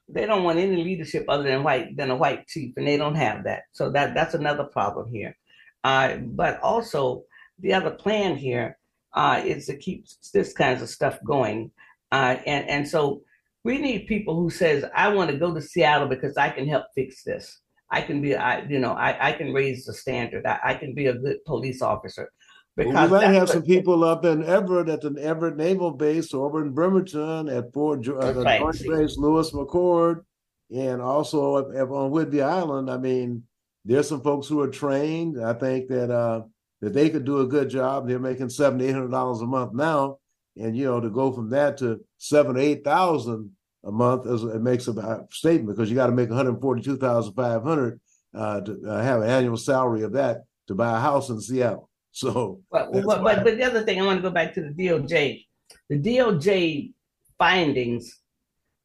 they 0.08 0.26
don't 0.26 0.44
want 0.44 0.58
any 0.58 0.82
leadership 0.82 1.24
other 1.28 1.44
than 1.44 1.64
white 1.64 1.96
than 1.96 2.10
a 2.10 2.16
white 2.16 2.46
chief, 2.46 2.74
and 2.76 2.86
they 2.86 2.96
don't 2.96 3.16
have 3.16 3.44
that. 3.44 3.64
So 3.72 3.90
that 3.90 4.14
that's 4.14 4.34
another 4.34 4.64
problem 4.64 5.10
here. 5.12 5.36
Uh, 5.84 6.16
but 6.16 6.60
also, 6.60 7.24
the 7.60 7.72
other 7.72 7.90
plan 7.90 8.36
here 8.36 8.78
uh, 9.14 9.42
is 9.44 9.66
to 9.66 9.76
keep 9.76 10.06
this 10.32 10.52
kinds 10.52 10.82
of 10.82 10.88
stuff 10.88 11.18
going, 11.24 11.70
uh, 12.12 12.36
and 12.46 12.68
and 12.68 12.88
so 12.88 13.22
we 13.64 13.78
need 13.78 14.06
people 14.06 14.36
who 14.36 14.50
says, 14.50 14.84
"I 14.94 15.08
want 15.08 15.30
to 15.30 15.36
go 15.36 15.52
to 15.52 15.60
Seattle 15.60 16.08
because 16.08 16.36
I 16.36 16.50
can 16.50 16.68
help 16.68 16.86
fix 16.94 17.22
this." 17.22 17.60
I 17.90 18.00
can 18.00 18.20
be, 18.20 18.34
I 18.34 18.62
you 18.62 18.78
know, 18.78 18.92
I, 18.92 19.28
I 19.28 19.32
can 19.32 19.52
raise 19.52 19.84
the 19.84 19.94
standard. 19.94 20.44
I, 20.44 20.58
I 20.64 20.74
can 20.74 20.94
be 20.94 21.06
a 21.06 21.14
good 21.14 21.44
police 21.44 21.82
officer. 21.82 22.32
Well, 22.76 22.88
we 22.88 23.10
might 23.10 23.32
have 23.32 23.48
some 23.48 23.62
people 23.62 24.04
up 24.04 24.24
in 24.26 24.44
Everett 24.44 24.90
at 24.90 25.00
the 25.00 25.14
Everett 25.18 25.56
Naval 25.56 25.92
Base, 25.92 26.34
over 26.34 26.60
in 26.62 26.72
Bremerton 26.72 27.48
at 27.48 27.72
Fort 27.72 28.06
uh, 28.06 28.32
the 28.32 28.42
right. 28.42 28.60
Joint 28.60 28.82
Base 28.86 29.16
Lewis 29.16 29.52
McChord, 29.52 30.24
and 30.70 31.00
also 31.00 31.54
up, 31.54 31.68
up 31.74 31.90
on 31.90 32.10
Whidbey 32.10 32.42
Island. 32.42 32.90
I 32.90 32.98
mean, 32.98 33.44
there's 33.86 34.08
some 34.08 34.20
folks 34.20 34.46
who 34.46 34.60
are 34.60 34.68
trained. 34.68 35.42
I 35.42 35.54
think 35.54 35.88
that 35.88 36.10
uh, 36.10 36.42
that 36.82 36.92
they 36.92 37.08
could 37.08 37.24
do 37.24 37.40
a 37.40 37.46
good 37.46 37.70
job. 37.70 38.06
They're 38.06 38.18
making 38.18 38.50
seven, 38.50 38.80
eight 38.82 38.92
hundred 38.92 39.10
dollars 39.10 39.40
a 39.40 39.46
month 39.46 39.72
now, 39.72 40.18
and 40.56 40.76
you 40.76 40.84
know 40.84 41.00
to 41.00 41.08
go 41.08 41.32
from 41.32 41.48
that 41.50 41.78
to 41.78 42.04
seven, 42.18 42.58
eight 42.58 42.84
thousand 42.84 43.52
a 43.84 43.90
month 43.90 44.26
is 44.26 44.42
it 44.42 44.60
makes 44.60 44.86
a 44.88 45.26
statement 45.30 45.76
because 45.76 45.88
you 45.88 45.96
got 45.96 46.08
to 46.08 46.12
make 46.12 46.28
one 46.28 46.36
hundred 46.36 46.60
forty-two 46.60 46.98
thousand 46.98 47.32
five 47.32 47.62
hundred 47.62 48.00
uh, 48.34 48.60
to 48.60 48.78
uh, 48.86 49.02
have 49.02 49.22
an 49.22 49.30
annual 49.30 49.56
salary 49.56 50.02
of 50.02 50.12
that 50.12 50.42
to 50.66 50.74
buy 50.74 50.94
a 50.94 51.00
house 51.00 51.30
in 51.30 51.40
Seattle. 51.40 51.88
So, 52.16 52.62
but 52.70 52.90
but, 52.92 53.22
but, 53.22 53.44
but 53.44 53.58
the 53.58 53.62
other 53.62 53.82
thing 53.82 54.00
I 54.00 54.06
want 54.06 54.22
to 54.22 54.22
go 54.22 54.30
back 54.30 54.54
to 54.54 54.62
the 54.62 54.70
DOJ. 54.70 55.44
The 55.90 55.98
DOJ 56.00 56.94
findings, 57.38 58.20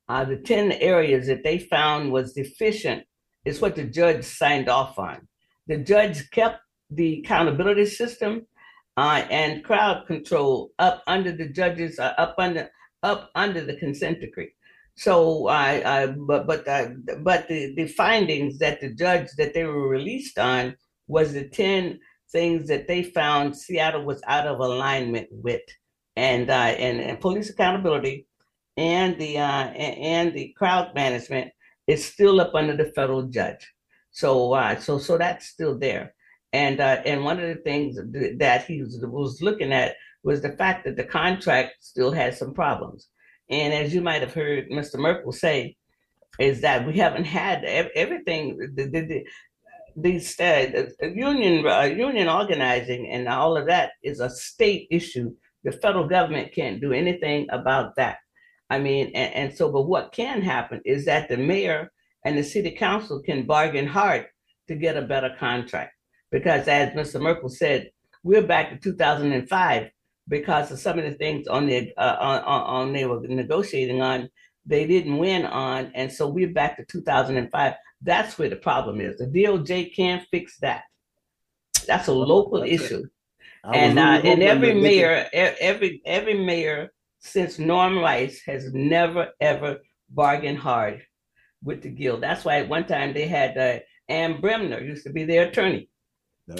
uh, 0.10 0.26
the 0.26 0.36
ten 0.36 0.74
areas 0.74 1.28
that 1.28 1.42
they 1.42 1.58
found 1.58 2.12
was 2.12 2.34
deficient, 2.34 3.06
is 3.46 3.62
what 3.62 3.78
the 3.78 3.86
judge 3.86 4.26
signed 4.26 4.68
off 4.68 5.00
on. 5.00 5.30
The 5.68 5.78
judge 5.78 6.30
kept 6.32 6.60
the 6.90 7.20
accountability 7.20 7.86
system 7.86 8.48
uh, 8.98 9.24
and 9.30 9.64
crowd 9.64 10.08
control 10.08 10.72
up 10.78 11.02
under 11.08 11.32
the 11.32 11.48
judges, 11.48 12.00
uh, 12.00 12.14
up 12.18 12.36
under 12.38 12.70
up 13.02 13.32
under 13.36 13.62
the 13.64 13.78
consent 13.78 14.20
decree. 14.20 14.52
So 14.96 15.48
I, 15.48 16.02
I 16.02 16.08
but 16.08 16.48
but 16.48 16.68
uh, 16.68 16.90
but 17.20 17.48
the, 17.48 17.74
the 17.76 17.88
findings 17.88 18.60
that 18.60 18.82
the 18.82 18.94
judge 18.94 19.30
that 19.38 19.54
they 19.54 19.64
were 19.64 19.88
released 19.88 20.38
on 20.38 20.76
was 21.08 21.32
the 21.32 21.48
ten 21.48 21.98
things 22.32 22.68
that 22.68 22.88
they 22.88 23.04
found 23.04 23.56
Seattle 23.56 24.04
was 24.04 24.22
out 24.28 24.48
of 24.48 24.60
alignment 24.60 25.28
with, 25.32 25.62
and 26.16 26.50
uh, 26.50 26.54
and, 26.54 27.00
and 27.00 27.20
police 27.20 27.50
accountability, 27.50 28.28
and 28.78 29.20
the 29.20 29.38
uh, 29.38 29.68
and, 29.68 29.98
and 29.98 30.34
the 30.34 30.54
crowd 30.58 30.94
management 30.96 31.52
is 31.88 32.06
still 32.06 32.42
up 32.42 32.56
under 32.56 32.76
the 32.76 32.92
federal 32.96 33.24
judge. 33.24 33.72
So 34.12 34.54
uh, 34.54 34.80
so 34.80 34.98
so 34.98 35.18
that's 35.18 35.48
still 35.48 35.78
there, 35.78 36.14
and 36.54 36.80
uh, 36.80 37.02
and 37.06 37.24
one 37.24 37.40
of 37.40 37.48
the 37.48 37.62
things 37.62 37.98
that 38.40 38.66
he 38.66 38.82
was, 38.82 39.00
was 39.04 39.42
looking 39.42 39.72
at 39.74 39.96
was 40.24 40.42
the 40.42 40.52
fact 40.52 40.86
that 40.86 40.96
the 40.96 41.04
contract 41.04 41.76
still 41.80 42.12
has 42.12 42.38
some 42.38 42.54
problems. 42.54 43.08
And 43.50 43.74
as 43.74 43.94
you 43.94 44.02
might 44.02 44.22
have 44.22 44.34
heard 44.34 44.70
Mr. 44.70 44.98
Merkel 44.98 45.32
say, 45.32 45.76
is 46.40 46.62
that 46.62 46.88
we 46.88 46.98
haven't 46.98 47.26
had 47.26 47.64
everything. 47.66 48.58
The, 48.76 48.86
the, 48.86 49.26
these 49.96 50.39
uh, 50.39 50.86
union 51.02 51.66
uh, 51.68 51.84
union 51.84 52.28
organizing 52.28 53.10
and 53.10 53.28
all 53.28 53.58
of 53.58 53.68
that 53.68 53.92
is 54.04 54.20
a 54.20 54.30
state 54.30 54.88
issue. 54.92 55.34
The 55.64 55.72
federal 55.72 56.08
government 56.08 56.54
can't 56.54 56.82
do 56.82 56.92
anything 56.94 57.48
about 57.52 57.96
that. 57.98 58.18
I 58.70 58.80
mean, 58.80 59.08
and, 59.14 59.34
and 59.34 59.58
so, 59.58 59.72
but 59.72 59.84
what 59.84 60.12
can 60.12 60.42
happen 60.42 60.82
is 60.86 61.06
that 61.06 61.30
the 61.30 61.38
mayor 61.38 61.92
and 62.26 62.38
the 62.38 62.44
city 62.44 62.72
council 62.72 63.22
can 63.22 63.46
bargain 63.46 63.88
hard 63.88 64.28
to 64.68 64.76
get 64.76 64.98
a 64.98 65.02
better 65.02 65.36
contract. 65.38 65.92
Because 66.32 66.68
as 66.68 66.89
Mr. 66.92 67.22
Merkel 67.22 67.50
said, 67.50 67.89
we're 68.24 68.46
back 68.46 68.70
to 68.72 68.78
2005 68.78 69.89
because 70.28 70.72
of 70.72 70.80
some 70.80 70.98
of 70.98 71.06
the 71.06 71.14
things 71.14 71.48
on 71.48 71.66
the 71.66 71.92
uh, 71.98 72.18
on, 72.20 72.42
on 72.44 72.94
they 72.94 73.06
were 73.06 73.20
negotiating 73.22 74.02
on 74.02 74.30
they 74.66 74.86
didn't 74.86 75.18
win 75.18 75.46
on 75.46 75.92
and 75.96 76.12
so 76.12 76.28
we're 76.28 76.54
back 76.54 76.78
to 76.78 76.86
2005 76.86 77.74
that's 78.02 78.38
where 78.38 78.49
the 78.49 78.56
problem 78.56 78.99
is. 79.02 79.18
The 79.18 79.28
doj 79.28 79.95
can't 79.95 80.26
fix 80.32 80.58
that. 80.60 80.84
That's 81.88 82.08
a 82.08 82.14
local 82.14 82.64
issue. 82.64 83.06
And 83.64 83.99
uh, 83.99 84.22
and 84.24 84.41
every 84.41 84.74
mayor 84.74 85.28
every 85.34 86.02
every 86.06 86.34
mayor 86.34 86.91
since 87.20 87.60
norm 87.60 87.99
rice 87.99 88.41
has 88.47 88.74
never 88.74 89.30
ever 89.39 89.80
bargained 90.10 90.58
hard 90.58 91.04
with 91.64 91.84
the 91.84 91.89
guild. 91.89 92.22
That's 92.22 92.43
why 92.43 92.58
at 92.58 92.70
one 92.70 92.88
time 92.88 93.14
they 93.14 93.28
had 93.28 93.58
uh, 93.58 93.80
Anne 94.10 94.41
Bremner 94.41 94.82
used 94.82 95.06
to 95.06 95.12
be 95.12 95.26
their 95.26 95.47
attorney. 95.47 95.89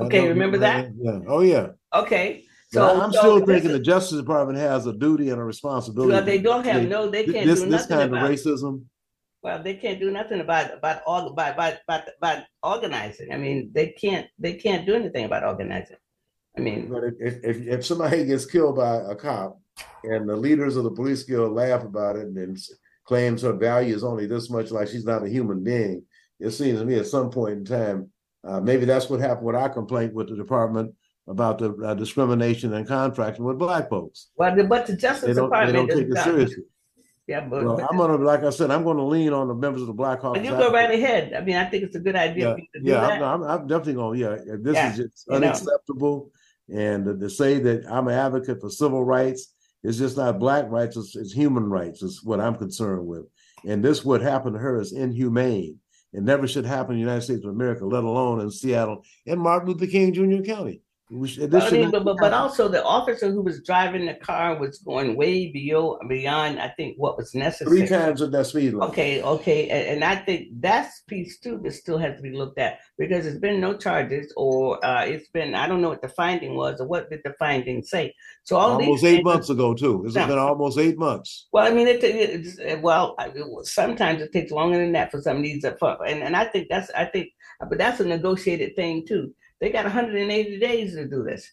Okay 0.00 0.28
remember 0.28 0.58
that? 0.58 0.90
yeah. 0.96 1.18
oh 1.26 1.40
yeah. 1.40 1.68
Okay 1.92 2.44
so 2.70 2.80
but 2.80 3.02
I'm 3.02 3.12
so 3.12 3.18
still 3.18 3.46
thinking 3.46 3.72
the 3.72 3.80
Justice 3.80 4.18
Department 4.18 4.58
has 4.58 4.86
a 4.86 4.92
duty 4.92 5.30
and 5.30 5.40
a 5.40 5.44
responsibility. 5.44 6.12
Well, 6.12 6.24
they 6.24 6.38
don't 6.38 6.64
have 6.66 6.86
no, 6.86 7.08
they 7.08 7.24
can't 7.24 7.46
this, 7.46 7.62
do 7.62 7.70
this 7.70 7.86
kind 7.86 8.12
about, 8.12 8.24
of 8.24 8.30
racism. 8.30 8.84
Well, 9.42 9.62
they 9.62 9.74
can't 9.74 10.00
do 10.00 10.10
nothing 10.10 10.40
about 10.40 10.76
about 10.76 11.02
all 11.06 11.28
about, 11.28 11.54
about 11.54 11.78
about 11.86 12.02
about 12.18 12.44
organizing. 12.62 13.32
I 13.32 13.36
mean, 13.36 13.70
they 13.72 13.88
can't 13.88 14.26
they 14.38 14.54
can't 14.54 14.84
do 14.84 14.94
anything 14.94 15.26
about 15.26 15.44
organizing. 15.44 15.96
I 16.56 16.60
mean, 16.60 16.88
but 16.88 17.04
if, 17.20 17.44
if, 17.44 17.66
if 17.68 17.86
somebody 17.86 18.24
gets 18.24 18.44
killed 18.44 18.76
by 18.76 18.96
a 18.96 19.14
cop 19.14 19.60
and 20.02 20.28
the 20.28 20.34
leaders 20.34 20.76
of 20.76 20.82
the 20.82 20.90
police 20.90 21.22
guild 21.22 21.52
laugh 21.52 21.84
about 21.84 22.16
it 22.16 22.26
and 22.26 22.58
claims 23.04 23.42
her 23.42 23.52
value 23.52 23.94
is 23.94 24.02
only 24.02 24.26
this 24.26 24.50
much, 24.50 24.72
like 24.72 24.88
she's 24.88 25.04
not 25.04 25.24
a 25.24 25.28
human 25.28 25.62
being, 25.62 26.02
it 26.40 26.50
seems 26.50 26.80
to 26.80 26.84
me 26.84 26.98
at 26.98 27.06
some 27.06 27.30
point 27.30 27.58
in 27.58 27.64
time, 27.64 28.10
uh, 28.44 28.60
maybe 28.60 28.84
that's 28.84 29.08
what 29.08 29.20
happened 29.20 29.46
with 29.46 29.54
our 29.54 29.68
complaint 29.68 30.14
with 30.14 30.28
the 30.30 30.36
department 30.36 30.92
about 31.28 31.58
the 31.58 31.72
uh, 31.84 31.94
discrimination 31.94 32.72
and 32.74 32.88
contracting 32.88 33.44
with 33.44 33.58
black 33.58 33.88
folks. 33.88 34.30
Well, 34.36 34.56
but 34.66 34.86
the 34.86 34.96
Justice 34.96 35.36
Department 35.36 35.88
they 35.88 35.94
don't 35.94 36.08
take 36.08 36.16
it 36.16 36.24
seriously. 36.24 36.64
Yeah, 37.28 37.40
but, 37.40 37.62
well, 37.62 37.78
I'm 37.78 37.98
gonna, 37.98 38.16
like 38.16 38.42
I 38.42 38.48
said, 38.48 38.70
I'm 38.70 38.84
going 38.84 38.96
to 38.96 39.04
lean 39.04 39.34
on 39.34 39.48
the 39.48 39.54
members 39.54 39.82
of 39.82 39.86
the 39.86 39.92
Black 39.92 40.22
Hawk. 40.22 40.38
You 40.38 40.44
go 40.44 40.72
right 40.72 40.90
ahead. 40.90 41.34
I 41.34 41.42
mean, 41.42 41.56
I 41.56 41.66
think 41.66 41.84
it's 41.84 41.94
a 41.94 42.00
good 42.00 42.16
idea. 42.16 42.56
Yeah, 42.74 42.80
yeah 42.82 43.06
I'm, 43.06 43.22
I'm, 43.22 43.42
I'm, 43.42 43.66
definitely 43.66 43.94
gonna. 43.94 44.16
Yeah, 44.16 44.36
this 44.58 44.74
yeah, 44.74 44.90
is 44.92 44.96
just 44.96 45.28
unacceptable. 45.28 46.32
Know. 46.68 46.80
And 46.80 47.04
to, 47.04 47.18
to, 47.18 47.28
say 47.28 47.58
that 47.58 47.84
I'm 47.86 48.08
an 48.08 48.14
advocate 48.14 48.62
for 48.62 48.70
civil 48.70 49.04
rights 49.04 49.52
is 49.84 49.98
just 49.98 50.16
not 50.16 50.38
black 50.38 50.70
rights; 50.70 50.96
it's, 50.96 51.16
it's 51.16 51.32
human 51.32 51.64
rights. 51.64 52.02
Is 52.02 52.24
what 52.24 52.40
I'm 52.40 52.56
concerned 52.56 53.06
with. 53.06 53.26
And 53.66 53.84
this 53.84 54.06
what 54.06 54.22
happened 54.22 54.54
to 54.54 54.60
her 54.60 54.80
is 54.80 54.92
inhumane. 54.92 55.78
It 56.14 56.22
never 56.22 56.48
should 56.48 56.64
happen 56.64 56.92
in 56.92 56.96
the 56.96 57.04
United 57.04 57.24
States 57.24 57.44
of 57.44 57.50
America, 57.50 57.84
let 57.84 58.04
alone 58.04 58.40
in 58.40 58.50
Seattle 58.50 59.04
and 59.26 59.38
Martin 59.38 59.68
Luther 59.68 59.86
King 59.86 60.14
Jr. 60.14 60.42
County. 60.42 60.80
Should, 61.26 61.54
I 61.54 61.70
mean, 61.70 61.90
but, 61.90 62.04
but, 62.04 62.18
but 62.20 62.34
also 62.34 62.68
the 62.68 62.84
officer 62.84 63.30
who 63.30 63.40
was 63.40 63.62
driving 63.62 64.04
the 64.04 64.14
car 64.14 64.58
was 64.58 64.78
going 64.80 65.16
way 65.16 65.50
beyond 65.50 66.06
beyond 66.06 66.60
I 66.60 66.68
think 66.68 66.96
what 66.98 67.16
was 67.16 67.34
necessary. 67.34 67.78
Three 67.78 67.88
times 67.88 68.20
at 68.20 68.30
that 68.32 68.44
speed 68.44 68.74
limit. 68.74 68.90
Okay, 68.90 69.22
okay, 69.22 69.70
and, 69.70 69.86
and, 69.86 70.04
I 70.04 70.16
think 70.16 70.48
that's 70.60 71.00
piece 71.08 71.38
too 71.38 71.60
that 71.64 71.72
still 71.72 71.96
has 71.96 72.16
to 72.16 72.22
be 72.22 72.32
looked 72.32 72.58
at 72.58 72.80
because 72.98 73.24
there's 73.24 73.38
been 73.38 73.58
no 73.58 73.74
charges 73.74 74.34
or 74.36 74.84
uh, 74.84 75.06
it's 75.06 75.30
been 75.30 75.54
I 75.54 75.66
don't 75.66 75.80
know 75.80 75.88
what 75.88 76.02
the 76.02 76.10
finding 76.10 76.56
was 76.56 76.78
or 76.78 76.86
what 76.86 77.08
did 77.08 77.20
the 77.24 77.32
finding 77.38 77.82
say. 77.82 78.14
So 78.42 78.58
all 78.58 78.72
almost 78.72 79.04
eight 79.04 79.24
months 79.24 79.48
ago 79.48 79.72
too. 79.72 80.04
It's 80.04 80.12
been 80.12 80.32
almost 80.32 80.78
eight 80.78 80.98
months. 80.98 81.48
Well, 81.54 81.66
I 81.66 81.74
mean, 81.74 81.88
it, 81.88 82.04
it 82.04 82.82
well 82.82 83.16
sometimes 83.62 84.20
it 84.20 84.34
takes 84.34 84.52
longer 84.52 84.76
than 84.76 84.92
that 84.92 85.10
for 85.10 85.22
some 85.22 85.38
of 85.38 85.42
these, 85.42 85.64
and 85.64 86.22
and 86.22 86.36
I 86.36 86.44
think 86.44 86.68
that's 86.68 86.90
I 86.90 87.06
think, 87.06 87.30
but 87.66 87.78
that's 87.78 88.00
a 88.00 88.04
negotiated 88.04 88.76
thing 88.76 89.06
too 89.06 89.32
they 89.60 89.70
got 89.70 89.84
180 89.84 90.58
days 90.58 90.94
to 90.94 91.06
do 91.08 91.24
this. 91.24 91.50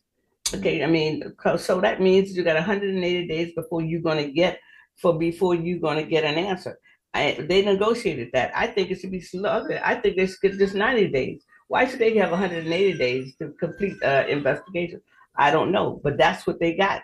Okay, 0.53 0.84
I 0.84 0.88
mean, 0.88 1.34
so 1.58 1.82
that 1.82 2.01
means 2.01 2.36
you 2.36 2.43
got 2.43 2.56
180 2.56 3.28
days 3.28 3.53
before 3.56 3.82
you're 3.82 4.01
going 4.01 4.24
to 4.26 4.32
get 4.32 4.60
for 4.95 5.18
before 5.18 5.56
you're 5.56 5.80
going 5.80 5.97
to 5.97 6.10
get 6.10 6.24
an 6.24 6.36
answer. 6.36 6.78
I, 7.14 7.38
they 7.49 7.64
negotiated 7.64 8.30
that. 8.34 8.51
I 8.56 8.68
think 8.68 8.91
it 8.91 8.99
should 8.99 9.12
be 9.12 9.22
slower. 9.22 9.80
I 9.84 9.95
think 9.95 10.18
get 10.18 10.58
just 10.58 10.76
90 10.76 11.08
days. 11.10 11.43
Why 11.68 11.88
should 11.88 11.99
they 11.99 12.16
have 12.18 12.30
180 12.30 12.97
days 12.97 13.36
to 13.38 13.53
complete 13.60 13.95
uh, 14.03 14.26
investigation? 14.30 15.01
I 15.36 15.49
don't 15.49 15.72
know, 15.72 15.99
but 16.03 16.18
that's 16.18 16.45
what 16.45 16.60
they 16.60 16.76
got. 16.76 17.01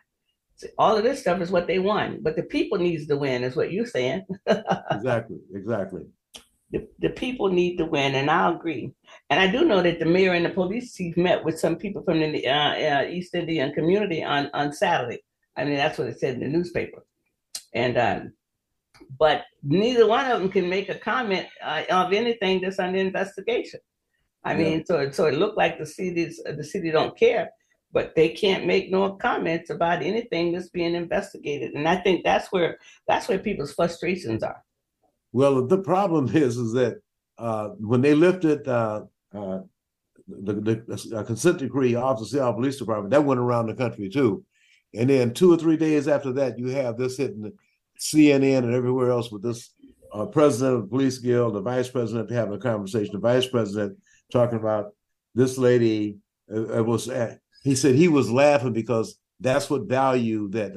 All 0.78 0.96
of 0.96 1.04
this 1.04 1.22
stuff 1.22 1.42
is 1.42 1.50
what 1.50 1.66
they 1.66 1.80
won, 1.80 2.20
but 2.22 2.36
the 2.36 2.44
people 2.44 2.78
needs 2.78 3.08
to 3.08 3.18
win, 3.18 3.44
is 3.44 3.56
what 3.56 3.72
you're 3.72 3.88
saying. 3.88 4.24
exactly, 4.92 5.40
exactly 5.56 6.04
the, 6.72 6.88
the 7.00 7.10
people 7.10 7.50
need 7.50 7.78
to 7.78 7.86
win, 7.86 8.16
and 8.16 8.30
I 8.30 8.52
agree. 8.52 8.92
And 9.30 9.40
I 9.40 9.52
do 9.52 9.66
know 9.66 9.82
that 9.82 10.00
the 10.00 10.06
mayor 10.06 10.34
and 10.34 10.46
the 10.46 10.50
police 10.50 10.96
chief 10.96 11.18
met 11.18 11.44
with 11.44 11.60
some 11.60 11.76
people 11.76 12.02
from 12.04 12.20
the 12.20 12.48
uh, 12.48 12.54
uh, 12.54 13.08
East 13.10 13.36
Indian 13.36 13.74
community 13.74 14.24
on, 14.24 14.50
on 14.54 14.72
Saturday. 14.72 15.24
I 15.58 15.66
mean, 15.66 15.76
that's 15.76 15.98
what 15.98 16.08
it 16.08 16.20
said 16.20 16.36
in 16.36 16.40
the 16.42 16.48
newspaper. 16.48 17.06
And 17.74 17.98
um, 17.98 18.34
but 19.20 19.44
neither 19.64 20.08
one 20.08 20.30
of 20.30 20.40
them 20.40 20.50
can 20.50 20.70
make 20.70 20.90
a 20.90 20.96
comment 20.96 21.48
uh, 21.64 21.84
of 21.90 22.14
anything 22.14 22.62
that's 22.62 22.80
under 22.80 23.00
investigation. 23.00 23.80
I 24.44 24.54
yeah. 24.54 24.58
mean, 24.58 24.86
so 24.86 25.12
so 25.12 25.26
it 25.26 25.36
looked 25.36 25.58
like 25.58 25.78
the 25.78 25.86
cities 25.86 26.42
the 26.46 26.64
city 26.64 26.92
don't 26.92 27.18
care, 27.18 27.50
but 27.92 28.16
they 28.16 28.30
can't 28.30 28.66
make 28.66 28.92
no 28.92 29.14
comments 29.14 29.70
about 29.70 30.04
anything 30.04 30.54
that's 30.54 30.70
being 30.70 30.96
investigated. 30.96 31.74
And 31.74 31.88
I 31.88 31.98
think 31.98 32.24
that's 32.24 32.52
where 32.52 32.78
that's 33.08 33.28
where 33.28 33.40
people's 33.40 33.74
frustrations 33.74 34.44
are. 34.44 34.64
Well, 35.34 35.66
the 35.66 35.78
problem 35.78 36.28
is, 36.36 36.58
is 36.58 36.74
that 36.74 37.02
uh, 37.38 37.70
when 37.80 38.02
they 38.02 38.14
lifted 38.14 38.68
uh, 38.68 39.04
uh, 39.34 39.60
the, 40.28 40.54
the 40.54 41.18
uh, 41.18 41.24
consent 41.24 41.60
decree 41.60 41.96
off 41.96 42.20
the 42.20 42.26
Seattle 42.26 42.54
Police 42.54 42.78
Department, 42.78 43.12
that 43.12 43.26
went 43.26 43.40
around 43.40 43.68
the 43.68 43.74
country 43.74 44.10
too. 44.10 44.44
And 44.94 45.10
then 45.10 45.34
two 45.34 45.52
or 45.52 45.58
three 45.58 45.78
days 45.78 46.08
after 46.08 46.34
that, 46.34 46.60
you 46.60 46.68
have 46.68 46.98
this 46.98 47.18
hitting 47.18 47.52
CNN 48.00 48.60
and 48.60 48.74
everywhere 48.74 49.10
else 49.10 49.32
with 49.32 49.42
this 49.42 49.74
uh, 50.14 50.26
president 50.26 50.76
of 50.76 50.82
the 50.82 50.88
police 50.88 51.18
guild, 51.18 51.56
the 51.56 51.62
vice 51.62 51.90
president 51.90 52.30
having 52.30 52.54
a 52.54 52.60
conversation, 52.60 53.14
the 53.14 53.20
vice 53.20 53.48
president 53.48 53.98
talking 54.32 54.60
about 54.60 54.94
this 55.34 55.58
lady 55.58 56.18
uh, 56.54 56.84
was. 56.84 57.10
he 57.64 57.76
said 57.76 57.96
he 57.96 58.10
was 58.10 58.30
laughing 58.30 58.74
because 58.74 59.18
that's 59.40 59.70
what 59.70 59.88
value 59.88 60.50
that 60.50 60.76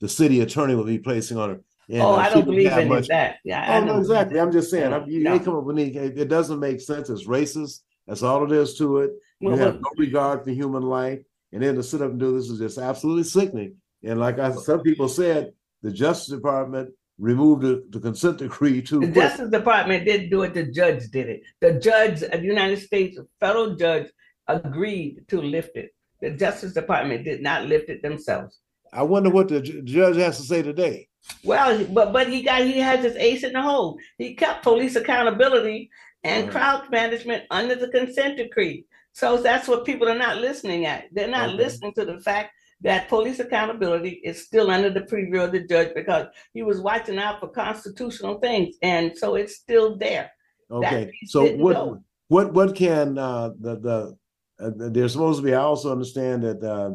the 0.00 0.08
city 0.08 0.40
attorney 0.40 0.76
would 0.76 0.86
be 0.86 0.98
placing 0.98 1.36
on 1.36 1.50
her. 1.50 1.60
And, 1.90 2.02
oh, 2.02 2.12
uh, 2.12 2.16
I 2.16 2.30
don't 2.30 2.44
believe 2.44 2.70
in 2.70 2.88
much. 2.88 3.08
that. 3.08 3.36
Yeah, 3.44 3.80
oh, 3.80 3.84
no, 3.84 3.98
exactly. 3.98 4.38
I'm 4.38 4.52
just 4.52 4.70
saying. 4.70 4.90
No, 4.90 5.04
you, 5.06 5.22
no. 5.22 5.38
come 5.40 5.56
up 5.56 5.64
with 5.64 5.78
any, 5.78 5.94
it 5.94 6.28
doesn't 6.28 6.60
make 6.60 6.80
sense. 6.80 7.08
It's 7.08 7.26
racist. 7.26 7.80
That's 8.06 8.22
all 8.22 8.44
it 8.44 8.52
is 8.52 8.76
to 8.78 8.98
it. 8.98 9.12
You 9.40 9.48
well, 9.48 9.58
have 9.58 9.74
well, 9.74 9.82
no 9.82 9.90
regard 9.96 10.44
for 10.44 10.50
human 10.50 10.82
life, 10.82 11.20
and 11.52 11.62
then 11.62 11.76
to 11.76 11.82
sit 11.82 12.02
up 12.02 12.10
and 12.10 12.20
do 12.20 12.36
this 12.36 12.50
is 12.50 12.58
just 12.58 12.78
absolutely 12.78 13.24
sickening. 13.24 13.76
And 14.04 14.20
like 14.20 14.38
I, 14.38 14.52
some 14.52 14.80
people 14.82 15.08
said, 15.08 15.52
the 15.82 15.90
Justice 15.90 16.34
Department 16.34 16.90
removed 17.18 17.62
the, 17.62 17.84
the 17.90 18.00
consent 18.00 18.38
decree 18.38 18.82
too. 18.82 19.00
The 19.00 19.06
quick. 19.06 19.14
Justice 19.14 19.50
Department 19.50 20.04
didn't 20.04 20.30
do 20.30 20.42
it. 20.42 20.54
The 20.54 20.64
judge 20.64 21.08
did 21.10 21.28
it. 21.28 21.42
The 21.60 21.74
judge, 21.74 22.22
a 22.22 22.40
United 22.40 22.80
States 22.80 23.18
federal 23.40 23.76
judge, 23.76 24.08
agreed 24.46 25.24
to 25.28 25.40
lift 25.40 25.76
it. 25.76 25.90
The 26.20 26.30
Justice 26.30 26.74
Department 26.74 27.24
did 27.24 27.42
not 27.42 27.64
lift 27.64 27.88
it 27.88 28.02
themselves. 28.02 28.60
I 28.92 29.02
wonder 29.02 29.30
what 29.30 29.48
the 29.48 29.60
judge 29.60 30.16
has 30.16 30.38
to 30.38 30.44
say 30.44 30.62
today. 30.62 31.08
Well, 31.44 31.84
but 31.86 32.12
but 32.12 32.28
he 32.28 32.42
got 32.42 32.62
he 32.62 32.78
has 32.78 33.04
his 33.04 33.16
ace 33.16 33.44
in 33.44 33.52
the 33.52 33.62
hole. 33.62 33.98
He 34.18 34.34
kept 34.34 34.62
police 34.62 34.96
accountability 34.96 35.90
and 36.24 36.44
right. 36.44 36.52
crowd 36.52 36.90
management 36.90 37.44
under 37.50 37.74
the 37.74 37.88
consent 37.88 38.36
decree. 38.36 38.86
So 39.12 39.40
that's 39.40 39.68
what 39.68 39.84
people 39.84 40.08
are 40.08 40.18
not 40.18 40.38
listening 40.38 40.86
at. 40.86 41.04
They're 41.12 41.28
not 41.28 41.50
okay. 41.50 41.58
listening 41.58 41.92
to 41.94 42.04
the 42.04 42.20
fact 42.20 42.52
that 42.80 43.08
police 43.08 43.40
accountability 43.40 44.20
is 44.24 44.44
still 44.44 44.70
under 44.70 44.90
the 44.90 45.00
preview 45.00 45.44
of 45.44 45.52
the 45.52 45.66
judge 45.66 45.92
because 45.94 46.26
he 46.54 46.62
was 46.62 46.80
watching 46.80 47.18
out 47.18 47.40
for 47.40 47.48
constitutional 47.48 48.38
things, 48.38 48.76
and 48.82 49.16
so 49.16 49.34
it's 49.34 49.56
still 49.56 49.96
there. 49.96 50.30
Okay, 50.70 51.10
so 51.26 51.46
what 51.56 51.74
go. 51.74 52.02
what 52.28 52.52
what 52.52 52.76
can 52.76 53.18
uh, 53.18 53.50
the 53.58 53.80
the 53.80 54.16
uh, 54.64 54.70
they're 54.90 55.08
supposed 55.08 55.40
to 55.40 55.44
be? 55.44 55.54
I 55.54 55.60
also 55.60 55.90
understand 55.90 56.42
that 56.44 56.62
uh, 56.62 56.90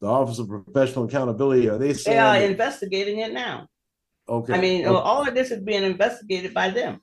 the 0.00 0.06
Office 0.06 0.38
of 0.38 0.48
Professional 0.48 1.06
Accountability 1.06 1.68
are 1.68 1.78
they 1.78 1.92
saying 1.92 2.16
they 2.16 2.20
are 2.20 2.38
that, 2.38 2.50
investigating 2.50 3.18
it 3.18 3.32
now. 3.32 3.66
Okay, 4.28 4.54
I 4.54 4.60
mean, 4.60 4.86
okay. 4.86 4.94
all 4.94 5.26
of 5.26 5.34
this 5.34 5.50
is 5.50 5.62
being 5.62 5.82
investigated 5.82 6.52
by 6.54 6.70
them. 6.70 7.00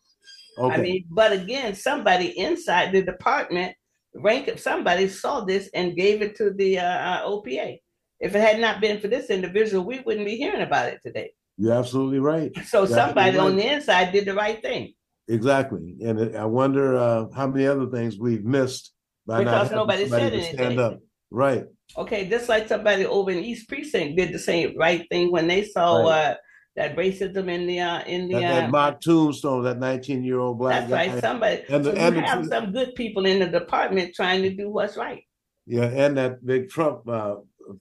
Okay. 0.57 0.75
I 0.75 0.81
mean, 0.81 1.05
but 1.09 1.31
again, 1.33 1.75
somebody 1.75 2.37
inside 2.39 2.91
the 2.91 3.01
department, 3.01 3.75
rank 4.13 4.47
of 4.47 4.59
somebody 4.59 5.09
saw 5.09 5.41
this 5.41 5.69
and 5.73 5.95
gave 5.95 6.21
it 6.21 6.35
to 6.37 6.51
the 6.51 6.79
uh, 6.79 6.83
uh 6.83 7.27
OPA. 7.27 7.79
If 8.19 8.33
it 8.33 8.39
had 8.39 8.59
not 8.59 8.79
been 8.79 8.99
for 9.01 9.09
this 9.09 9.29
individual, 9.29 9.83
we 9.83 9.99
wouldn't 9.99 10.25
be 10.25 10.37
hearing 10.37 10.61
about 10.61 10.87
it 10.87 10.99
today. 11.03 11.31
You're 11.57 11.73
absolutely 11.73 12.19
right. 12.19 12.51
So 12.65 12.79
You're 12.79 12.87
somebody 12.87 13.37
right. 13.37 13.45
on 13.45 13.57
the 13.57 13.73
inside 13.73 14.11
did 14.11 14.25
the 14.25 14.33
right 14.33 14.61
thing. 14.61 14.93
Exactly, 15.27 15.95
and 16.01 16.37
I 16.37 16.45
wonder 16.45 16.95
uh, 16.95 17.25
how 17.35 17.47
many 17.47 17.65
other 17.65 17.87
things 17.87 18.19
we've 18.19 18.45
missed 18.45 18.93
by 19.25 19.39
because 19.39 19.71
not 19.71 19.77
nobody 19.77 20.07
said 20.07 20.33
anything. 20.33 20.53
Stand 20.53 20.79
up. 20.79 20.99
Right. 21.31 21.65
Okay, 21.97 22.29
just 22.29 22.49
like 22.49 22.67
somebody 22.67 23.05
over 23.05 23.31
in 23.31 23.43
East 23.43 23.67
Precinct 23.67 24.17
did 24.17 24.33
the 24.33 24.39
same 24.39 24.77
right 24.77 25.05
thing 25.09 25.31
when 25.31 25.47
they 25.47 25.63
saw 25.63 26.01
right. 26.01 26.31
uh, 26.31 26.35
that 26.75 26.95
racism 26.95 27.49
in 27.49 27.67
the 27.67 27.79
uh, 27.79 28.03
in 28.03 28.27
the 28.27 28.35
that, 28.35 28.41
that 28.41 28.63
uh, 28.65 28.67
mock 28.69 29.01
tombstone, 29.01 29.63
that 29.63 29.79
nineteen 29.79 30.23
year 30.23 30.39
old 30.39 30.57
black. 30.57 30.87
That's 30.87 30.89
guy. 30.89 31.13
right. 31.13 31.21
Somebody 31.21 31.63
and, 31.69 31.85
the, 31.85 31.91
so 31.91 31.97
and 31.97 32.17
have 32.17 32.43
the, 32.43 32.49
some 32.49 32.71
good 32.71 32.95
people 32.95 33.25
in 33.25 33.39
the 33.39 33.47
department 33.47 34.13
trying 34.13 34.41
to 34.43 34.53
do 34.53 34.69
what's 34.69 34.97
right. 34.97 35.23
Yeah, 35.65 35.85
and 35.85 36.17
that 36.17 36.45
big 36.45 36.69
Trump 36.69 37.07
uh, 37.07 37.35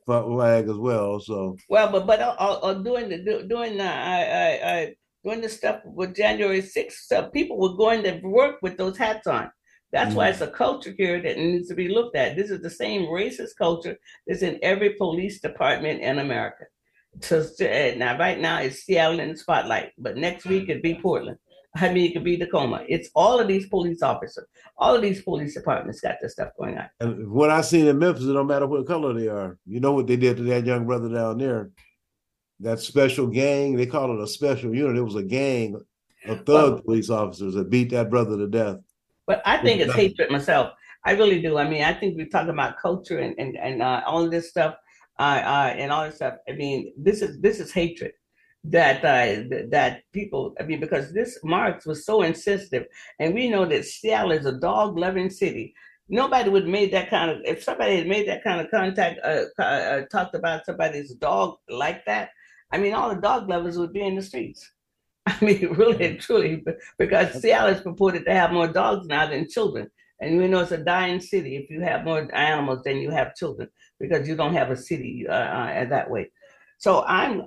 flag 0.07 0.69
as 0.69 0.77
well. 0.77 1.21
So 1.21 1.57
well, 1.69 1.91
but 1.91 2.07
but 2.07 2.21
uh, 2.21 2.37
uh, 2.39 2.59
uh 2.63 2.75
doing 2.75 3.09
the 3.09 3.47
doing 3.49 3.79
the 3.79 3.85
I 3.85 4.23
I, 4.23 4.73
I 4.73 4.95
doing 5.25 5.41
the 5.41 5.49
stuff 5.49 5.81
with 5.85 6.15
January 6.15 6.63
sixth, 6.63 7.07
so 7.07 7.29
people 7.31 7.59
were 7.59 7.77
going 7.77 8.03
to 8.05 8.21
work 8.23 8.57
with 8.63 8.77
those 8.77 8.97
hats 8.97 9.27
on. 9.27 9.51
That's 9.95 10.09
mm-hmm. 10.09 10.17
why 10.17 10.29
it's 10.31 10.41
a 10.41 10.49
culture 10.49 10.93
here 10.99 11.23
that 11.23 11.39
needs 11.39 11.69
to 11.69 11.75
be 11.77 11.87
looked 11.87 12.17
at. 12.17 12.35
This 12.35 12.51
is 12.51 12.61
the 12.61 12.69
same 12.69 13.03
racist 13.03 13.57
culture 13.57 13.97
that's 14.27 14.43
in 14.43 14.59
every 14.61 14.95
police 14.95 15.41
department 15.41 16.01
in 16.01 16.19
America. 16.19 16.65
So 17.21 17.47
now, 17.97 18.19
right 18.19 18.41
now, 18.41 18.59
it's 18.59 18.83
Seattle 18.83 19.21
in 19.21 19.31
the 19.31 19.37
spotlight, 19.37 19.93
but 19.97 20.17
next 20.17 20.47
week 20.47 20.69
it'd 20.69 20.83
be 20.83 20.97
Portland. 20.97 21.39
I 21.77 21.93
mean, 21.93 22.11
it 22.11 22.13
could 22.13 22.25
be 22.25 22.37
Tacoma. 22.37 22.83
It's 22.89 23.09
all 23.15 23.39
of 23.39 23.47
these 23.47 23.69
police 23.69 24.03
officers, 24.03 24.47
all 24.77 24.97
of 24.97 25.03
these 25.03 25.23
police 25.23 25.55
departments 25.55 26.01
got 26.01 26.17
this 26.21 26.33
stuff 26.33 26.49
going 26.59 26.77
on. 26.77 26.89
And 26.99 27.31
what 27.31 27.51
I 27.51 27.61
seen 27.61 27.87
in 27.87 27.97
Memphis, 27.97 28.25
it 28.25 28.33
don't 28.33 28.49
matter 28.49 28.67
what 28.67 28.89
color 28.89 29.15
they 29.15 29.29
are. 29.29 29.59
You 29.65 29.79
know 29.79 29.93
what 29.93 30.09
they 30.09 30.17
did 30.17 30.39
to 30.39 30.43
that 30.43 30.67
young 30.67 30.87
brother 30.87 31.09
down 31.09 31.39
there? 31.39 31.71
That 32.59 32.81
special 32.81 33.29
gang, 33.29 33.77
they 33.77 33.87
call 33.87 34.13
it 34.13 34.23
a 34.23 34.27
special 34.27 34.75
unit. 34.75 34.97
It 34.97 35.03
was 35.03 35.15
a 35.15 35.23
gang 35.23 35.81
of 36.27 36.39
thug 36.39 36.73
well, 36.73 36.83
police 36.83 37.11
officers 37.11 37.55
that 37.55 37.71
beat 37.71 37.91
that 37.91 38.11
brother 38.11 38.37
to 38.37 38.49
death. 38.49 38.79
But 39.27 39.43
I 39.45 39.59
think 39.59 39.81
it's 39.81 39.95
hatred 39.95 40.31
myself. 40.31 40.73
I 41.05 41.13
really 41.13 41.41
do. 41.41 41.59
I 41.59 41.69
mean, 41.69 41.83
I 41.83 41.93
think 41.93 42.17
we 42.17 42.27
talk 42.27 42.49
about 42.49 42.79
culture 42.79 43.19
and 43.19 43.35
and, 43.39 43.57
and 43.57 43.83
uh, 43.83 44.03
all 44.07 44.25
of 44.25 44.31
this 44.31 44.51
stuff, 44.51 44.75
uh, 45.19 45.41
uh, 45.45 45.75
and 45.77 45.93
all 45.93 46.05
this 46.05 46.17
stuff. 46.17 46.35
I 46.49 46.53
mean, 46.53 46.93
this 46.97 47.23
is 47.23 47.41
this 47.41 47.61
is 47.61 47.73
hatred 47.73 48.13
that 48.65 49.05
uh, 49.05 49.67
that 49.71 50.03
people. 50.13 50.55
I 50.59 50.65
mean, 50.65 50.81
because 50.81 51.13
this 51.13 51.39
Marks 51.45 51.87
was 51.87 52.07
so 52.07 52.23
insensitive, 52.23 52.87
and 53.19 53.35
we 53.35 53.49
know 53.49 53.67
that 53.67 53.85
Seattle 53.85 54.33
is 54.33 54.47
a 54.47 54.59
dog 54.59 54.99
loving 54.99 55.31
city. 55.31 55.75
Nobody 56.09 56.51
would 56.51 56.63
have 56.63 56.71
made 56.71 56.93
that 56.93 57.11
kind 57.11 57.31
of. 57.31 57.39
If 57.45 57.63
somebody 57.63 57.97
had 57.97 58.07
made 58.07 58.29
that 58.29 58.45
kind 58.45 58.61
of 58.61 58.71
contact, 58.71 59.21
uh, 59.25 59.63
uh, 59.63 60.03
talked 60.11 60.35
about 60.35 60.67
somebody's 60.67 61.15
dog 61.15 61.57
like 61.69 62.05
that. 62.07 62.31
I 62.73 62.79
mean, 62.79 62.95
all 62.95 63.15
the 63.15 63.21
dog 63.21 63.49
lovers 63.49 63.79
would 63.79 63.93
be 63.93 64.03
in 64.03 64.17
the 64.17 64.23
streets. 64.23 64.71
I 65.27 65.43
mean, 65.43 65.73
really 65.73 66.05
and 66.05 66.21
truly, 66.21 66.65
because 66.99 67.41
Seattle 67.41 67.75
is 67.75 67.81
purported 67.81 68.27
to 68.27 68.35
have 68.35 68.53
more 68.53 68.69
dogs 68.69 69.07
now 69.07 69.27
than 69.27 69.49
children. 69.49 69.91
And 70.21 70.39
we 70.39 70.49
know 70.49 70.61
it's 70.61 70.73
a 70.73 70.79
dying 70.79 71.21
city 71.21 71.57
if 71.57 71.71
you 71.71 71.81
have 71.81 72.05
more 72.05 72.29
animals 72.35 72.83
than 72.85 72.99
you 72.99 73.11
have 73.11 73.35
children, 73.35 73.69
because 73.99 74.29
you 74.29 74.37
don't 74.37 74.55
have 74.55 74.71
a 74.71 74.77
city 74.77 75.27
uh, 75.29 75.33
uh, 75.33 75.85
that 75.87 76.11
way. 76.11 76.31
So 76.79 77.05
I'm, 77.05 77.43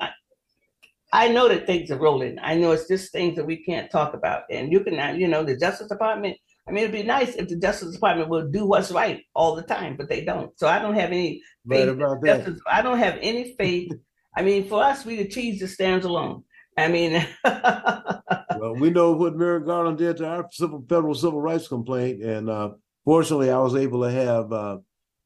I 1.13 1.29
know 1.29 1.47
that 1.47 1.65
things 1.65 1.91
are 1.91 1.97
rolling. 1.97 2.37
I 2.41 2.55
know 2.55 2.71
it's 2.71 2.87
just 2.87 3.11
things 3.11 3.35
that 3.35 3.45
we 3.45 3.63
can't 3.63 3.89
talk 3.89 4.13
about. 4.13 4.43
And 4.49 4.71
you 4.71 4.81
can, 4.81 5.19
you 5.19 5.27
know, 5.27 5.43
the 5.43 5.57
Justice 5.57 5.87
Department. 5.87 6.37
I 6.67 6.71
mean, 6.71 6.83
it'd 6.83 6.91
be 6.91 7.03
nice 7.03 7.35
if 7.35 7.47
the 7.47 7.55
Justice 7.55 7.93
Department 7.93 8.29
would 8.29 8.51
do 8.51 8.65
what's 8.65 8.91
right 8.91 9.23
all 9.33 9.55
the 9.55 9.61
time, 9.61 9.95
but 9.95 10.09
they 10.09 10.25
don't. 10.25 10.57
So 10.59 10.67
I 10.67 10.79
don't 10.79 10.95
have 10.95 11.11
any 11.11 11.41
faith. 11.69 11.97
Right 11.97 12.23
Justice, 12.25 12.59
I 12.69 12.81
don't 12.81 12.97
have 12.97 13.17
any 13.21 13.55
faith. 13.57 13.91
I 14.37 14.43
mean, 14.43 14.67
for 14.67 14.83
us, 14.83 15.03
we 15.03 15.15
the 15.15 15.27
cheese 15.27 15.61
that 15.61 15.69
stands 15.69 16.05
alone. 16.05 16.43
I 16.77 16.87
mean, 16.89 17.25
well, 17.43 18.75
we 18.75 18.91
know 18.91 19.11
what 19.13 19.35
Merrick 19.35 19.65
Garland 19.65 19.97
did 19.97 20.17
to 20.17 20.27
our 20.27 20.47
civil, 20.51 20.85
federal 20.87 21.15
civil 21.15 21.41
rights 21.41 21.67
complaint, 21.67 22.23
and 22.23 22.49
uh, 22.49 22.71
fortunately, 23.03 23.49
I 23.49 23.57
was 23.57 23.75
able 23.75 24.03
to 24.03 24.11
have 24.11 24.53
uh, 24.53 24.77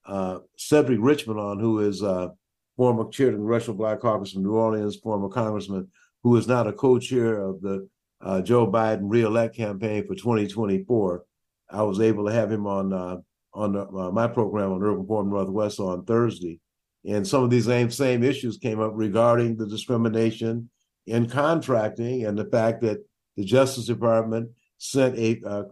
uh, 0.06 0.40
Cedric 0.58 1.00
Richmond 1.02 1.40
on, 1.40 1.60
who 1.60 1.80
is 1.80 2.02
uh, 2.02 2.30
former 2.78 3.10
chair 3.10 3.28
of 3.28 3.34
the 3.34 3.40
Congressional 3.40 3.78
Black 3.78 4.00
Caucus 4.00 4.32
from 4.32 4.44
New 4.44 4.54
Orleans, 4.54 4.96
former 4.96 5.28
congressman, 5.28 5.90
who 6.24 6.38
is 6.38 6.48
now 6.48 6.64
the 6.64 6.72
co-chair 6.72 7.40
of 7.42 7.62
the 7.62 7.88
uh, 8.22 8.42
Joe 8.42 8.72
Biden 8.72 9.04
reelect 9.04 9.56
campaign 9.56 10.08
for 10.08 10.16
2024. 10.16 11.24
I 11.70 11.84
was 11.84 12.00
able 12.00 12.26
to 12.28 12.34
have 12.34 12.52
him 12.52 12.66
on 12.66 12.94
uh, 12.94 13.18
on 13.54 13.74
the, 13.74 13.86
my 14.14 14.28
program 14.28 14.72
on 14.72 14.82
Urban 14.82 15.06
Forum 15.06 15.30
Northwest 15.30 15.82
on 15.82 16.06
Thursday, 16.06 16.62
and 17.06 17.28
some 17.28 17.44
of 17.44 17.50
these 17.50 17.66
same 17.66 17.92
same 17.92 18.24
issues 18.24 18.58
came 18.58 18.80
up 18.80 18.94
regarding 18.96 19.58
the 19.58 19.68
discrimination 19.68 20.70
in 21.08 21.28
contracting 21.28 22.26
and 22.26 22.38
the 22.38 22.46
fact 22.46 22.82
that 22.82 23.00
the 23.38 23.44
Justice 23.44 23.86
Department 23.86 24.50
sent 24.78 25.18
a, 25.18 25.66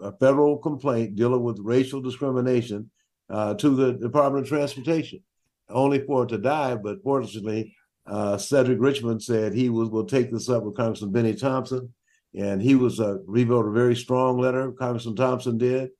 a 0.00 0.12
federal 0.18 0.58
complaint 0.58 1.16
dealing 1.16 1.42
with 1.42 1.58
racial 1.60 2.00
discrimination 2.00 2.90
uh, 3.30 3.54
to 3.54 3.70
the 3.70 3.92
Department 3.94 4.44
of 4.44 4.48
Transportation, 4.48 5.20
only 5.68 6.04
for 6.04 6.24
it 6.24 6.28
to 6.28 6.38
die. 6.38 6.74
But 6.74 7.02
fortunately, 7.02 7.74
uh, 8.06 8.36
Cedric 8.36 8.78
Richmond 8.80 9.22
said 9.22 9.54
he 9.54 9.70
was, 9.70 9.88
will 9.88 10.04
take 10.04 10.30
this 10.30 10.48
up 10.48 10.62
with 10.62 10.76
Congressman 10.76 11.12
Benny 11.12 11.34
Thompson, 11.34 11.92
and 12.34 12.60
he 12.60 12.74
was 12.74 13.00
uh, 13.00 13.18
wrote 13.26 13.66
a 13.66 13.72
very 13.72 13.96
strong 13.96 14.38
letter. 14.38 14.72
Congressman 14.72 15.16
Thompson 15.16 15.56
did, 15.56 15.90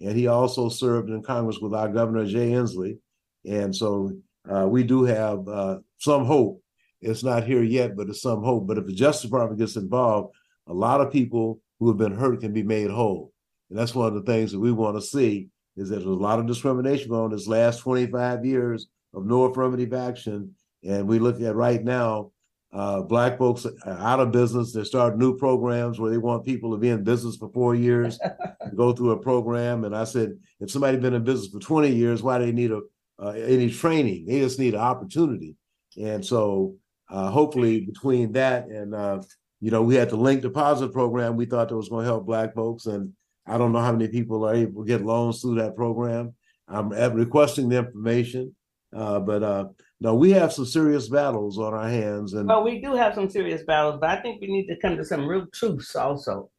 and 0.00 0.16
he 0.16 0.26
also 0.26 0.68
served 0.68 1.08
in 1.08 1.22
Congress 1.22 1.58
with 1.60 1.74
our 1.74 1.88
Governor 1.88 2.26
Jay 2.26 2.50
Inslee, 2.50 2.98
and 3.46 3.74
so 3.74 4.12
uh, 4.50 4.66
we 4.68 4.82
do 4.82 5.04
have 5.04 5.48
uh, 5.48 5.78
some 5.98 6.26
hope 6.26 6.62
it's 7.04 7.24
not 7.24 7.44
here 7.44 7.62
yet, 7.62 7.96
but 7.96 8.08
it's 8.08 8.22
some 8.22 8.42
hope. 8.42 8.66
But 8.66 8.78
if 8.78 8.86
the 8.86 8.94
Justice 8.94 9.30
Department 9.30 9.60
gets 9.60 9.76
involved, 9.76 10.34
a 10.66 10.74
lot 10.74 11.00
of 11.00 11.12
people 11.12 11.60
who 11.78 11.88
have 11.88 11.98
been 11.98 12.16
hurt 12.16 12.40
can 12.40 12.52
be 12.52 12.62
made 12.62 12.90
whole. 12.90 13.32
And 13.70 13.78
that's 13.78 13.94
one 13.94 14.08
of 14.08 14.14
the 14.14 14.22
things 14.22 14.52
that 14.52 14.60
we 14.60 14.72
want 14.72 14.96
to 14.96 15.02
see 15.02 15.48
is 15.76 15.88
that 15.88 15.96
there's 15.96 16.06
a 16.06 16.10
lot 16.10 16.38
of 16.38 16.46
discrimination 16.46 17.08
going 17.08 17.24
on 17.24 17.30
this 17.30 17.46
last 17.46 17.80
25 17.80 18.44
years 18.44 18.86
of 19.12 19.26
no 19.26 19.44
affirmative 19.44 19.92
action. 19.92 20.54
And 20.82 21.08
we 21.08 21.18
look 21.18 21.40
at 21.40 21.54
right 21.54 21.82
now, 21.82 22.30
uh, 22.72 23.02
black 23.02 23.38
folks 23.38 23.66
are 23.66 23.98
out 23.98 24.20
of 24.20 24.32
business. 24.32 24.72
They're 24.72 24.84
starting 24.84 25.18
new 25.18 25.36
programs 25.36 26.00
where 26.00 26.10
they 26.10 26.18
want 26.18 26.44
people 26.44 26.72
to 26.72 26.76
be 26.76 26.88
in 26.88 27.04
business 27.04 27.36
for 27.36 27.50
four 27.52 27.74
years, 27.74 28.18
go 28.76 28.92
through 28.92 29.10
a 29.10 29.22
program. 29.22 29.84
And 29.84 29.96
I 29.96 30.04
said, 30.04 30.38
if 30.60 30.70
somebody's 30.70 31.00
been 31.00 31.14
in 31.14 31.24
business 31.24 31.52
for 31.52 31.60
20 31.60 31.90
years, 31.90 32.22
why 32.22 32.38
do 32.38 32.46
they 32.46 32.52
need 32.52 32.72
a, 32.72 32.80
uh, 33.22 33.30
any 33.30 33.70
training? 33.70 34.26
They 34.26 34.40
just 34.40 34.58
need 34.58 34.74
an 34.74 34.80
opportunity. 34.80 35.56
And 35.96 36.24
so 36.24 36.74
uh, 37.14 37.30
hopefully 37.30 37.80
between 37.80 38.32
that 38.32 38.66
and 38.66 38.92
uh, 38.92 39.22
you 39.60 39.70
know 39.70 39.82
we 39.82 39.94
had 39.94 40.10
the 40.10 40.16
link 40.16 40.42
deposit 40.42 40.92
program 40.92 41.36
we 41.36 41.46
thought 41.46 41.68
that 41.68 41.76
was 41.76 41.88
going 41.88 42.04
to 42.04 42.10
help 42.10 42.26
black 42.26 42.52
folks 42.54 42.86
and 42.86 43.12
i 43.46 43.56
don't 43.56 43.72
know 43.72 43.78
how 43.78 43.92
many 43.92 44.08
people 44.08 44.44
are 44.44 44.54
able 44.54 44.82
to 44.82 44.88
get 44.88 45.04
loans 45.04 45.40
through 45.40 45.54
that 45.54 45.76
program. 45.76 46.34
I'm 46.66 46.88
requesting 46.88 47.68
the 47.68 47.78
information 47.78 48.54
uh, 48.96 49.20
but 49.20 49.42
uh, 49.44 49.66
no 50.00 50.16
we 50.16 50.32
have 50.32 50.52
some 50.52 50.66
serious 50.66 51.08
battles 51.08 51.56
on 51.56 51.72
our 51.72 51.88
hands 51.88 52.34
and 52.34 52.48
well 52.48 52.64
we 52.64 52.80
do 52.80 52.94
have 52.96 53.14
some 53.14 53.30
serious 53.30 53.62
battles 53.62 53.98
but 54.00 54.10
i 54.10 54.20
think 54.20 54.40
we 54.40 54.48
need 54.48 54.66
to 54.66 54.76
come 54.80 54.96
to 54.96 55.04
some 55.04 55.26
real 55.26 55.46
truths 55.54 55.94
also. 55.94 56.50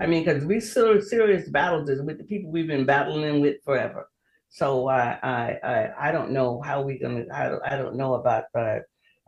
I 0.00 0.06
mean 0.06 0.24
because 0.24 0.44
we 0.44 0.60
serious 0.60 1.48
battles 1.48 1.88
is 1.88 2.02
with 2.02 2.18
the 2.18 2.24
people 2.24 2.52
we've 2.52 2.68
been 2.68 2.86
battling 2.86 3.40
with 3.40 3.56
forever. 3.64 4.08
So 4.50 4.88
uh, 4.88 5.16
I, 5.22 5.58
I 5.72 6.08
i 6.08 6.12
don't 6.12 6.30
know 6.30 6.60
how 6.62 6.82
we're 6.82 7.02
gonna 7.04 7.24
i, 7.32 7.72
I 7.72 7.76
don't 7.76 7.96
know 7.96 8.14
about 8.14 8.44
uh, 8.54 8.78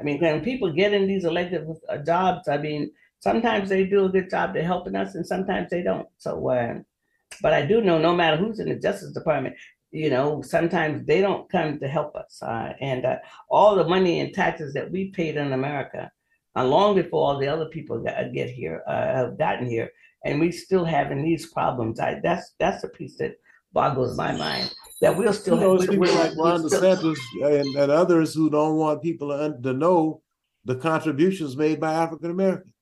I 0.01 0.05
mean, 0.05 0.21
when 0.21 0.43
people 0.43 0.73
get 0.73 0.93
in 0.93 1.07
these 1.07 1.25
elected 1.25 1.67
uh, 1.89 1.99
jobs, 1.99 2.49
I 2.49 2.59
mean, 2.59 2.91
sometimes 3.21 3.69
they 3.69 3.85
do 3.85 4.05
a 4.05 4.09
good 4.09 4.31
job 4.31 4.55
to 4.55 4.63
helping 4.63 4.95
us, 4.97 5.15
and 5.15 5.27
sometimes 5.27 5.71
they 5.71 5.83
don't. 5.83 6.09
So, 6.19 6.49
uh, 6.51 6.75
but 7.43 7.53
I 7.53 7.65
do 7.65 7.81
know, 7.81 7.99
no 7.99 8.15
matter 8.15 8.37
who's 8.37 8.61
in 8.61 8.69
the 8.69 8.77
Justice 8.77 9.13
Department, 9.13 9.57
you 9.91 10.11
know, 10.11 10.43
sometimes 10.43 11.07
they 11.07 11.21
don't 11.21 11.51
come 11.51 11.79
to 11.79 11.89
help 11.89 12.15
us. 12.17 12.43
Uh, 12.43 12.73
and 12.81 13.05
uh, 13.07 13.17
all 13.49 13.75
the 13.75 13.89
money 13.89 14.21
and 14.21 14.35
taxes 14.35 14.75
that 14.75 14.91
we 14.91 15.11
paid 15.11 15.37
in 15.37 15.53
America, 15.53 16.11
uh, 16.57 16.65
long 16.65 16.95
before 16.95 17.27
all 17.27 17.39
the 17.39 17.49
other 17.49 17.67
people 17.67 17.99
got, 18.03 18.33
get 18.33 18.51
here, 18.51 18.83
uh, 18.87 19.15
have 19.15 19.39
gotten 19.39 19.67
here, 19.67 19.91
and 20.25 20.41
we 20.41 20.51
still 20.51 20.85
having 20.85 21.23
these 21.23 21.47
problems. 21.53 22.01
I, 22.01 22.21
that's 22.23 22.55
that's 22.59 22.85
a 22.85 22.89
piece 22.89 23.17
that 23.19 23.37
boggles 23.73 24.17
my 24.17 24.33
mind. 24.33 24.73
That 25.01 25.17
we'll 25.17 25.33
still 25.33 25.57
you 25.57 25.61
know, 25.61 25.79
have 25.79 25.91
people 25.91 26.15
like 26.15 26.33
Ron 26.37 26.63
DeSantis 26.63 27.19
and, 27.43 27.77
and 27.77 27.93
others 27.93 28.33
who 28.33 28.49
don't 28.49 28.77
want 28.77 29.03
people 29.03 29.29
to, 29.29 29.61
to 29.63 29.73
know 29.75 30.23
the 30.65 30.77
contributions 30.77 31.57
made 31.57 31.81
by 31.81 31.93
African 31.93 32.31
Americans. 32.31 32.73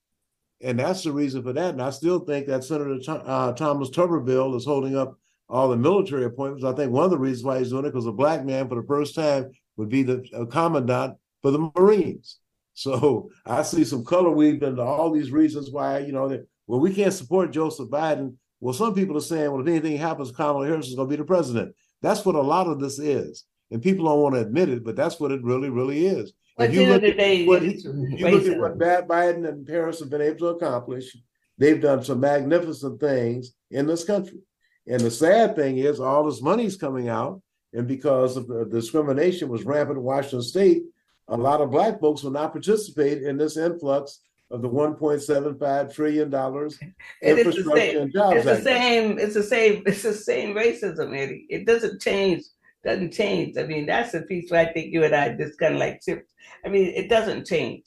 And 0.61 0.79
that's 0.79 1.03
the 1.03 1.13
reason 1.13 1.43
for 1.43 1.53
that. 1.53 1.71
And 1.71 1.83
I 1.83 1.91
still 1.91 2.21
think 2.21 2.47
that 2.47 2.65
Senator 2.65 2.99
uh, 3.09 3.53
Thomas 3.53 3.91
Tuberville 3.91 4.57
is 4.57 4.65
holding 4.65 4.97
up 4.97 5.19
all 5.49 5.69
the 5.69 5.77
military 5.77 6.25
appointments. 6.25 6.65
I 6.65 6.73
think 6.73 6.93
one 6.93 7.05
of 7.05 7.11
the 7.11 7.19
reasons 7.19 7.45
why 7.45 7.59
he's 7.59 7.71
doing 7.71 7.85
it 7.85 7.91
because 7.91 8.07
a 8.07 8.13
black 8.13 8.45
man 8.45 8.69
for 8.69 8.77
the 8.77 8.87
first 8.87 9.15
time 9.15 9.51
would 9.77 9.89
be 9.89 10.03
the 10.03 10.25
commandant 10.51 11.17
for 11.43 11.51
the 11.51 11.71
Marines. 11.77 12.39
So 12.75 13.31
I 13.45 13.63
see 13.63 13.85
some 13.85 14.05
color 14.05 14.31
weaved 14.31 14.63
into 14.63 14.83
all 14.83 15.11
these 15.11 15.31
reasons 15.31 15.71
why, 15.71 15.99
you 15.99 16.13
know, 16.13 16.29
that 16.29 16.47
well, 16.67 16.81
we 16.81 16.95
can't 16.95 17.13
support 17.13 17.53
Joseph 17.53 17.91
Biden. 17.91 18.37
Well, 18.61 18.75
some 18.75 18.95
people 18.95 19.17
are 19.19 19.21
saying, 19.21 19.51
well, 19.51 19.61
if 19.61 19.69
anything 19.69 19.99
happens, 19.99 20.33
Kamala 20.33 20.67
Harris 20.67 20.89
is 20.89 20.95
going 20.95 21.09
to 21.09 21.13
be 21.13 21.21
the 21.21 21.25
president. 21.27 21.75
That's 22.05 22.25
what 22.25 22.35
a 22.35 22.41
lot 22.41 22.67
of 22.67 22.81
this 22.81 22.99
is. 22.99 23.45
And 23.71 23.83
people 23.83 24.05
don't 24.05 24.21
want 24.21 24.35
to 24.35 24.43
admit 24.43 24.69
it, 24.69 24.85
but 24.85 24.95
that's 24.95 25.19
what 25.19 25.33
it 25.33 25.43
really, 25.43 25.71
really 25.71 26.07
is. 26.07 26.33
But 26.57 26.69
if 26.69 26.77
you 26.77 26.87
look, 26.87 27.03
at, 27.03 27.17
day, 27.17 27.47
what, 27.47 27.63
you 27.63 28.29
look 28.29 28.47
at 28.47 28.61
what 28.61 28.79
Biden 28.79 29.49
and 29.49 29.67
Harris 29.67 30.01
have 30.01 30.11
been 30.11 30.21
able 30.21 30.39
to 30.39 30.47
accomplish, 30.49 31.17
they've 31.57 31.81
done 31.81 32.05
some 32.05 32.21
magnificent 32.21 33.01
things 33.01 33.55
in 33.71 33.87
this 33.87 34.05
country. 34.05 34.41
And 34.87 35.01
the 35.01 35.11
sad 35.11 35.57
thing 35.57 35.79
is, 35.79 35.99
all 35.99 36.25
this 36.25 36.43
money's 36.43 36.77
coming 36.77 37.09
out, 37.09 37.41
and 37.73 37.89
because 37.89 38.37
of 38.37 38.47
the 38.49 38.67
discrimination 38.67 39.49
was 39.49 39.65
rampant 39.65 39.99
in 39.99 40.05
Washington 40.05 40.43
State, 40.43 40.83
a 41.29 41.37
lot 41.37 41.63
of 41.63 41.71
black 41.71 42.01
folks 42.01 42.23
will 42.23 42.31
not 42.31 42.53
participate 42.53 43.23
in 43.23 43.39
this 43.39 43.57
influx 43.57 44.21
of 44.55 44.63
the 44.63 44.69
1.75 44.69 45.95
trillion 45.95 46.31
dollars 46.31 46.79
infrastructure 47.21 47.77
same, 47.77 48.03
and 48.03 48.13
jobs. 48.13 48.37
It's 48.37 48.45
the 48.45 48.63
same. 48.63 49.19
It's 49.19 49.35
the 49.35 49.43
same. 49.43 49.83
It's 49.85 50.03
the 50.03 50.15
same 50.15 50.55
racism, 50.55 51.17
Eddie. 51.17 51.47
It 51.51 51.67
doesn't 51.67 52.01
change. 52.01 52.45
Doesn't 52.85 53.13
change. 53.13 53.57
I 53.59 53.65
mean, 53.65 53.87
that's 53.87 54.13
the 54.13 54.23
piece 54.23 54.51
where 54.51 54.61
I 54.61 54.73
think 54.73 54.93
you 54.93 55.03
and 55.03 55.15
I 55.15 55.35
just 55.35 55.59
kind 55.59 55.75
of 55.75 55.81
like 55.81 56.03
chipped. 56.03 56.31
I 56.65 56.69
mean, 56.69 56.93
it 56.95 57.09
doesn't 57.09 57.47
change. 57.47 57.85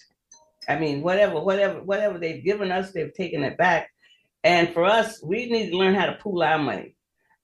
I 0.68 0.78
mean, 0.78 1.01
whatever, 1.01 1.39
whatever, 1.39 1.82
whatever 1.84 2.18
they've 2.18 2.43
given 2.43 2.72
us, 2.72 2.91
they've 2.91 3.13
taken 3.13 3.43
it 3.43 3.57
back. 3.57 3.89
And 4.43 4.74
for 4.74 4.84
us, 4.84 5.24
we 5.24 5.49
need 5.49 5.70
to 5.70 5.78
learn 5.78 5.95
how 5.95 6.07
to 6.07 6.15
pool 6.15 6.43
our 6.43 6.59
money. 6.59 6.95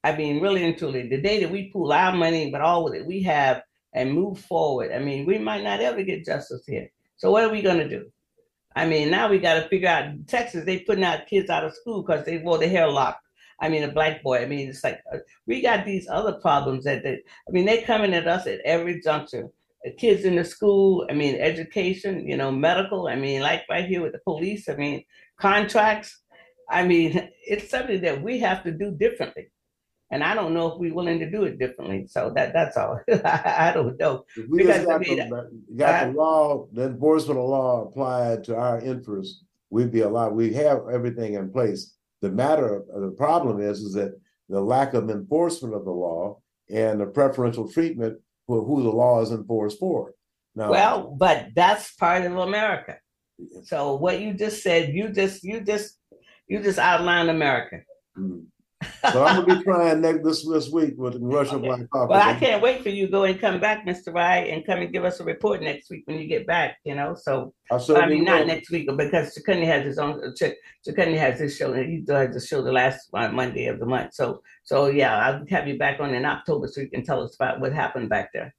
I 0.04 0.16
mean, 0.18 0.42
really 0.42 0.66
and 0.66 0.78
truly, 0.78 1.08
the 1.08 1.22
day 1.22 1.40
that 1.40 1.52
we 1.52 1.72
pool 1.72 1.94
our 1.94 2.14
money, 2.14 2.52
but 2.52 2.60
all 2.60 2.92
that 2.92 3.06
we 3.06 3.22
have, 3.24 3.62
and 3.94 4.12
move 4.12 4.40
forward. 4.40 4.92
I 4.92 5.00
mean, 5.00 5.26
we 5.26 5.38
might 5.38 5.64
not 5.64 5.80
ever 5.80 6.04
get 6.04 6.26
justice 6.26 6.66
here. 6.66 6.90
So 7.16 7.32
what 7.32 7.44
are 7.44 7.50
we 7.50 7.62
going 7.62 7.78
to 7.78 7.88
do? 7.88 8.12
I 8.76 8.86
mean, 8.86 9.12
now 9.12 9.30
we 9.30 9.40
got 9.40 9.56
to 9.56 9.68
figure 9.68 9.90
out. 9.90 10.28
Texas, 10.28 10.66
they 10.66 10.80
putting 10.80 11.04
out 11.04 11.28
kids 11.28 11.50
out 11.50 11.66
of 11.66 11.74
school 11.74 12.02
because 12.02 12.26
they 12.26 12.38
wore 12.40 12.58
their 12.58 12.70
hair 12.70 12.90
locked. 12.90 13.26
I 13.60 13.70
mean, 13.70 13.84
a 13.84 13.92
black 13.92 14.24
boy. 14.24 14.40
I 14.40 14.46
mean, 14.46 14.70
it's 14.70 14.84
like 14.84 15.02
uh, 15.14 15.20
we 15.46 15.62
got 15.62 15.86
these 15.86 16.08
other 16.10 16.34
problems 16.34 16.86
that 16.86 17.04
they. 17.04 17.22
I 17.48 17.52
mean, 17.52 17.66
they 17.66 17.82
coming 17.82 18.14
at 18.14 18.28
us 18.28 18.48
at 18.48 18.60
every 18.66 19.02
juncture. 19.02 19.50
The 19.84 19.92
kids 19.92 20.26
in 20.26 20.36
the 20.36 20.46
school. 20.46 21.06
I 21.10 21.14
mean, 21.14 21.36
education. 21.36 22.28
You 22.28 22.38
know, 22.38 22.52
medical. 22.52 23.08
I 23.08 23.16
mean, 23.16 23.42
like 23.42 23.64
right 23.70 23.86
here 23.86 24.02
with 24.02 24.14
the 24.14 24.20
police. 24.20 24.68
I 24.70 24.76
mean, 24.76 25.04
contracts. 25.40 26.22
I 26.70 26.86
mean, 26.86 27.30
it's 27.48 27.70
something 27.70 28.02
that 28.02 28.22
we 28.22 28.40
have 28.40 28.64
to 28.64 28.72
do 28.72 28.92
differently 28.92 29.50
and 30.14 30.24
I 30.24 30.36
don't 30.36 30.54
know 30.54 30.72
if 30.72 30.78
we're 30.78 30.94
willing 30.94 31.18
to 31.20 31.30
do 31.30 31.44
it 31.46 31.58
differently. 31.58 32.06
So 32.08 32.32
that 32.36 32.54
that's 32.54 32.78
all. 32.78 33.00
I 33.26 33.72
don't 33.74 34.00
know. 34.00 34.26
If 34.38 34.48
we 34.48 34.60
because, 34.60 34.86
got, 34.86 34.96
I 34.96 34.98
mean, 35.00 35.18
the, 35.18 35.50
got 35.76 36.06
the 36.06 36.14
law, 36.14 36.68
the 36.72 36.86
enforcement 36.86 37.40
of 37.40 37.50
law 37.50 37.88
applied 37.88 38.44
to 38.44 38.56
our 38.56 38.80
interests, 38.80 39.44
we'd 39.72 39.92
be 39.92 40.02
a 40.02 40.10
lot. 40.10 40.36
We 40.36 40.54
have 40.54 40.84
everything 40.94 41.34
in 41.34 41.52
place. 41.52 41.96
The 42.22 42.30
matter, 42.30 42.84
the 42.96 43.10
problem 43.18 43.60
is, 43.60 43.80
is 43.80 43.94
that 43.94 44.14
the 44.50 44.62
lack 44.62 44.94
of 44.94 45.10
enforcement 45.10 45.74
of 45.74 45.84
the 45.84 45.92
law 45.92 46.38
and 46.70 47.02
the 47.02 47.08
preferential 47.08 47.68
treatment 47.68 48.20
for 48.46 48.64
who 48.64 48.84
the 48.84 48.92
law 48.92 49.20
is 49.22 49.32
enforced 49.32 49.80
for. 49.80 50.14
Now, 50.56 50.70
well, 50.70 51.16
but 51.18 51.48
that's 51.56 51.96
part 51.96 52.24
of 52.24 52.38
America. 52.38 52.98
So 53.64 53.96
what 53.96 54.22
you 54.22 54.36
just 54.36 54.62
said, 54.62 54.94
you 54.94 55.10
just 55.10 55.44
you 55.44 55.62
just 55.62 55.98
you 56.48 56.62
just 56.62 56.78
outlined 56.78 57.32
America. 57.32 57.78
Mm-hmm. 58.16 58.42
So 59.12 59.24
I'm 59.24 59.44
gonna 59.44 59.58
be 59.58 59.64
trying 59.64 60.02
next 60.02 60.24
this 60.24 60.48
this 60.48 60.70
week 60.70 60.94
with 60.98 61.18
Russian 61.20 61.58
okay. 61.58 61.68
Black 61.68 61.90
Caucus. 61.90 62.10
Well, 62.10 62.22
I 62.22 62.40
can't 62.40 62.62
wait 62.62 62.82
for 62.82 62.90
you 62.90 63.06
to 63.06 63.12
go 63.12 63.24
and 63.24 63.40
come 63.40 63.60
back, 63.60 63.86
Mr. 63.86 64.14
Rye, 64.14 64.46
and 64.46 64.66
come 64.66 64.80
and 64.80 64.92
give 64.92 65.06
us 65.06 65.20
a 65.20 65.24
report 65.24 65.62
next 65.62 65.90
week 65.90 66.04
when 66.06 66.20
you 66.20 66.28
get 66.28 66.48
back. 66.48 66.78
You 66.84 66.96
know, 66.96 67.16
so 67.16 67.54
I, 67.72 67.76
I 67.76 68.08
mean 68.08 68.24
not 68.24 68.48
next 68.48 68.72
week 68.72 68.90
because 68.96 69.36
Chukundi 69.36 69.66
has 69.66 69.86
his 69.86 69.98
own. 69.98 70.34
Ch- 70.36 70.54
has 70.86 71.40
his 71.40 71.56
show, 71.56 71.74
and 71.74 71.90
he 71.90 71.98
does 72.00 72.34
the 72.34 72.40
show 72.40 72.62
the 72.62 72.72
last 72.72 73.10
Monday 73.14 73.68
of 73.68 73.80
the 73.80 73.86
month. 73.86 74.14
So 74.14 74.42
so 74.64 74.88
yeah, 74.88 75.18
I'll 75.18 75.46
have 75.50 75.68
you 75.68 75.78
back 75.78 76.00
on 76.00 76.14
in 76.14 76.26
October 76.26 76.68
so 76.68 76.82
you 76.82 76.90
can 76.90 77.04
tell 77.04 77.22
us 77.22 77.36
about 77.36 77.60
what 77.60 77.74
happened 77.74 78.10
back 78.10 78.32
there. 78.34 78.54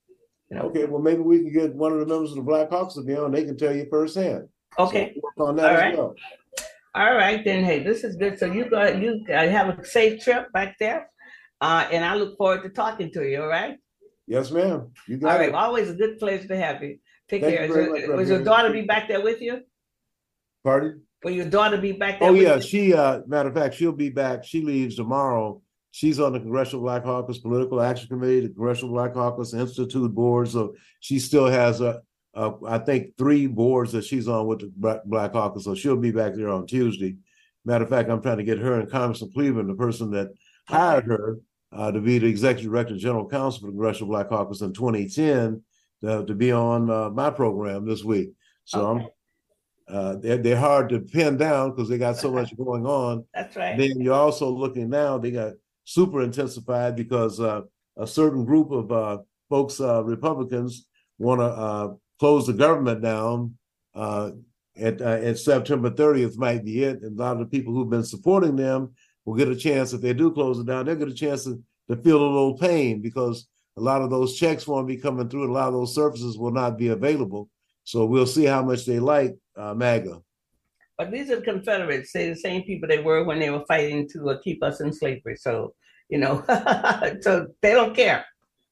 You 0.51 0.59
know? 0.59 0.62
Okay, 0.64 0.85
well 0.85 1.01
maybe 1.01 1.22
we 1.22 1.39
can 1.39 1.53
get 1.53 1.75
one 1.75 1.93
of 1.93 2.01
the 2.01 2.07
members 2.07 2.31
of 2.31 2.37
the 2.37 2.43
Black 2.43 2.70
Caucus 2.70 2.95
to 2.95 3.03
be 3.03 3.16
on. 3.16 3.33
They 3.33 3.45
can 3.45 3.57
tell 3.57 3.75
you 3.75 3.87
firsthand. 3.91 4.49
Okay, 4.79 5.16
so 5.39 5.47
on 5.47 5.57
that 5.57 5.70
All 5.70 5.77
right. 5.77 5.97
Well. 5.97 6.14
All 6.95 7.14
right, 7.14 7.45
then. 7.45 7.64
Hey, 7.64 7.82
this 7.82 8.05
is 8.05 8.14
good. 8.16 8.38
So 8.38 8.47
you 8.47 8.70
go, 8.70 8.86
you 8.86 9.24
have 9.28 9.78
a 9.78 9.84
safe 9.84 10.22
trip 10.22 10.53
back 10.53 10.76
there, 10.78 11.11
uh, 11.61 11.88
and 11.90 12.05
I 12.05 12.14
look 12.14 12.36
forward 12.36 12.62
to 12.62 12.68
talking 12.68 13.11
to 13.12 13.28
you. 13.28 13.42
All 13.42 13.49
right. 13.49 13.78
Yes, 14.26 14.51
ma'am. 14.51 14.92
You 15.09 15.16
got 15.16 15.32
all 15.32 15.38
right. 15.38 15.49
It. 15.49 15.55
Always 15.55 15.90
a 15.90 15.95
good 15.95 16.18
pleasure 16.18 16.47
to 16.49 16.57
have 16.57 16.82
you. 16.82 16.99
Take 17.28 17.42
Thank 17.42 17.57
care. 17.57 17.66
You 17.66 17.92
much, 17.92 18.16
was 18.16 18.28
your 18.28 18.45
daughter 18.45 18.72
be 18.72 18.82
back 18.82 19.09
there 19.09 19.22
with 19.22 19.40
you? 19.40 19.62
Pardon? 20.62 21.03
Will 21.24 21.32
your 21.32 21.49
daughter 21.49 21.78
be 21.78 21.92
back 21.92 22.20
there? 22.20 22.30
Oh 22.30 22.34
yeah, 22.34 22.57
you? 22.57 22.62
she. 22.62 22.95
uh 22.95 23.22
Matter 23.26 23.49
of 23.49 23.55
fact, 23.55 23.74
she'll 23.74 23.92
be 23.92 24.11
back. 24.11 24.45
She 24.45 24.62
leaves 24.62 24.97
tomorrow. 24.97 25.62
She's 25.90 26.20
on 26.20 26.32
the 26.32 26.40
Congressional 26.40 26.82
Black 26.82 27.05
Caucus 27.05 27.38
Political 27.38 27.80
Action 27.80 28.09
Committee, 28.09 28.40
the 28.40 28.49
Congressional 28.49 28.95
Black 28.95 29.14
Caucus 29.14 29.55
Institute 29.55 30.14
board. 30.14 30.49
So 30.49 30.74
she 31.01 31.18
still 31.18 31.47
has 31.47 31.80
a 31.80 32.03
uh, 32.35 32.53
I 32.66 32.78
think 32.78 33.16
three 33.16 33.47
boards 33.47 33.93
that 33.93 34.05
she's 34.05 34.28
on 34.28 34.47
with 34.47 34.61
the 34.61 35.01
Black 35.05 35.32
Caucus, 35.32 35.64
so 35.64 35.74
she'll 35.74 35.97
be 35.97 36.11
back 36.11 36.35
there 36.35 36.49
on 36.49 36.66
Tuesday. 36.66 37.16
Matter 37.64 37.85
of 37.85 37.91
fact, 37.91 38.11
I'm 38.11 38.20
trying 38.20 38.39
to 38.39 38.45
get 38.45 38.59
her 38.59 38.78
and 38.80 38.91
Congressman 38.91 39.32
Cleveland, 39.32 39.70
the 39.70 39.74
person 39.74 40.11
that 40.11 40.32
hired 40.68 41.05
her 41.05 41.39
uh, 41.72 41.91
to 41.93 42.01
be 42.01 42.18
the 42.18 42.26
executive 42.26 42.70
director, 42.70 42.97
general 42.97 43.28
counsel 43.28 43.61
for 43.61 43.66
the 43.66 43.72
Congressional 43.72 44.09
Black 44.09 44.28
Caucus 44.28 44.61
in 44.61 44.72
2010, 44.72 45.62
to, 46.03 46.26
to 46.26 46.35
be 46.35 46.53
on 46.53 46.91
uh, 46.91 47.11
my 47.11 47.30
program 47.30 47.87
this 47.87 48.05
week. 48.05 48.30
So 48.64 48.87
okay. 48.87 49.05
I'm. 49.05 49.09
Uh, 49.87 50.16
they're, 50.16 50.39
they're 50.39 50.57
hard 50.57 50.89
to 50.89 50.99
pin 50.99 51.37
down 51.37 51.70
because 51.70 51.91
they 51.91 51.99
got 51.99 52.16
so 52.16 52.32
much 52.32 52.57
going 52.57 52.87
on. 52.87 53.22
That's 53.35 53.55
right. 53.55 53.76
Then 53.76 54.01
you're 54.01 54.14
also 54.14 54.49
looking 54.49 54.89
now; 54.89 55.18
they 55.18 55.30
got 55.30 55.53
super 55.85 56.22
intensified 56.22 56.97
because 56.97 57.39
uh, 57.39 57.62
a 57.99 58.07
certain 58.07 58.47
group 58.47 58.70
of 58.70 58.91
uh, 58.91 59.18
folks, 59.51 59.80
uh, 59.80 60.03
Republicans, 60.03 60.87
want 61.18 61.41
to 61.41 61.99
close 62.25 62.47
the 62.47 62.55
government 62.55 63.03
down 63.03 63.55
uh, 63.95 64.31
at, 64.79 64.99
uh, 65.03 65.20
at 65.29 65.39
September 65.39 65.91
30th 65.91 66.39
might 66.39 66.64
be 66.64 66.83
it. 66.83 67.03
And 67.03 67.20
a 67.20 67.22
lot 67.22 67.33
of 67.33 67.41
the 67.41 67.59
people 67.59 67.75
who've 67.75 67.91
been 67.91 68.03
supporting 68.03 68.57
them 68.57 68.95
will 69.27 69.35
get 69.35 69.49
a 69.49 69.55
chance, 69.55 69.93
if 69.93 70.01
they 70.01 70.14
do 70.14 70.33
close 70.33 70.59
it 70.59 70.64
down, 70.64 70.87
they'll 70.87 70.95
get 70.95 71.09
a 71.09 71.12
chance 71.12 71.45
to, 71.45 71.62
to 71.91 71.97
feel 71.97 72.16
a 72.16 72.25
little 72.25 72.57
pain 72.57 73.03
because 73.03 73.47
a 73.77 73.81
lot 73.83 74.01
of 74.01 74.09
those 74.09 74.39
checks 74.39 74.66
won't 74.66 74.89
be 74.89 74.97
coming 74.97 75.29
through 75.29 75.43
and 75.43 75.51
a 75.51 75.53
lot 75.53 75.68
of 75.68 75.75
those 75.75 75.95
services 75.95 76.39
will 76.39 76.51
not 76.51 76.79
be 76.79 76.89
available. 76.89 77.51
So 77.83 78.07
we'll 78.07 78.25
see 78.25 78.47
how 78.47 78.62
much 78.62 78.87
they 78.87 79.01
like 79.01 79.37
uh, 79.59 79.75
MAGA. 79.75 80.22
But 80.97 81.11
these 81.11 81.31
are 81.31 81.43
Confederates. 81.43 82.11
They're 82.14 82.31
the 82.31 82.41
same 82.41 82.62
people 82.62 82.89
they 82.89 83.03
were 83.03 83.25
when 83.25 83.39
they 83.39 83.51
were 83.51 83.66
fighting 83.68 84.09
to 84.14 84.31
uh, 84.31 84.39
keep 84.43 84.62
us 84.62 84.81
in 84.81 84.95
slavery. 84.95 85.37
So, 85.37 85.75
you 86.09 86.16
know, 86.16 86.43
so 87.20 87.49
they 87.61 87.72
don't 87.72 87.95
care. 87.95 88.25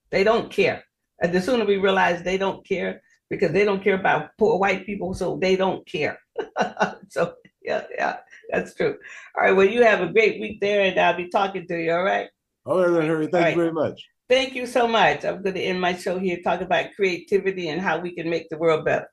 They 0.09 0.25
don't 0.25 0.51
care. 0.51 0.83
And 1.21 1.35
the 1.35 1.43
sooner 1.43 1.67
we 1.67 1.77
realize 1.77 2.23
they 2.23 2.39
don't 2.39 2.67
care, 2.67 3.03
because 3.33 3.51
they 3.51 3.65
don't 3.65 3.83
care 3.83 3.95
about 3.95 4.29
poor 4.37 4.59
white 4.59 4.85
people, 4.85 5.15
so 5.15 5.39
they 5.41 5.57
don't 5.57 5.87
care. 5.87 6.19
so 7.09 7.33
yeah, 7.63 7.85
yeah, 7.97 8.19
that's 8.51 8.75
true. 8.75 8.99
All 9.35 9.45
right, 9.45 9.57
well, 9.57 9.67
you 9.67 9.83
have 9.83 10.03
a 10.03 10.13
great 10.13 10.39
week 10.39 10.61
there, 10.61 10.83
and 10.83 11.01
I'll 11.01 11.17
be 11.17 11.31
talking 11.31 11.67
to 11.67 11.83
you. 11.83 11.93
All 11.93 12.05
right. 12.05 12.29
All 12.67 12.83
right, 12.83 12.91
then, 12.91 13.07
Harry. 13.07 13.29
Thank 13.29 13.57
you 13.57 13.63
very 13.63 13.73
much. 13.73 14.07
Thank 14.29 14.55
you 14.55 14.67
so 14.67 14.87
much. 14.87 15.25
I'm 15.25 15.43
going 15.43 15.55
to 15.55 15.63
end 15.63 15.81
my 15.81 15.95
show 15.95 16.19
here 16.19 16.41
talking 16.45 16.67
about 16.67 16.93
creativity 16.95 17.71
and 17.71 17.81
how 17.81 17.99
we 17.99 18.15
can 18.15 18.29
make 18.29 18.51
the 18.51 18.59
world 18.59 18.85
better. 18.85 19.09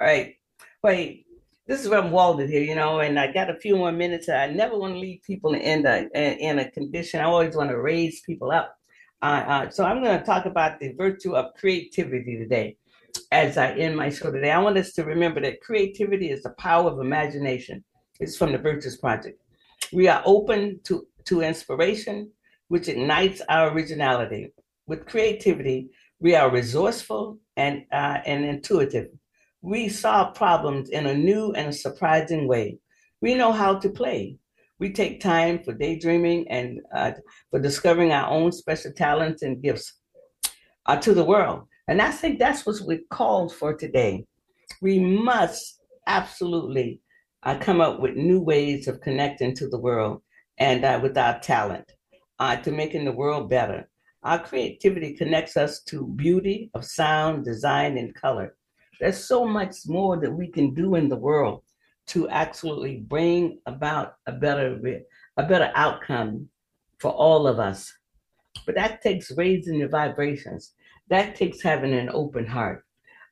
All 0.00 0.06
right. 0.06 0.36
Wait, 0.84 1.26
this 1.66 1.82
is 1.82 1.88
where 1.88 2.00
I'm 2.00 2.12
Walden 2.12 2.48
here, 2.48 2.62
you 2.62 2.76
know, 2.76 3.00
and 3.00 3.18
I 3.18 3.32
got 3.32 3.50
a 3.50 3.58
few 3.58 3.76
more 3.76 3.90
minutes. 3.90 4.28
I 4.28 4.46
never 4.46 4.78
want 4.78 4.94
to 4.94 5.00
leave 5.00 5.22
people 5.26 5.54
in 5.54 5.84
a, 5.86 6.06
in 6.14 6.60
a 6.60 6.70
condition. 6.70 7.20
I 7.20 7.24
always 7.24 7.56
want 7.56 7.70
to 7.70 7.80
raise 7.80 8.20
people 8.20 8.52
up. 8.52 8.76
Uh, 9.22 9.44
uh, 9.48 9.70
so 9.70 9.84
I'm 9.84 10.04
going 10.04 10.18
to 10.18 10.24
talk 10.24 10.46
about 10.46 10.78
the 10.78 10.92
virtue 10.92 11.34
of 11.34 11.54
creativity 11.54 12.36
today 12.36 12.76
as 13.32 13.56
I 13.56 13.72
end 13.72 13.96
my 13.96 14.10
show 14.10 14.30
today, 14.30 14.50
I 14.50 14.58
want 14.58 14.78
us 14.78 14.92
to 14.94 15.04
remember 15.04 15.40
that 15.42 15.60
creativity 15.60 16.30
is 16.30 16.42
the 16.42 16.54
power 16.58 16.90
of 16.90 17.00
imagination. 17.00 17.84
It's 18.20 18.36
from 18.36 18.52
the 18.52 18.58
Virtues 18.58 18.96
Project. 18.96 19.40
We 19.92 20.08
are 20.08 20.22
open 20.24 20.80
to, 20.84 21.06
to 21.26 21.42
inspiration, 21.42 22.30
which 22.68 22.88
ignites 22.88 23.42
our 23.48 23.70
originality. 23.70 24.52
with 24.86 25.06
creativity, 25.06 25.90
we 26.20 26.34
are 26.34 26.50
resourceful 26.50 27.38
and 27.56 27.84
uh, 27.92 28.18
and 28.24 28.44
intuitive. 28.44 29.08
We 29.62 29.88
solve 29.88 30.34
problems 30.34 30.90
in 30.90 31.06
a 31.06 31.14
new 31.14 31.52
and 31.52 31.74
surprising 31.74 32.46
way. 32.46 32.78
We 33.20 33.34
know 33.34 33.52
how 33.52 33.78
to 33.78 33.88
play. 33.88 34.38
We 34.78 34.92
take 34.92 35.20
time 35.20 35.62
for 35.64 35.72
daydreaming 35.72 36.48
and 36.48 36.80
uh, 36.94 37.12
for 37.50 37.58
discovering 37.60 38.12
our 38.12 38.30
own 38.30 38.52
special 38.52 38.92
talents 38.92 39.42
and 39.42 39.62
gifts 39.62 39.94
uh, 40.86 40.96
to 40.96 41.14
the 41.14 41.24
world. 41.24 41.66
And 41.88 42.02
I 42.02 42.10
think 42.10 42.38
that's 42.38 42.66
what 42.66 42.76
we're 42.82 43.00
called 43.10 43.54
for 43.54 43.74
today. 43.74 44.26
We 44.82 44.98
must 44.98 45.80
absolutely 46.06 47.00
uh, 47.42 47.58
come 47.58 47.80
up 47.80 48.00
with 48.00 48.16
new 48.16 48.40
ways 48.40 48.88
of 48.88 49.00
connecting 49.00 49.54
to 49.54 49.68
the 49.68 49.78
world 49.78 50.22
and 50.58 50.84
uh, 50.84 50.98
with 51.02 51.16
our 51.16 51.38
talent 51.40 51.92
uh, 52.38 52.56
to 52.56 52.72
making 52.72 53.04
the 53.04 53.12
world 53.12 53.48
better. 53.48 53.88
Our 54.24 54.40
creativity 54.40 55.14
connects 55.14 55.56
us 55.56 55.82
to 55.84 56.08
beauty 56.08 56.70
of 56.74 56.84
sound, 56.84 57.44
design, 57.44 57.96
and 57.98 58.14
color. 58.14 58.56
There's 58.98 59.22
so 59.22 59.46
much 59.46 59.76
more 59.86 60.18
that 60.20 60.32
we 60.32 60.48
can 60.48 60.74
do 60.74 60.96
in 60.96 61.08
the 61.08 61.16
world 61.16 61.62
to 62.08 62.28
absolutely 62.30 63.04
bring 63.08 63.60
about 63.66 64.14
a 64.26 64.32
better 64.32 64.80
a 65.36 65.42
better 65.42 65.70
outcome 65.74 66.48
for 66.98 67.10
all 67.10 67.46
of 67.46 67.58
us. 67.58 67.92
But 68.64 68.74
that 68.76 69.02
takes 69.02 69.30
raising 69.36 69.80
the 69.80 69.88
vibrations. 69.88 70.72
That 71.08 71.36
takes 71.36 71.62
having 71.62 71.94
an 71.94 72.10
open 72.12 72.46
heart. 72.46 72.84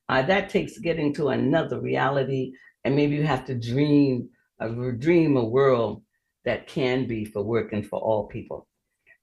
Uh, 0.09 0.23
that 0.23 0.49
takes 0.49 0.79
getting 0.79 1.13
to 1.15 1.29
another 1.29 1.81
reality, 1.81 2.53
and 2.85 2.95
maybe 2.95 3.17
you 3.17 3.25
have 3.25 3.45
to 3.47 3.55
dream 3.55 4.29
a 4.61 4.93
dream 4.93 5.37
a 5.37 5.45
world 5.45 6.03
that 6.45 6.67
can 6.67 7.07
be 7.07 7.25
for 7.25 7.43
working 7.43 7.83
for 7.83 7.99
all 7.99 8.27
people. 8.27 8.69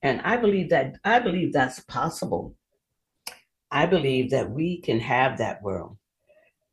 And 0.01 0.21
I 0.21 0.37
believe 0.37 0.69
that 0.69 0.95
I 1.03 1.19
believe 1.19 1.53
that's 1.53 1.79
possible. 1.81 2.55
I 3.69 3.85
believe 3.85 4.31
that 4.31 4.49
we 4.49 4.81
can 4.81 4.99
have 4.99 5.37
that 5.37 5.61
world. 5.61 5.97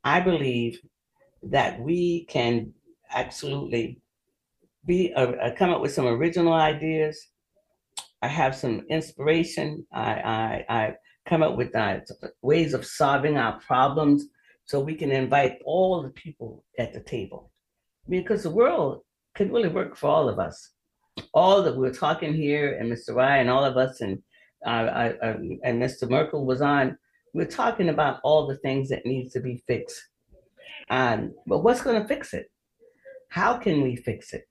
I 0.03 0.19
believe 0.19 0.79
that 1.43 1.79
we 1.79 2.25
can 2.25 2.73
absolutely 3.11 4.01
be 4.85 5.13
uh, 5.13 5.31
uh 5.31 5.55
come 5.55 5.69
up 5.69 5.81
with 5.81 5.93
some 5.93 6.07
original 6.07 6.53
ideas. 6.53 7.27
I 8.21 8.27
have 8.27 8.55
some 8.55 8.85
inspiration. 8.89 9.85
I 9.93 10.11
I, 10.11 10.65
I 10.69 10.95
come 11.29 11.43
up 11.43 11.55
with 11.55 11.75
uh, 11.75 11.99
ways 12.41 12.73
of 12.73 12.85
solving 12.85 13.37
our 13.37 13.59
problems 13.59 14.25
so 14.65 14.79
we 14.79 14.95
can 14.95 15.11
invite 15.11 15.59
all 15.65 16.01
the 16.01 16.09
people 16.09 16.63
at 16.77 16.93
the 16.93 16.99
table 17.01 17.51
because 18.07 18.43
the 18.43 18.49
world 18.49 19.01
could 19.35 19.51
really 19.51 19.69
work 19.69 19.95
for 19.95 20.07
all 20.07 20.27
of 20.27 20.39
us 20.39 20.71
all 21.33 21.61
that 21.63 21.75
we 21.75 21.87
are 21.87 21.93
talking 21.93 22.33
here, 22.33 22.77
and 22.77 22.91
Mr. 22.91 23.15
Ryan, 23.15 23.49
all 23.49 23.65
of 23.65 23.77
us, 23.77 24.01
and 24.01 24.21
uh, 24.65 24.69
I, 24.69 25.05
I, 25.21 25.29
and 25.63 25.81
Mr. 25.81 26.09
Merkel 26.09 26.45
was 26.45 26.61
on. 26.61 26.97
We're 27.33 27.45
talking 27.45 27.89
about 27.89 28.19
all 28.23 28.47
the 28.47 28.57
things 28.57 28.89
that 28.89 29.05
needs 29.05 29.33
to 29.33 29.39
be 29.39 29.63
fixed. 29.67 30.01
Um, 30.89 31.33
but 31.45 31.59
what's 31.59 31.81
going 31.81 32.01
to 32.01 32.07
fix 32.07 32.33
it? 32.33 32.47
How 33.29 33.57
can 33.57 33.81
we 33.81 33.95
fix 33.95 34.33
it? 34.33 34.45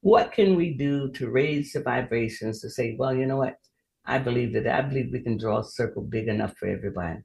What 0.00 0.32
can 0.32 0.56
we 0.56 0.74
do 0.74 1.10
to 1.12 1.30
raise 1.30 1.72
the 1.72 1.82
vibrations 1.82 2.60
to 2.60 2.70
say, 2.70 2.96
well, 2.98 3.14
you 3.14 3.26
know 3.26 3.36
what? 3.36 3.56
I 4.04 4.18
believe 4.18 4.52
that 4.54 4.66
I 4.66 4.82
believe 4.82 5.10
we 5.12 5.20
can 5.20 5.38
draw 5.38 5.60
a 5.60 5.64
circle 5.64 6.02
big 6.02 6.28
enough 6.28 6.56
for 6.56 6.68
everybody. 6.68 7.20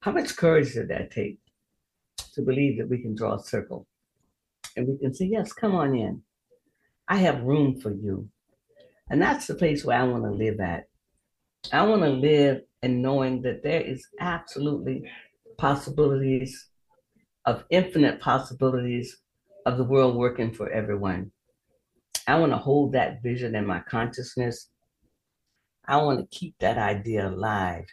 How 0.00 0.12
much 0.12 0.36
courage 0.36 0.72
did 0.72 0.88
that 0.88 1.10
take 1.10 1.38
to 2.34 2.42
believe 2.42 2.78
that 2.78 2.88
we 2.88 3.02
can 3.02 3.14
draw 3.14 3.34
a 3.34 3.42
circle? 3.42 3.86
And 4.76 4.86
we 4.86 4.98
can 4.98 5.14
say, 5.14 5.26
yes, 5.26 5.52
come 5.52 5.74
on 5.74 5.94
in. 5.94 6.22
I 7.08 7.16
have 7.16 7.42
room 7.42 7.80
for 7.80 7.90
you. 7.90 8.28
And 9.10 9.20
that's 9.20 9.46
the 9.46 9.54
place 9.54 9.84
where 9.84 9.98
I 9.98 10.04
want 10.04 10.24
to 10.24 10.30
live 10.30 10.60
at. 10.60 10.84
I 11.72 11.82
want 11.82 12.02
to 12.02 12.08
live 12.08 12.62
in 12.82 13.02
knowing 13.02 13.42
that 13.42 13.62
there 13.62 13.80
is 13.80 14.06
absolutely 14.20 15.02
possibilities 15.58 16.68
of 17.44 17.64
infinite 17.70 18.20
possibilities 18.20 19.18
of 19.66 19.76
the 19.76 19.84
world 19.84 20.16
working 20.16 20.52
for 20.54 20.70
everyone. 20.70 21.32
I 22.26 22.38
want 22.38 22.52
to 22.52 22.58
hold 22.58 22.92
that 22.92 23.22
vision 23.22 23.54
in 23.54 23.66
my 23.66 23.80
consciousness. 23.80 24.68
I 25.90 25.96
want 25.96 26.20
to 26.20 26.38
keep 26.38 26.56
that 26.60 26.78
idea 26.78 27.28
alive. 27.28 27.84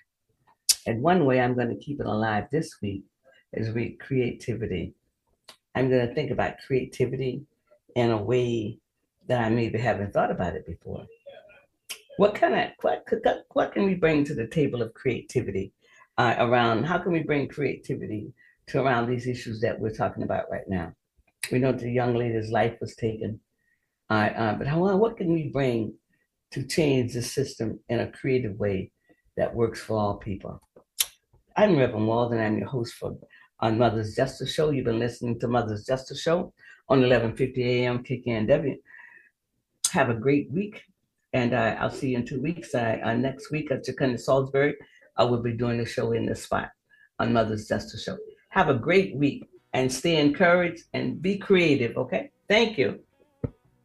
And 0.86 1.02
one 1.02 1.26
way 1.26 1.42
I'm 1.42 1.56
going 1.56 1.70
to 1.70 1.84
keep 1.84 2.00
it 2.00 2.06
alive 2.06 2.46
this 2.52 2.76
week 2.80 3.04
is 3.54 3.74
with 3.74 3.98
creativity. 3.98 4.94
I'm 5.74 5.90
going 5.90 6.08
to 6.08 6.14
think 6.14 6.30
about 6.30 6.60
creativity 6.66 7.42
in 7.96 8.12
a 8.12 8.22
way 8.22 8.78
that 9.28 9.44
I 9.44 9.50
maybe 9.50 9.80
haven't 9.80 10.14
thought 10.14 10.30
about 10.30 10.54
it 10.54 10.68
before. 10.68 11.08
What 12.18 12.36
kind 12.36 12.54
of 12.54 12.70
what 12.82 13.04
what 13.54 13.74
can 13.74 13.86
we 13.86 13.96
bring 13.96 14.24
to 14.26 14.36
the 14.36 14.48
table 14.48 14.84
of 14.84 14.94
creativity 14.94 15.74
uh, 16.20 16.36
around? 16.38 16.84
How 16.84 17.00
can 17.00 17.12
we 17.12 17.24
bring 17.24 17.48
creativity 17.48 18.32
to 18.68 18.80
around 18.80 19.08
these 19.08 19.26
issues 19.26 19.60
that 19.62 19.80
we're 19.80 19.90
talking 19.90 20.22
about 20.22 20.52
right 20.52 20.68
now? 20.68 20.94
We 21.52 21.58
know 21.58 21.72
the 21.72 21.92
young 21.92 22.14
lady's 22.16 22.52
life 22.52 22.78
was 22.80 22.96
taken, 22.96 23.40
uh, 24.12 24.30
uh, 24.36 24.54
but 24.54 24.68
how 24.68 24.96
what 24.98 25.18
can 25.18 25.34
we 25.34 25.50
bring 25.50 25.94
to 26.52 26.64
change 26.64 27.14
the 27.14 27.22
system 27.22 27.80
in 27.90 28.00
a 28.00 28.12
creative 28.12 28.58
way 28.58 28.92
that 29.36 29.54
works 29.54 29.82
for 29.82 29.98
all 29.98 30.18
people? 30.18 30.62
I'm 31.56 31.78
Reverend 31.78 32.08
Walden. 32.08 32.40
I'm 32.40 32.58
your 32.58 32.68
host 32.68 32.94
for 32.94 33.18
on 33.60 33.78
Mother's 33.78 34.16
Justice 34.16 34.54
Show. 34.54 34.70
You've 34.70 34.86
been 34.86 35.00
listening 35.00 35.40
to 35.40 35.48
Mother's 35.48 35.86
Justice 35.86 36.22
Show 36.22 36.54
on 36.90 37.02
11:50 37.02 37.58
a.m. 37.58 38.04
KKNW 38.04 38.78
have 39.92 40.10
a 40.10 40.14
great 40.14 40.52
week. 40.52 40.84
And 41.34 41.54
uh, 41.54 41.76
I'll 41.80 41.90
see 41.90 42.10
you 42.10 42.18
in 42.18 42.26
two 42.26 42.42
weeks. 42.42 42.74
Uh, 42.74 42.98
uh, 43.04 43.14
next 43.14 43.52
week 43.52 43.72
at 43.72 43.86
Chukundi 43.86 44.20
Salisbury, 44.20 44.76
I 45.18 45.24
will 45.24 45.42
be 45.42 45.54
doing 45.54 45.78
the 45.78 45.86
show 45.86 46.14
in 46.14 46.26
the 46.26 46.36
spot 46.36 46.70
on 47.20 47.34
Mother's 47.34 47.68
Justice 47.68 48.04
Show. 48.04 48.18
Have 48.50 48.70
a 48.70 48.74
great 48.74 49.16
week 49.16 49.44
and 49.74 49.92
stay 49.92 50.18
encouraged 50.18 50.84
and 50.94 51.22
be 51.22 51.38
creative, 51.38 51.98
okay? 51.98 52.32
Thank 52.48 52.78
you. 52.78 53.00